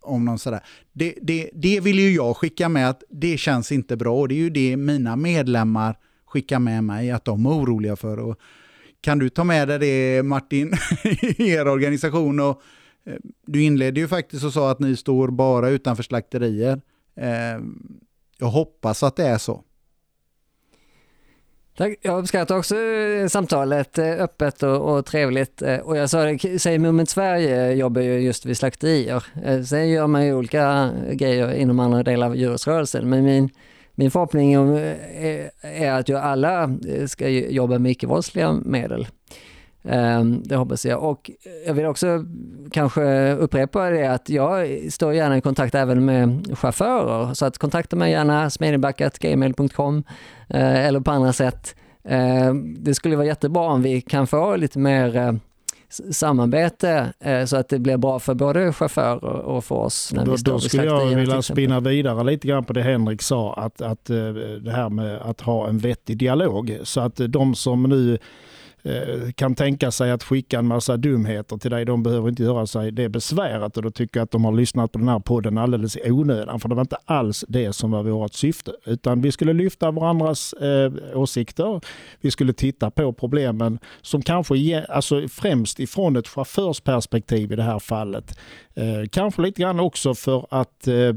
[0.00, 0.60] om någon sådär.
[0.92, 4.34] Det, det, det vill ju jag skicka med att det känns inte bra och det
[4.34, 5.96] är ju det mina medlemmar
[6.30, 8.18] skicka med mig att de är oroliga för.
[8.18, 8.38] Och
[9.00, 10.72] kan du ta med dig det Martin
[11.20, 12.40] i er organisation?
[12.40, 12.62] Och,
[13.06, 13.14] eh,
[13.46, 16.80] du inledde ju faktiskt och sa att ni står bara utanför slakterier.
[17.16, 17.60] Eh,
[18.38, 19.64] jag hoppas att det är så.
[21.76, 21.98] Tack.
[22.02, 25.62] Jag uppskattar också eh, samtalet, öppet och, och trevligt.
[25.82, 29.24] Och jag sa det, säg Moment Sverige jobbar ju just vid slakterier.
[29.64, 33.08] Sen gör man ju olika grejer inom andra delar av djurrättsrörelsen.
[33.08, 33.50] Men min
[34.00, 39.06] min förhoppning eh, är att ju alla eh, ska jobba med icke-våldsliga medel.
[39.84, 41.02] Ehm, det hoppas jag.
[41.02, 41.30] Och
[41.66, 42.24] jag vill också
[42.72, 47.34] kanske upprepa det att jag står gärna i kontakt även med chaufförer.
[47.34, 50.04] Så att kontakta mig gärna smedjebackatgmail.com
[50.48, 51.76] eh, eller på andra sätt.
[52.04, 55.40] Ehm, det skulle vara jättebra om vi kan få lite mer
[56.10, 60.12] samarbete eh, så att det blir bra för både chaufförer och för oss.
[60.12, 63.22] När då, vi står då skulle jag vilja spinna vidare lite grann på det Henrik
[63.22, 66.78] sa, att, att eh, det här med att ha en vettig dialog.
[66.82, 68.18] Så att de som nu
[68.82, 72.66] Eh, kan tänka sig att skicka en massa dumheter till dig, de behöver inte göra
[72.66, 73.76] sig det besväret.
[73.76, 76.60] Och då tycker jag att de har lyssnat på den här podden alldeles i onödan,
[76.60, 80.52] för det var inte alls det som var vårt syfte, utan vi skulle lyfta varandras
[80.52, 81.80] eh, åsikter,
[82.20, 87.62] vi skulle titta på problemen som kanske ge, alltså främst ifrån ett chaufförsperspektiv i det
[87.62, 88.38] här fallet.
[88.74, 91.14] Eh, kanske lite grann också för att eh,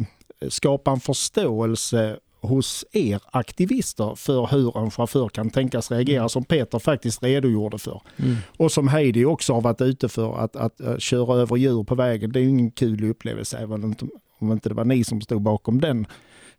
[0.49, 6.79] skapa en förståelse hos er aktivister för hur en chaufför kan tänkas reagera som Peter
[6.79, 8.01] faktiskt redogjorde för.
[8.17, 8.35] Mm.
[8.57, 11.95] Och som Heidi också har varit ute för att, att, att köra över djur på
[11.95, 12.31] vägen.
[12.31, 13.95] Det är ingen kul upplevelse även om,
[14.39, 16.07] om inte det var ni som stod bakom den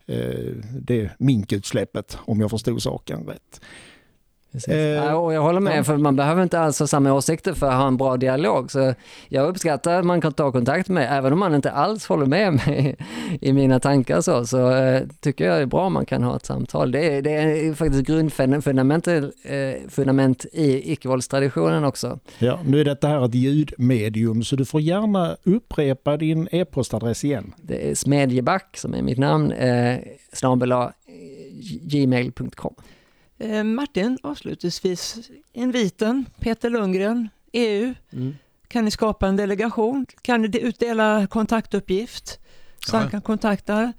[0.07, 3.61] eh, det minkutsläppet om jag förstod saken rätt.
[4.69, 5.85] Eh, och jag håller med, ja.
[5.85, 8.71] för man behöver inte alls ha samma åsikter för att ha en bra dialog.
[8.71, 8.95] Så
[9.29, 12.53] jag uppskattar att man kan ta kontakt med även om man inte alls håller med
[12.67, 12.97] mig
[13.41, 16.37] i mina tankar så, så eh, tycker jag det är bra om man kan ha
[16.37, 16.93] ett samtal.
[16.93, 19.23] Det är, det är faktiskt grundfundament eh,
[19.89, 22.19] fundament i icke-våldstraditionen också.
[22.39, 27.53] Ja, nu är detta här ett ljudmedium så du får gärna upprepa din e-postadress igen.
[27.57, 29.99] Det är Smedjeback som är mitt namn, eh,
[30.33, 30.73] snabel
[31.83, 32.75] gmail.com.
[33.39, 37.95] Eh, Martin, avslutningsvis, inviten, Peter Lundgren, EU.
[38.69, 40.07] Kan ni skapa en delegation?
[40.23, 42.41] Kan ni utdela kontaktuppgift
[42.87, 43.01] så Ja.
[43.01, 43.93] han kan kontakta?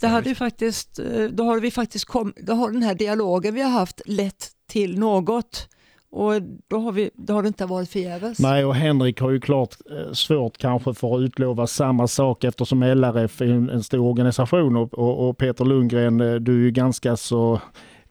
[0.00, 3.54] Det hade ju faktiskt, eh, då har vi faktiskt kom, då har den här dialogen
[3.54, 5.68] vi har haft lett till något
[6.10, 6.32] och
[6.68, 8.38] då har, vi, då har det inte varit förgäves.
[8.38, 12.82] Nej, och Henrik har ju klart eh, svårt kanske för att utlova samma sak eftersom
[12.82, 17.16] LRF är en, en stor organisation och, och, och Peter Lundgren, du är ju ganska
[17.16, 17.60] så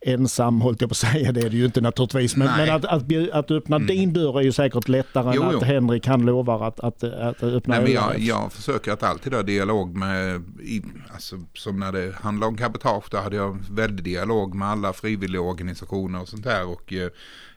[0.06, 2.36] ensam, hållt jag på att säga, det är det ju inte naturligtvis.
[2.36, 3.03] Men, men att, att,
[3.34, 3.88] att öppna Mm.
[3.88, 5.57] din dörr är ju säkert lättare Jo, än jo.
[5.57, 9.44] att Henrik han lovar att, att, att öppna Nej, jag, jag försöker att alltid ha
[9.44, 10.82] dialog med, i,
[11.14, 16.22] alltså, som när det handlar om cabotage, där hade jag väldigt dialog med alla frivilligorganisationer
[16.22, 16.68] och sånt där.
[16.68, 17.10] Och eh,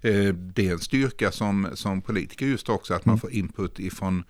[0.02, 3.20] eh, det är en styrka som, som politiker just också, att man Mm.
[3.20, 4.24] får input ifrån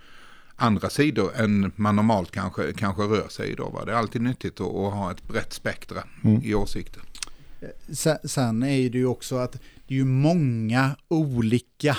[0.61, 3.55] andra sidor än man normalt kanske, kanske rör sig i.
[3.55, 3.85] Då, va?
[3.85, 6.40] Det är alltid nyttigt att, att ha ett brett spektra Mm.
[6.45, 7.03] i åsikter.
[8.24, 9.52] Sen, är det ju också att
[9.86, 11.97] det är ju många olika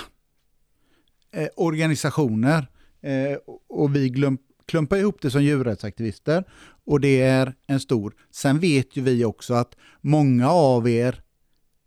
[1.32, 2.66] eh, organisationer
[3.00, 3.38] eh,
[3.68, 6.44] och vi glöm, klumpar ihop det som djurrättsaktivister
[6.84, 8.14] och det är en stor.
[8.30, 11.22] Sen vet ju vi också att många av er,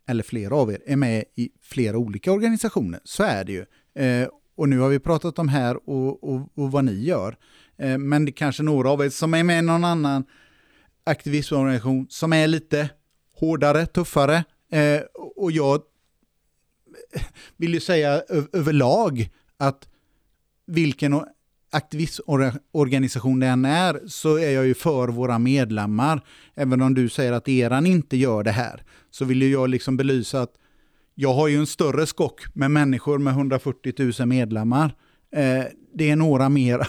[0.07, 2.99] eller flera av er, är med i flera olika organisationer.
[3.03, 3.65] Så är det ju.
[4.03, 7.37] Eh, och nu har vi pratat om här och, och, och vad ni gör.
[7.97, 10.25] Men det är kanske några av er som är med i någon annan
[11.03, 12.89] aktivistorganisation som är lite
[13.43, 14.43] hårdare, tuffare.
[14.71, 15.01] Eh,
[15.35, 15.81] och jag
[17.57, 19.87] vill ju säga överlag att
[20.65, 21.21] vilken
[21.71, 26.21] aktivistorganisation det än är så är jag ju för våra medlemmar.
[26.55, 29.97] Även om du säger att eran inte gör det här så vill ju jag liksom
[29.97, 30.53] belysa att
[31.15, 34.95] jag har ju en större skock med människor med 140 000 medlemmar.
[35.31, 35.63] Eh,
[35.93, 36.79] det är några mer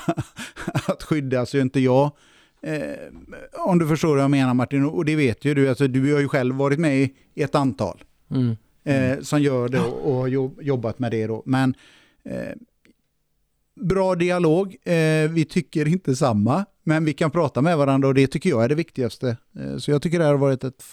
[0.87, 2.34] att skydda så inte jag Eh,
[3.53, 6.21] om du förstår vad jag menar Martin, och det vet ju du, alltså, du har
[6.21, 6.99] ju själv varit med
[7.35, 8.57] i ett antal Mm.
[8.85, 11.43] eh, som gör det och, har jobb, jobbat med det då.
[11.47, 11.75] Men
[12.25, 12.53] eh,
[13.81, 18.27] bra dialog, eh, vi tycker inte samma, men vi kan prata med varandra och det
[18.27, 19.37] tycker jag är det viktigaste.
[19.59, 20.85] Eh, så jag tycker det här har varit ett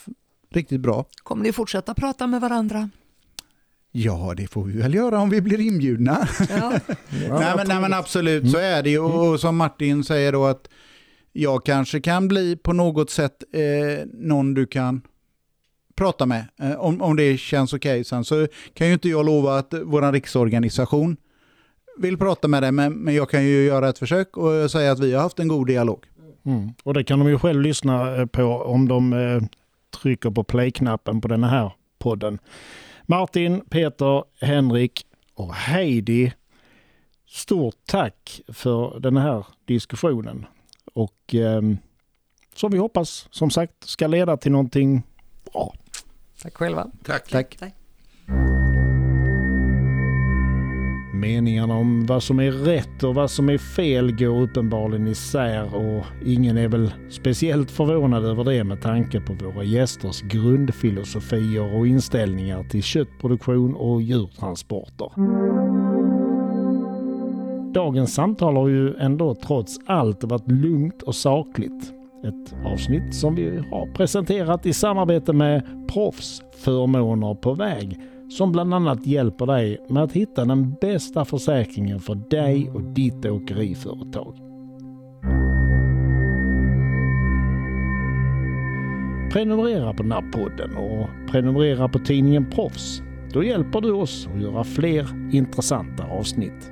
[0.49, 1.05] riktigt bra.
[1.23, 2.89] Kommer ni fortsätta prata med varandra?
[3.91, 6.27] Ja, det får vi väl göra om vi blir inbjudna.
[6.49, 6.71] Ja.
[7.29, 10.45] nej, men, nej men absolut så är det ju och, och som Martin säger då
[10.45, 10.69] att
[11.33, 15.01] jag kanske kan bli på något sätt eh, någon du kan
[15.95, 18.03] prata med eh, om, om det känns okej.
[18.03, 21.17] Sen så kan ju inte jag lova att vår riksorganisation
[21.97, 24.99] vill prata med dig men, men jag kan ju göra ett försök och säga att
[24.99, 26.05] vi har haft en god dialog.
[26.45, 26.69] Mm.
[26.83, 29.41] Och det kan de ju själv lyssna eh, på om de eh,
[30.01, 32.39] trycker på play-knappen på den här podden.
[33.05, 36.33] Martin, Peter, Henrik och Heidi,
[37.27, 40.45] stort tack för den här diskussionen.
[40.93, 41.61] Och eh,
[42.55, 45.03] som vi hoppas, som sagt, ska leda till någonting
[45.53, 45.73] bra.
[46.41, 46.87] Tack själva.
[47.03, 47.29] Tack.
[47.29, 47.57] Tack.
[51.13, 56.05] Meningarna om vad som är rätt och vad som är fel går uppenbarligen isär och
[56.25, 62.63] ingen är väl speciellt förvånad över det med tanke på våra gästers grundfilosofier och inställningar
[62.63, 65.11] till köttproduktion och djurtransporter.
[67.73, 71.93] Dagens samtal har ju ändå trots allt varit lugnt och sakligt.
[72.23, 77.99] Ett avsnitt som vi har presenterat i samarbete med Proffsförmåner på väg
[78.29, 83.25] som bland annat hjälper dig med att hitta den bästa försäkringen för dig och ditt
[83.25, 84.35] åkeriföretag.
[89.31, 93.01] Prenumerera på den här podden och prenumerera på tidningen Proffs.
[93.33, 96.71] Då hjälper du oss att göra fler intressanta avsnitt.